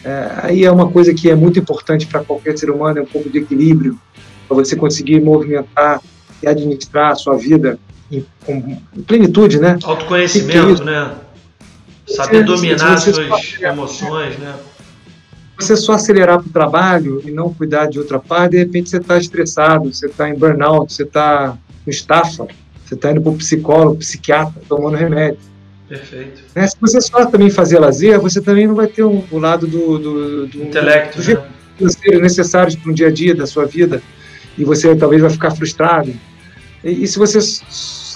é, 0.04 0.30
aí 0.42 0.64
é 0.64 0.70
uma 0.70 0.90
coisa 0.90 1.14
que 1.14 1.30
é 1.30 1.34
muito 1.34 1.58
importante 1.58 2.06
para 2.06 2.22
qualquer 2.22 2.56
ser 2.58 2.70
humano, 2.70 2.98
é 2.98 3.02
um 3.02 3.06
pouco 3.06 3.30
de 3.30 3.38
equilíbrio, 3.38 3.98
para 4.46 4.56
você 4.56 4.76
conseguir 4.76 5.20
movimentar 5.20 6.00
e 6.42 6.46
administrar 6.46 7.12
a 7.12 7.14
sua 7.14 7.36
vida 7.36 7.78
em, 8.10 8.24
com 8.44 8.76
plenitude, 9.06 9.58
né? 9.58 9.78
Autoconhecimento, 9.82 10.84
né? 10.84 11.14
Saber 12.06 12.44
dominar 12.44 12.94
as 12.94 13.02
suas 13.02 13.60
emoções, 13.60 14.38
né? 14.38 14.54
Você 15.58 15.74
só 15.76 15.94
acelerar 15.94 16.38
para 16.38 16.48
o 16.48 16.52
trabalho 16.52 17.22
e 17.24 17.30
não 17.30 17.52
cuidar 17.52 17.86
de 17.86 17.98
outra 17.98 18.18
parte, 18.18 18.52
de 18.52 18.58
repente 18.58 18.90
você 18.90 18.98
está 18.98 19.16
estressado, 19.16 19.92
você 19.92 20.06
está 20.06 20.28
em 20.28 20.34
burnout, 20.34 20.92
você 20.92 21.02
está 21.02 21.56
com 21.82 21.90
estafa, 21.90 22.46
você 22.84 22.94
está 22.94 23.10
indo 23.10 23.22
para 23.22 23.32
o 23.32 23.36
psicólogo, 23.36 23.96
psiquiatra, 23.96 24.60
tomando 24.68 24.96
remédio. 24.96 25.38
Perfeito. 25.88 26.42
Né? 26.54 26.66
Se 26.66 26.76
você 26.80 27.00
só 27.00 27.24
também 27.26 27.48
fazer 27.48 27.78
lazer, 27.78 28.20
você 28.20 28.40
também 28.40 28.66
não 28.66 28.74
vai 28.74 28.86
ter 28.86 29.04
um, 29.04 29.24
o 29.30 29.38
lado 29.38 29.66
do, 29.66 29.98
do, 29.98 30.46
do 30.46 30.62
intelecto, 30.62 31.22
do, 31.22 31.34
do 31.78 31.84
né? 31.84 32.18
necessários 32.20 32.76
para 32.76 32.90
um 32.90 32.94
dia 32.94 33.06
a 33.06 33.10
dia 33.10 33.34
da 33.34 33.46
sua 33.46 33.64
vida 33.64 34.02
e 34.58 34.64
você 34.64 34.94
talvez 34.94 35.22
vai 35.22 35.30
ficar 35.30 35.52
frustrado. 35.52 36.12
E, 36.86 37.02
e 37.02 37.06
se 37.08 37.18
você 37.18 37.38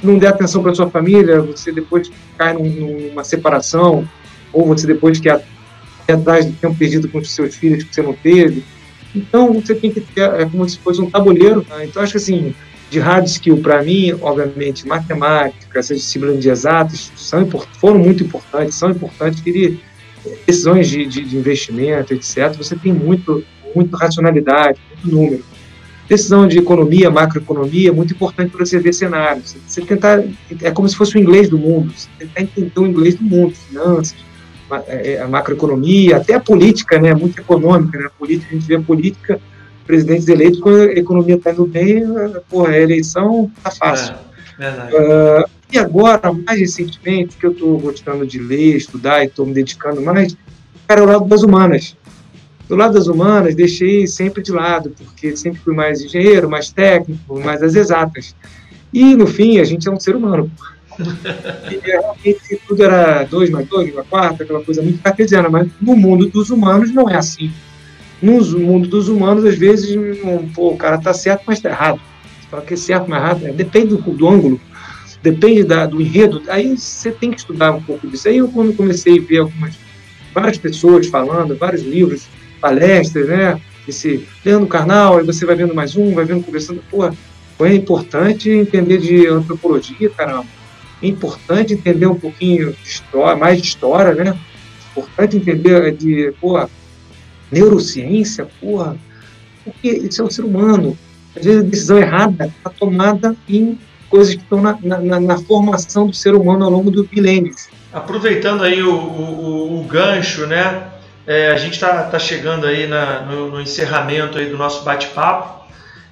não 0.03 0.17
der 0.17 0.29
atenção 0.29 0.63
para 0.63 0.75
sua 0.75 0.89
família, 0.89 1.41
você 1.41 1.73
depois 1.73 2.11
cai 2.39 2.55
num, 2.55 3.09
numa 3.09 3.25
separação, 3.25 4.09
ou 4.53 4.65
você 4.65 4.87
depois 4.87 5.19
quer 5.19 5.45
ir 6.09 6.13
atrás 6.13 6.47
do 6.47 6.53
tempo 6.53 6.77
perdido 6.77 7.09
com 7.09 7.19
os 7.19 7.31
seus 7.33 7.57
filhos 7.57 7.83
que 7.83 7.93
você 7.93 8.01
não 8.01 8.13
teve. 8.13 8.65
Então, 9.15 9.53
você 9.53 9.75
tem 9.75 9.91
que 9.91 10.01
ter, 10.01 10.23
é 10.35 10.45
como 10.45 10.69
se 10.69 10.79
fosse 10.79 11.01
um 11.01 11.11
tabuleiro. 11.11 11.67
Né? 11.69 11.87
Então, 11.87 12.01
acho 12.01 12.13
que 12.13 12.19
assim, 12.19 12.55
de 12.89 13.01
hard 13.01 13.27
skill, 13.27 13.59
para 13.59 13.83
mim, 13.83 14.17
obviamente, 14.21 14.87
matemática, 14.87 15.79
essas 15.79 15.99
disciplinas 15.99 16.41
de 16.41 16.49
exatas 16.49 17.11
são, 17.17 17.45
foram 17.81 17.99
muito 17.99 18.23
importantes, 18.23 18.77
são 18.77 18.91
importantes, 18.91 19.41
que 19.41 19.81
decisões 20.47 20.89
de, 20.89 21.07
de, 21.07 21.25
de 21.25 21.37
investimento, 21.37 22.15
etc., 22.15 22.55
você 22.57 22.77
tem 22.77 22.93
muito, 22.93 23.45
muito 23.75 23.97
racionalidade, 23.97 24.79
muito 24.95 25.17
número 25.17 25.50
decisão 26.11 26.47
de 26.47 26.59
economia, 26.59 27.11
macroeconomia, 27.11 27.89
é 27.89 27.93
muito 27.93 28.13
importante 28.13 28.51
para 28.51 28.67
você 28.67 28.79
ver 28.79 28.93
cenários. 28.93 29.57
Você 29.67 29.81
tentar, 29.81 30.23
é 30.61 30.71
como 30.73 30.89
se 30.89 30.97
fosse 30.97 31.17
o 31.17 31.21
inglês 31.21 31.49
do 31.49 31.57
mundo, 31.57 31.93
você 31.97 32.09
tentar 32.19 32.43
entender 32.43 32.79
o 32.79 32.87
inglês 32.87 33.15
do 33.15 33.25
mundo, 33.25 33.55
finanças, 33.55 34.17
é, 34.89 35.13
é, 35.13 35.23
a 35.23 35.29
macroeconomia, 35.29 36.17
até 36.17 36.35
a 36.35 36.41
política, 36.41 36.99
né, 36.99 37.15
muito 37.15 37.41
econômica, 37.41 37.99
né, 37.99 38.07
a 38.07 38.11
política, 38.11 38.49
a 38.51 38.55
gente 38.55 38.67
vê 38.67 38.75
a 38.75 38.81
política, 38.81 39.41
presidentes 39.87 40.29
eleitos, 40.29 40.61
quando 40.61 40.81
a 40.81 40.93
economia 40.93 41.37
está 41.37 41.53
indo 41.53 41.65
bem, 41.65 42.03
porra, 42.49 42.71
a 42.71 42.79
eleição 42.79 43.51
está 43.57 43.71
fácil. 43.71 44.15
É. 44.59 44.69
Uh, 44.69 45.45
E 45.73 45.79
agora, 45.79 46.33
mais 46.33 46.59
recentemente, 46.59 47.37
que 47.37 47.47
eu 47.47 47.53
estou 47.53 47.79
gostando 47.79 48.27
de 48.27 48.41
ler, 48.41 48.77
estudar 48.77 49.23
e 49.23 49.27
estou 49.27 49.47
me 49.47 49.55
dedicando 49.55 50.03
mais, 50.03 50.37
era 50.89 51.03
o 51.03 51.07
lado 51.07 51.25
das 51.27 51.45
humanas. 51.45 51.97
Do 52.71 52.77
lado 52.77 52.95
das 52.95 53.09
humanas, 53.09 53.57
deixei 53.57 54.07
sempre 54.07 54.45
de 54.45 54.53
lado, 54.53 54.93
porque 54.97 55.37
sempre 55.37 55.61
fui 55.61 55.75
mais 55.75 56.01
engenheiro, 56.01 56.49
mais 56.49 56.71
técnico, 56.71 57.41
mais 57.41 57.61
as 57.65 57.75
exatas. 57.75 58.33
E, 58.93 59.17
no 59.17 59.27
fim, 59.27 59.59
a 59.59 59.65
gente 59.65 59.89
é 59.89 59.91
um 59.91 59.99
ser 59.99 60.15
humano. 60.15 60.49
E, 61.69 61.81
realmente, 61.83 62.61
tudo 62.69 62.85
era 62.85 63.25
dois 63.25 63.51
mais 63.51 63.67
dois, 63.67 63.93
mais 63.93 64.07
quatro, 64.07 64.45
aquela 64.45 64.63
coisa 64.63 64.83
muito 64.83 65.03
cartesiana, 65.03 65.49
mas 65.49 65.67
no 65.81 65.97
mundo 65.97 66.29
dos 66.29 66.51
humanos 66.51 66.93
não 66.93 67.09
é 67.09 67.17
assim. 67.17 67.51
No 68.23 68.41
mundo 68.61 68.87
dos 68.89 69.09
humanos, 69.09 69.45
às 69.45 69.57
vezes, 69.57 69.97
pô, 70.55 70.73
o 70.73 70.77
cara 70.77 70.97
está 70.97 71.13
certo, 71.13 71.43
mas 71.47 71.57
está 71.59 71.71
errado. 71.71 72.01
Você 72.41 72.49
fala 72.49 72.63
que 72.63 72.75
é 72.75 72.77
certo, 72.77 73.09
mas 73.09 73.21
errado. 73.21 73.47
É, 73.47 73.53
depende 73.53 73.97
do, 73.97 73.97
do 73.97 74.29
ângulo, 74.29 74.61
depende 75.23 75.65
da, 75.65 75.87
do 75.87 76.01
enredo. 76.01 76.43
Aí 76.49 76.77
você 76.77 77.11
tem 77.11 77.33
que 77.33 77.39
estudar 77.39 77.73
um 77.73 77.83
pouco 77.83 78.07
disso. 78.07 78.29
Aí 78.29 78.37
eu, 78.37 78.49
quando 78.49 78.77
comecei 78.77 79.19
a 79.19 79.23
ver 79.23 79.39
algumas, 79.39 79.75
várias 80.33 80.59
pessoas 80.59 81.07
falando, 81.09 81.57
vários 81.57 81.83
livros, 81.83 82.29
palestras, 82.61 83.29
né? 83.29 83.61
Esse 83.89 84.27
Leandro 84.45 84.69
Carnal, 84.69 85.19
aí 85.19 85.25
você 85.25 85.45
vai 85.45 85.57
vendo 85.57 85.75
mais 85.75 85.97
um, 85.97 86.15
vai 86.15 86.25
vendo, 86.25 86.45
conversando. 86.45 86.83
Pô, 86.91 87.05
é 87.65 87.75
importante 87.75 88.51
entender 88.51 88.99
de 88.99 89.27
antropologia, 89.27 90.11
caramba. 90.11 90.47
É 91.03 91.07
importante 91.07 91.75
entender 91.75 92.07
um 92.07 92.15
pouquinho 92.15 92.73
de 92.73 92.89
história, 92.89 93.37
mais 93.37 93.61
de 93.61 93.69
história, 93.69 94.15
né? 94.15 94.39
É 94.97 95.01
importante 95.01 95.37
entender 95.37 95.93
de, 95.93 96.33
pô, 96.41 96.69
neurociência, 97.51 98.47
porra, 98.61 98.97
porque 99.65 99.89
isso 99.89 100.23
é 100.23 100.25
um 100.25 100.31
ser 100.31 100.45
humano. 100.45 100.97
Às 101.37 101.45
vezes 101.45 101.61
a 101.61 101.65
decisão 101.65 101.99
errada 101.99 102.47
está 102.47 102.71
tomada 102.71 103.37
em 103.49 103.79
coisas 104.09 104.35
que 104.35 104.43
estão 104.43 104.61
na, 104.61 104.79
na, 104.83 105.21
na, 105.21 105.39
formação 105.39 106.07
do 106.09 106.15
ser 106.15 106.35
humano 106.35 106.65
ao 106.65 106.71
longo 106.71 106.91
dos 106.91 107.09
milênios. 107.11 107.69
Aproveitando 107.93 108.65
aí 108.65 108.83
o, 108.83 108.93
o, 108.93 109.81
o 109.81 109.85
gancho, 109.85 110.47
né? 110.47 110.89
É, 111.27 111.51
a 111.51 111.57
gente 111.57 111.75
está 111.75 112.03
tá 112.05 112.19
chegando 112.19 112.67
aí 112.67 112.87
na, 112.87 113.23
no, 113.23 113.51
no, 113.51 113.61
encerramento 113.61 114.39
aí 114.39 114.47
do 114.47 114.57
nosso 114.57 114.85
bate-papo. 114.85 115.61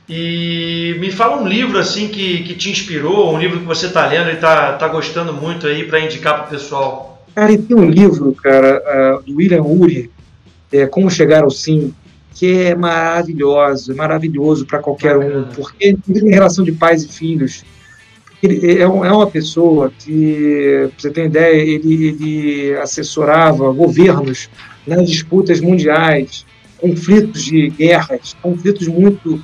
E 0.09 0.96
me 1.00 1.11
fala 1.11 1.40
um 1.40 1.46
livro 1.46 1.78
assim 1.78 2.09
que, 2.09 2.42
que 2.42 2.54
te 2.54 2.70
inspirou, 2.70 3.34
um 3.34 3.38
livro 3.38 3.61
que 3.61 3.66
você 3.66 3.86
está 3.86 4.06
lendo 4.06 4.30
e 4.30 4.34
está 4.34 4.72
tá 4.72 4.88
gostando 4.88 5.34
muito 5.34 5.66
aí 5.66 5.84
para 5.84 6.00
indicar 6.00 6.34
para 6.34 6.46
o 6.46 6.48
pessoal. 6.48 7.22
Cara, 7.34 7.52
e 7.52 7.59
tem 7.59 7.76
um 7.76 7.84
livro, 7.84 8.32
cara, 8.32 9.18
uh, 9.18 9.22
do 9.22 9.36
William 9.36 9.62
Ury, 9.62 10.11
é, 10.72 10.86
Como 10.86 11.11
Chegar 11.11 11.44
ao 11.44 11.50
Sim, 11.50 11.92
que 12.34 12.62
é 12.62 12.74
maravilhoso, 12.74 13.94
maravilhoso 13.94 14.64
para 14.64 14.78
qualquer 14.78 15.16
um, 15.16 15.44
porque 15.44 15.96
em 16.09 16.30
relação 16.30 16.64
de 16.64 16.72
pais 16.72 17.04
e 17.04 17.09
filhos, 17.09 17.64
ele 18.42 18.78
é, 18.78 18.82
é 18.82 18.86
uma 18.86 19.26
pessoa 19.26 19.92
que, 19.98 20.88
para 20.90 21.00
você 21.00 21.11
ter 21.11 21.26
ideia, 21.26 21.56
ele, 21.56 22.09
ele 22.09 22.76
assessorava 22.76 23.70
governos 23.72 24.48
nas 24.89 25.09
disputas 25.09 25.61
mundiais, 25.61 26.45
conflitos 26.78 27.45
de 27.45 27.68
guerras, 27.68 28.36
conflitos 28.41 28.89
muito, 28.89 29.43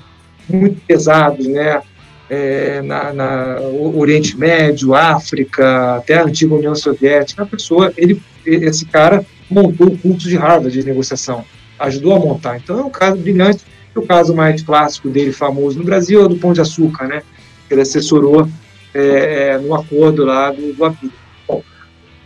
muito 0.49 0.81
pesados, 0.87 1.47
né? 1.47 1.83
É, 2.31 2.81
na, 2.81 3.13
na, 3.13 3.61
Oriente 3.61 4.37
Médio, 4.37 4.95
África, 4.95 5.97
até 5.97 6.15
a 6.17 6.25
antiga 6.25 6.55
União 6.55 6.75
Soviética. 6.75 7.43
A 7.43 7.47
pessoa, 7.47 7.93
ele, 7.97 8.21
esse 8.47 8.87
cara 8.87 9.25
montou 9.51 9.89
o 9.89 9.99
curso 9.99 10.27
de 10.27 10.37
Harvard 10.37 10.73
de 10.73 10.87
negociação, 10.87 11.45
ajudou 11.79 12.15
a 12.15 12.19
montar. 12.19 12.57
Então 12.57 12.79
é 12.81 12.83
um 12.83 12.91
caso 12.91 13.19
brilhante. 13.19 13.63
O 13.95 14.03
caso 14.03 14.35
mais 14.35 14.61
clássico 14.61 15.09
dele, 15.09 15.31
famoso 15.31 15.79
no 15.79 15.85
Brasil, 15.85 16.21
é 16.21 16.25
o 16.25 16.29
do 16.29 16.37
Pão 16.37 16.53
de 16.53 16.61
Açúcar, 16.61 17.07
né? 17.07 17.23
Ele 17.71 17.81
assessorou 17.81 18.49
é, 18.93 19.51
é, 19.51 19.59
no 19.59 19.73
acordo 19.73 20.25
lá 20.25 20.51
do, 20.51 20.73
do. 20.73 21.13
Bom, 21.47 21.63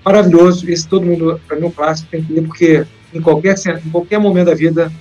maravilhoso. 0.03 0.71
Esse 0.71 0.89
todo 0.89 1.05
mundo, 1.05 1.39
para 1.47 1.57
mim, 1.57 1.65
é 1.65 1.67
um 1.67 1.71
clássico, 1.71 2.11
tem 2.11 2.23
que 2.23 2.33
ler, 2.33 2.43
porque 2.47 2.87
em 3.13 3.21
qualquer, 3.21 3.55
em 3.85 3.91
qualquer 3.91 4.19
momento 4.19 4.47
da 4.47 4.55
vida, 4.55 4.93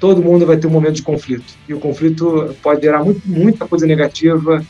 todo 0.00 0.22
mundo 0.22 0.44
vai 0.44 0.56
ter 0.56 0.66
um 0.66 0.70
momento 0.70 0.96
de 0.96 1.02
conflito. 1.02 1.54
E 1.68 1.74
o 1.74 1.80
conflito 1.80 2.54
pode 2.62 2.82
gerar 2.82 3.02
muito, 3.02 3.22
muita 3.26 3.66
coisa 3.66 3.86
negativa, 3.86 4.62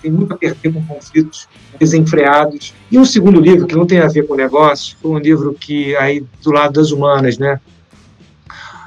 tem 0.00 0.10
muito 0.10 0.32
a 0.32 0.36
perder 0.36 0.72
com 0.72 0.82
conflitos 0.84 1.48
desenfreados. 1.78 2.74
E 2.90 2.98
um 2.98 3.04
segundo 3.04 3.40
livro, 3.40 3.66
que 3.66 3.74
não 3.74 3.86
tem 3.86 3.98
a 3.98 4.08
ver 4.08 4.26
com 4.26 4.34
negócio, 4.34 4.96
foi 5.00 5.10
um 5.10 5.18
livro 5.18 5.52
que, 5.52 5.94
aí, 5.96 6.24
do 6.42 6.50
lado 6.50 6.72
das 6.74 6.90
humanas, 6.90 7.38
né? 7.38 7.60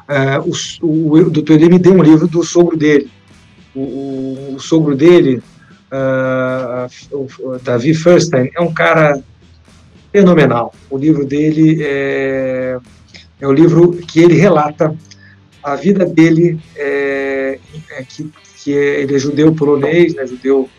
É, 0.08 0.39
o, 0.39 0.52
o, 0.86 1.30
doutor 1.30 1.54
Eli 1.54 1.70
me 1.70 1.80
deu 1.80 1.93
um 1.93 2.04
livro 2.04 2.28
do 2.28 2.43
sogro 2.43 2.76
dele. 2.76 3.10
O, 3.74 4.56
o, 4.56 4.60
sogro 4.60 4.95
dele, 4.95 5.41
uh, 5.91 7.60
Davi 7.64 7.93
Furstein, 7.93 8.49
é 8.56 8.62
um 8.62 8.74
cara 8.74 9.22
fenomenal. 10.12 10.74
O 10.89 10.97
livro 10.97 11.26
dele 11.26 11.78
é, 11.82 12.78
é 13.41 13.47
o 13.47 13.51
livro 13.51 13.91
que 13.91 14.19
ele 14.19 14.35
relata 14.35 14.95
a 15.63 15.75
vida 15.75 16.05
dele, 16.05 16.59
é, 16.75 17.59
é 17.91 18.03
que, 18.03 18.31
que 18.63 18.77
é, 18.77 19.01
ele 19.01 19.15
é 19.15 19.19
judeu 19.19 19.53
polonês, 19.53 20.15
né, 20.15 20.25
judeu, 20.25 20.69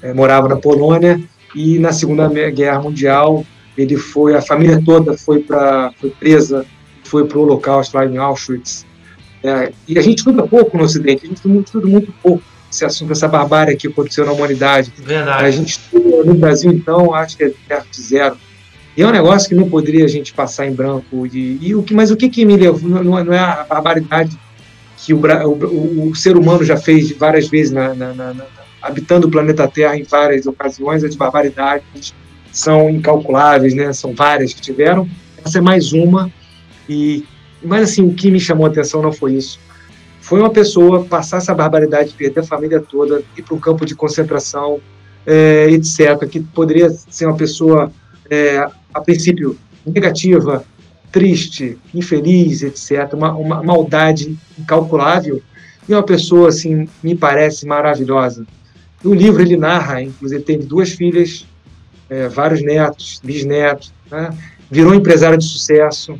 é, 0.00 0.14
morava 0.14 0.48
na 0.48 0.56
Polônia, 0.56 1.20
e 1.54 1.78
na 1.78 1.92
Segunda 1.92 2.28
Guerra 2.28 2.80
Mundial 2.80 3.44
ele 3.76 3.96
foi, 3.96 4.34
a 4.34 4.40
família 4.40 4.82
toda 4.84 5.16
foi, 5.16 5.40
para 5.40 5.92
foi 6.00 6.10
presa, 6.10 6.64
foi 7.04 7.26
para 7.26 7.38
o 7.38 7.42
Holocausto 7.42 7.96
lá 7.96 8.06
em 8.06 8.16
Auschwitz. 8.16 8.86
É, 9.42 9.72
e 9.88 9.98
a 9.98 10.02
gente 10.02 10.18
estuda 10.18 10.46
pouco 10.46 10.76
no 10.78 10.84
Ocidente, 10.84 11.24
a 11.24 11.28
gente 11.28 11.38
estuda 11.64 11.86
muito 11.86 12.12
pouco 12.22 12.42
esse 12.70 12.84
assunto, 12.84 13.12
essa 13.12 13.28
barbárie 13.28 13.76
que 13.76 13.88
aconteceu 13.88 14.24
na 14.24 14.32
humanidade. 14.32 14.92
Verdade. 14.96 15.44
A 15.44 15.50
gente 15.50 15.70
estuda 15.70 16.24
no 16.24 16.34
Brasil, 16.34 16.72
então, 16.72 17.12
acho 17.14 17.36
que 17.36 17.44
é 17.44 17.52
perto 17.68 17.90
de 17.90 18.00
zero. 18.00 18.36
E 18.96 19.02
é 19.02 19.06
um 19.06 19.10
negócio 19.10 19.48
que 19.48 19.54
não 19.54 19.68
poderia 19.68 20.04
a 20.04 20.08
gente 20.08 20.34
passar 20.34 20.66
em 20.66 20.72
branco. 20.72 21.26
E, 21.26 21.58
e 21.60 21.74
o 21.74 21.82
que, 21.82 21.94
mas 21.94 22.10
o 22.10 22.16
que, 22.16 22.28
que 22.28 22.44
me 22.44 22.56
levou? 22.56 22.88
Não, 22.88 23.24
não 23.24 23.32
é 23.32 23.38
a 23.38 23.64
barbaridade 23.64 24.38
que 24.98 25.12
o, 25.12 25.20
o, 25.20 26.10
o, 26.10 26.14
ser 26.14 26.36
humano 26.36 26.64
já 26.64 26.76
fez 26.76 27.10
várias 27.12 27.48
vezes, 27.48 27.72
na, 27.72 27.94
na, 27.94 28.14
na, 28.14 28.34
habitando 28.80 29.26
o 29.26 29.30
planeta 29.30 29.66
Terra 29.66 29.96
em 29.96 30.04
várias 30.04 30.46
ocasiões, 30.46 31.02
as 31.02 31.16
barbaridades 31.16 32.14
são 32.52 32.88
incalculáveis, 32.88 33.74
né? 33.74 33.92
São 33.92 34.14
várias 34.14 34.52
que 34.52 34.60
tiveram. 34.60 35.08
Essa 35.44 35.58
é 35.58 35.60
mais 35.60 35.92
uma. 35.92 36.30
E, 36.88 37.24
mas 37.64 37.90
assim, 37.90 38.02
o 38.02 38.12
que 38.12 38.30
me 38.30 38.38
chamou 38.38 38.66
a 38.66 38.68
atenção 38.68 39.02
não 39.02 39.12
foi 39.12 39.34
isso. 39.34 39.58
Foi 40.20 40.38
uma 40.38 40.50
pessoa 40.50 41.04
passar 41.04 41.38
essa 41.38 41.54
barbaridade, 41.54 42.14
perder 42.14 42.40
a 42.40 42.44
família 42.44 42.80
toda, 42.80 43.24
ir 43.36 43.42
para 43.42 43.54
um 43.54 43.58
campo 43.58 43.84
de 43.84 43.94
concentração, 43.94 44.80
é, 45.26 45.66
etc., 45.70 46.28
que 46.28 46.40
poderia 46.40 46.90
ser 46.90 47.26
uma 47.26 47.36
pessoa 47.36 47.90
é, 48.30 48.66
a 48.92 49.00
princípio 49.00 49.58
negativa, 49.86 50.64
triste, 51.10 51.78
infeliz, 51.94 52.62
etc., 52.62 53.12
uma, 53.12 53.32
uma 53.32 53.62
maldade 53.62 54.36
incalculável, 54.58 55.42
e 55.88 55.92
uma 55.92 56.02
pessoa, 56.02 56.48
assim, 56.48 56.88
me 57.02 57.14
parece 57.14 57.66
maravilhosa. 57.66 58.46
No 59.02 59.12
livro 59.12 59.42
ele 59.42 59.56
narra, 59.56 60.00
inclusive, 60.00 60.42
tem 60.42 60.58
duas 60.58 60.92
filhas, 60.92 61.46
é, 62.08 62.28
vários 62.28 62.62
netos, 62.62 63.20
bisnetos, 63.22 63.92
né? 64.10 64.30
virou 64.70 64.94
empresário 64.94 65.36
de 65.36 65.44
sucesso, 65.44 66.18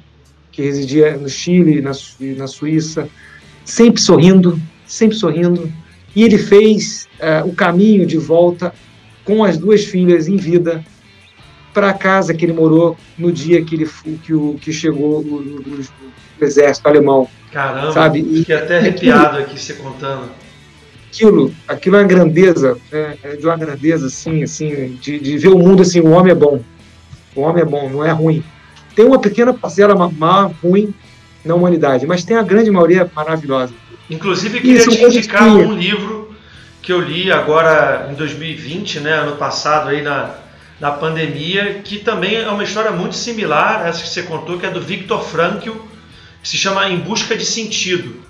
que 0.50 0.62
residia 0.62 1.16
no 1.16 1.28
Chile, 1.28 1.80
na, 1.80 1.92
na 2.36 2.46
Suíça, 2.46 3.08
sempre 3.64 4.00
sorrindo, 4.00 4.60
sempre 4.86 5.16
sorrindo, 5.16 5.72
e 6.14 6.22
ele 6.24 6.36
fez 6.36 7.08
é, 7.18 7.42
o 7.42 7.52
caminho 7.52 8.04
de 8.04 8.18
volta 8.18 8.74
com 9.24 9.42
as 9.44 9.56
duas 9.56 9.84
filhas 9.84 10.28
em 10.28 10.36
vida 10.36 10.84
para 11.72 11.90
a 11.90 11.94
casa 11.94 12.34
que 12.34 12.44
ele 12.44 12.52
morou 12.52 12.96
no 13.16 13.32
dia 13.32 13.64
que 13.64 13.74
ele 13.74 13.90
que, 14.22 14.34
o, 14.34 14.54
que 14.60 14.72
chegou 14.72 15.20
o, 15.20 15.36
o, 15.36 15.80
o 16.40 16.44
exército 16.44 16.88
alemão. 16.88 17.28
Caramba, 17.50 17.92
sabe? 17.92 18.22
fiquei 18.22 18.56
até 18.56 18.78
arrepiado 18.78 19.38
aqui 19.38 19.58
você 19.58 19.74
contando. 19.74 20.30
Aquilo, 21.08 21.54
aquilo 21.68 21.96
é 21.96 21.98
uma 22.00 22.08
grandeza, 22.08 22.78
é, 22.90 23.16
é 23.22 23.36
de 23.36 23.44
uma 23.44 23.56
grandeza 23.56 24.06
assim, 24.06 24.42
assim, 24.42 24.98
de, 25.00 25.18
de 25.18 25.36
ver 25.36 25.48
o 25.48 25.58
mundo 25.58 25.82
assim, 25.82 26.00
o 26.00 26.10
homem 26.10 26.32
é 26.32 26.34
bom, 26.34 26.60
o 27.36 27.42
homem 27.42 27.62
é 27.62 27.66
bom, 27.66 27.88
não 27.90 28.02
é 28.02 28.10
ruim. 28.10 28.42
Tem 28.96 29.04
uma 29.04 29.18
pequena 29.18 29.52
parcela 29.52 29.94
má, 29.94 30.50
ruim 30.62 30.94
na 31.44 31.54
humanidade, 31.54 32.06
mas 32.06 32.24
tem 32.24 32.36
a 32.36 32.42
grande 32.42 32.70
maioria 32.70 33.10
maravilhosa. 33.14 33.74
Inclusive, 34.08 34.60
queria 34.60 34.78
Isso, 34.78 34.90
te 34.90 35.04
indicar 35.04 35.46
um 35.48 35.74
livro 35.74 36.34
que 36.80 36.92
eu 36.92 37.00
li 37.00 37.30
agora 37.30 38.08
em 38.10 38.14
2020, 38.14 39.00
né, 39.00 39.12
ano 39.12 39.36
passado 39.36 39.90
aí 39.90 40.02
na 40.02 40.41
da 40.82 40.90
pandemia, 40.90 41.80
que 41.84 42.00
também 42.00 42.34
é 42.34 42.48
uma 42.48 42.64
história 42.64 42.90
muito 42.90 43.14
similar 43.14 43.82
a 43.82 43.88
essa 43.88 44.02
que 44.02 44.08
você 44.08 44.24
contou, 44.24 44.58
que 44.58 44.66
é 44.66 44.70
do 44.70 44.80
Viktor 44.80 45.22
Frankl, 45.22 45.70
que 46.42 46.48
se 46.48 46.56
chama 46.56 46.90
Em 46.90 46.98
Busca 46.98 47.36
de 47.36 47.44
Sentido, 47.44 48.20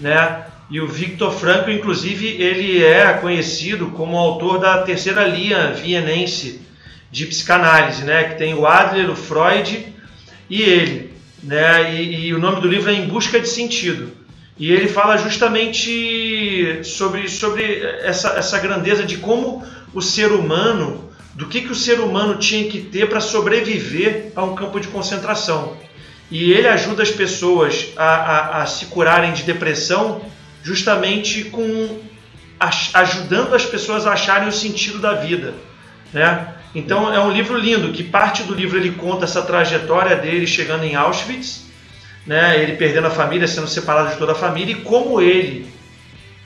né? 0.00 0.46
E 0.68 0.80
o 0.80 0.88
Viktor 0.88 1.30
Frankl, 1.30 1.70
inclusive, 1.70 2.26
ele 2.26 2.82
é 2.82 3.12
conhecido 3.12 3.86
como 3.90 4.18
autor 4.18 4.58
da 4.58 4.82
terceira 4.82 5.28
linha 5.28 5.74
vienense 5.74 6.62
de 7.08 7.24
psicanálise, 7.26 8.02
né? 8.02 8.24
Que 8.24 8.34
tem 8.34 8.52
o 8.52 8.66
Adler, 8.66 9.08
o 9.08 9.14
Freud 9.14 9.94
e 10.50 10.60
ele, 10.60 11.14
né? 11.40 11.94
E, 11.94 12.26
e 12.26 12.34
o 12.34 12.40
nome 12.40 12.60
do 12.60 12.66
livro 12.66 12.90
é 12.90 12.94
Em 12.94 13.06
Busca 13.06 13.38
de 13.38 13.48
Sentido. 13.48 14.10
E 14.58 14.72
ele 14.72 14.88
fala 14.88 15.16
justamente 15.18 16.80
sobre, 16.82 17.28
sobre 17.28 17.80
essa, 18.02 18.30
essa 18.30 18.58
grandeza 18.58 19.04
de 19.04 19.18
como 19.18 19.64
o 19.94 20.02
ser 20.02 20.32
humano 20.32 21.11
do 21.34 21.46
que, 21.46 21.62
que 21.62 21.72
o 21.72 21.74
ser 21.74 22.00
humano 22.00 22.36
tinha 22.36 22.68
que 22.70 22.80
ter 22.80 23.08
para 23.08 23.20
sobreviver 23.20 24.32
a 24.36 24.44
um 24.44 24.54
campo 24.54 24.78
de 24.78 24.88
concentração. 24.88 25.76
E 26.30 26.52
ele 26.52 26.68
ajuda 26.68 27.02
as 27.02 27.10
pessoas 27.10 27.88
a, 27.96 28.04
a, 28.04 28.62
a 28.62 28.66
se 28.66 28.86
curarem 28.86 29.32
de 29.32 29.42
depressão 29.42 30.22
justamente 30.62 31.44
com 31.44 32.00
ajudando 32.94 33.54
as 33.54 33.64
pessoas 33.64 34.06
a 34.06 34.12
acharem 34.12 34.48
o 34.48 34.52
sentido 34.52 34.98
da 34.98 35.14
vida, 35.14 35.54
né? 36.12 36.54
Então 36.74 37.12
é 37.12 37.18
um 37.18 37.32
livro 37.32 37.58
lindo 37.58 37.92
que 37.92 38.04
parte 38.04 38.44
do 38.44 38.54
livro 38.54 38.78
ele 38.78 38.92
conta 38.92 39.24
essa 39.24 39.42
trajetória 39.42 40.16
dele 40.16 40.46
chegando 40.46 40.84
em 40.84 40.94
Auschwitz, 40.94 41.66
né? 42.26 42.62
Ele 42.62 42.76
perdendo 42.76 43.08
a 43.08 43.10
família, 43.10 43.48
sendo 43.48 43.66
separado 43.66 44.10
de 44.10 44.16
toda 44.16 44.32
a 44.32 44.36
família 44.36 44.72
e 44.72 44.80
como 44.80 45.20
ele, 45.20 45.66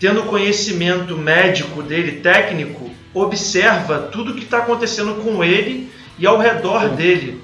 tendo 0.01 0.23
conhecimento 0.23 1.17
médico 1.17 1.83
dele, 1.83 2.21
técnico, 2.21 2.91
observa 3.17 4.09
tudo 4.13 4.35
que 4.35 4.45
está 4.45 4.59
acontecendo 4.59 5.23
com 5.23 5.43
ele 5.43 5.91
e 6.19 6.27
ao 6.27 6.39
redor 6.39 6.91
dele. 6.91 7.43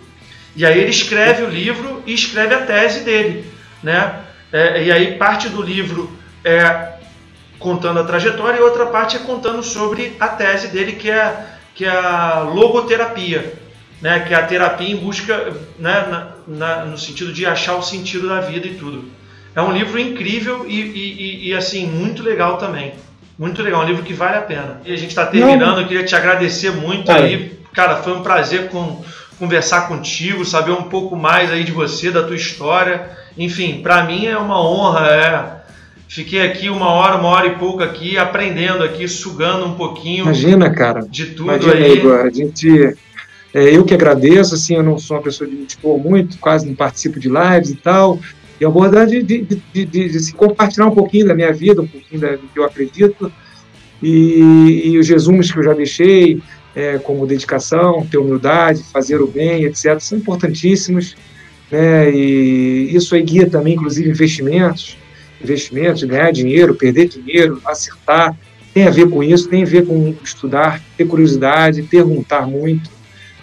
E 0.54 0.66
aí 0.66 0.78
ele 0.78 0.90
escreve 0.90 1.44
o 1.44 1.48
livro 1.48 2.02
e 2.06 2.12
escreve 2.12 2.54
a 2.54 2.66
tese 2.66 3.00
dele, 3.00 3.46
né? 3.82 4.20
É, 4.52 4.84
e 4.84 4.92
aí 4.92 5.16
parte 5.16 5.48
do 5.48 5.62
livro 5.62 6.12
é 6.44 6.92
contando 7.58 8.00
a 8.00 8.04
trajetória 8.04 8.58
e 8.58 8.62
outra 8.62 8.86
parte 8.86 9.16
é 9.16 9.20
contando 9.20 9.62
sobre 9.62 10.14
a 10.20 10.28
tese 10.28 10.68
dele 10.68 10.92
que 10.92 11.10
é 11.10 11.46
que 11.74 11.86
é 11.86 11.90
a 11.90 12.40
logoterapia, 12.40 13.54
né? 14.02 14.20
Que 14.20 14.34
é 14.34 14.36
a 14.36 14.46
terapia 14.46 14.90
em 14.90 14.96
busca, 14.96 15.54
né? 15.78 16.06
Na, 16.10 16.32
na, 16.46 16.84
no 16.84 16.98
sentido 16.98 17.32
de 17.32 17.46
achar 17.46 17.76
o 17.76 17.82
sentido 17.82 18.28
da 18.28 18.40
vida 18.40 18.66
e 18.66 18.74
tudo. 18.74 19.04
É 19.54 19.62
um 19.62 19.72
livro 19.72 19.98
incrível 19.98 20.66
e, 20.66 20.80
e, 20.80 21.48
e 21.48 21.54
assim 21.54 21.86
muito 21.86 22.22
legal 22.22 22.58
também. 22.58 22.92
Muito 23.38 23.62
legal, 23.62 23.82
um 23.82 23.86
livro 23.86 24.02
que 24.02 24.12
vale 24.12 24.36
a 24.36 24.42
pena. 24.42 24.80
E 24.84 24.92
a 24.92 24.96
gente 24.96 25.10
está 25.10 25.26
terminando, 25.26 25.80
eu 25.80 25.86
queria 25.86 26.04
te 26.04 26.14
agradecer 26.14 26.70
muito 26.70 27.10
é. 27.10 27.14
aí. 27.14 27.52
Cara, 27.72 27.96
foi 27.96 28.12
um 28.12 28.22
prazer 28.22 28.68
com, 28.68 29.02
conversar 29.38 29.88
contigo, 29.88 30.44
saber 30.44 30.72
um 30.72 30.84
pouco 30.84 31.16
mais 31.16 31.50
aí 31.50 31.64
de 31.64 31.72
você, 31.72 32.10
da 32.10 32.22
tua 32.22 32.36
história. 32.36 33.10
Enfim, 33.36 33.80
para 33.82 34.04
mim 34.04 34.26
é 34.26 34.36
uma 34.36 34.62
honra. 34.62 35.06
É... 35.08 35.62
Fiquei 36.06 36.42
aqui 36.42 36.68
uma 36.68 36.90
hora, 36.90 37.16
uma 37.16 37.28
hora 37.28 37.46
e 37.46 37.56
pouco 37.56 37.82
aqui, 37.82 38.18
aprendendo 38.18 38.84
aqui, 38.84 39.08
sugando 39.08 39.64
um 39.64 39.74
pouquinho. 39.74 40.24
Imagina, 40.24 40.70
cara. 40.70 41.00
De 41.08 41.26
tudo 41.26 41.44
Imagina, 41.44 41.74
aí. 41.74 41.92
Igor, 41.94 42.20
a 42.20 42.30
gente. 42.30 42.96
É, 43.54 43.76
eu 43.76 43.84
que 43.84 43.94
agradeço, 43.94 44.54
assim, 44.54 44.76
eu 44.76 44.82
não 44.82 44.98
sou 44.98 45.16
uma 45.16 45.22
pessoa 45.22 45.48
de 45.48 45.56
me 45.56 45.64
expor 45.64 45.98
muito, 45.98 46.38
quase 46.38 46.66
não 46.66 46.74
participo 46.74 47.18
de 47.18 47.28
lives 47.28 47.70
e 47.70 47.76
tal. 47.76 48.18
E 48.62 48.64
a 48.64 48.68
abordagem 48.68 49.24
de, 49.24 49.42
de, 49.42 49.60
de, 49.74 49.84
de, 49.84 50.20
se 50.20 50.32
compartilhar 50.32 50.86
um 50.86 50.94
pouquinho 50.94 51.26
da 51.26 51.34
minha 51.34 51.52
vida, 51.52 51.82
um 51.82 51.86
pouquinho 51.86 52.20
do 52.20 52.46
que 52.46 52.60
eu 52.60 52.64
acredito, 52.64 53.32
e, 54.00 54.82
e 54.84 54.98
os 55.00 55.08
resumos 55.08 55.50
que 55.50 55.58
eu 55.58 55.64
já 55.64 55.72
deixei, 55.72 56.40
é, 56.72 56.96
como 56.98 57.26
dedicação, 57.26 58.06
ter 58.08 58.18
humildade, 58.18 58.84
fazer 58.92 59.20
o 59.20 59.26
bem, 59.26 59.64
etc., 59.64 59.98
são 59.98 60.16
importantíssimos. 60.16 61.16
Né, 61.72 62.08
e 62.12 62.94
isso 62.94 63.16
aí 63.16 63.24
guia 63.24 63.50
também, 63.50 63.74
inclusive, 63.74 64.08
investimentos, 64.08 64.96
investimentos, 65.42 66.04
ganhar 66.04 66.30
dinheiro, 66.30 66.76
perder 66.76 67.08
dinheiro, 67.08 67.60
acertar, 67.64 68.38
tem 68.72 68.86
a 68.86 68.90
ver 68.90 69.10
com 69.10 69.24
isso, 69.24 69.48
tem 69.48 69.64
a 69.64 69.66
ver 69.66 69.84
com 69.84 70.14
estudar, 70.22 70.80
ter 70.96 71.04
curiosidade, 71.04 71.82
perguntar 71.82 72.46
muito 72.46 72.88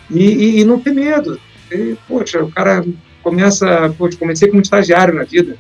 e, 0.10 0.24
e, 0.24 0.60
e 0.62 0.64
não 0.64 0.80
ter 0.80 0.94
medo. 0.94 1.38
E, 1.70 1.98
poxa, 2.08 2.42
o 2.42 2.50
cara 2.50 2.86
começa, 3.30 3.96
comecei 4.18 4.48
como 4.48 4.62
estagiário 4.62 5.14
na 5.14 5.24
vida. 5.24 5.56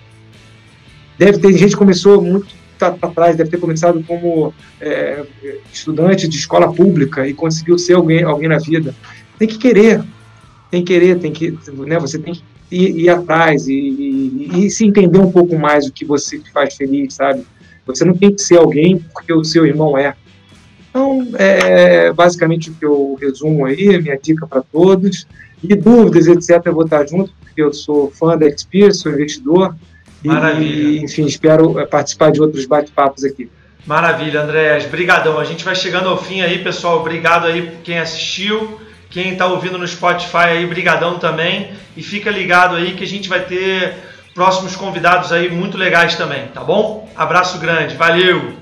Deve 1.17 1.37
ter 1.37 1.53
gente 1.53 1.77
começou 1.77 2.21
muito 2.21 2.47
atrás, 2.79 3.35
deve 3.35 3.49
ter 3.49 3.57
começado 3.57 4.01
como 4.03 4.53
é, 4.79 5.23
estudante 5.71 6.27
de 6.27 6.37
escola 6.37 6.73
pública 6.73 7.27
e 7.27 7.33
conseguiu 7.33 7.77
ser 7.77 7.93
alguém, 7.93 8.23
alguém 8.23 8.47
na 8.47 8.57
vida. 8.57 8.95
Tem 9.37 9.47
que 9.47 9.57
querer, 9.57 10.01
tem 10.71 10.83
que 10.83 10.93
querer, 10.93 11.19
tem 11.19 11.31
que, 11.31 11.57
né, 11.85 11.99
você 11.99 12.17
tem 12.17 12.33
que 12.33 12.43
ir, 12.71 13.01
ir 13.01 13.09
atrás 13.09 13.67
e, 13.67 13.73
e, 13.73 14.65
e, 14.65 14.69
se 14.69 14.85
entender 14.85 15.19
um 15.19 15.31
pouco 15.31 15.57
mais 15.57 15.87
o 15.87 15.91
que 15.91 16.05
você 16.05 16.41
faz 16.53 16.75
feliz, 16.75 17.15
sabe? 17.15 17.45
Você 17.85 18.05
não 18.05 18.13
tem 18.13 18.33
que 18.33 18.41
ser 18.41 18.57
alguém 18.57 18.99
porque 19.13 19.33
o 19.33 19.43
seu 19.43 19.65
irmão 19.65 19.97
é. 19.97 20.15
Então, 20.89 21.27
é 21.37 22.11
basicamente 22.13 22.69
o 22.69 22.73
que 22.73 22.85
eu 22.85 23.17
resumo 23.19 23.65
aí, 23.65 24.01
minha 24.01 24.17
dica 24.17 24.47
para 24.47 24.61
todos. 24.61 25.27
E 25.63 25.75
dúvidas, 25.75 26.27
etc., 26.27 26.65
eu 26.65 26.73
vou 26.73 26.85
estar 26.85 27.05
junto, 27.07 27.33
porque 27.41 27.61
eu 27.61 27.73
sou 27.73 28.11
fã 28.11 28.37
da 28.37 28.47
Experience, 28.47 28.99
sou 28.99 29.11
investidor. 29.11 29.75
Maravilha. 30.23 30.99
E, 30.99 31.03
enfim, 31.03 31.25
espero 31.25 31.87
participar 31.87 32.31
de 32.31 32.41
outros 32.41 32.65
bate-papos 32.65 33.23
aqui. 33.23 33.49
Maravilha, 33.85 34.41
Andrés. 34.41 34.85
Brigadão. 34.85 35.39
A 35.39 35.43
gente 35.43 35.63
vai 35.63 35.75
chegando 35.75 36.09
ao 36.09 36.21
fim 36.21 36.41
aí, 36.41 36.59
pessoal. 36.59 36.99
Obrigado 36.99 37.47
aí 37.47 37.71
quem 37.83 37.99
assistiu. 37.99 38.79
Quem 39.09 39.33
está 39.33 39.47
ouvindo 39.47 39.77
no 39.77 39.87
Spotify 39.87 40.37
aí, 40.37 40.65
brigadão 40.65 41.17
também. 41.17 41.71
E 41.97 42.03
fica 42.03 42.29
ligado 42.29 42.75
aí 42.75 42.93
que 42.93 43.03
a 43.03 43.07
gente 43.07 43.27
vai 43.27 43.43
ter 43.43 43.95
próximos 44.35 44.75
convidados 44.75 45.31
aí 45.31 45.49
muito 45.49 45.77
legais 45.77 46.15
também, 46.15 46.47
tá 46.53 46.63
bom? 46.63 47.09
Abraço 47.15 47.57
grande. 47.57 47.95
Valeu! 47.95 48.53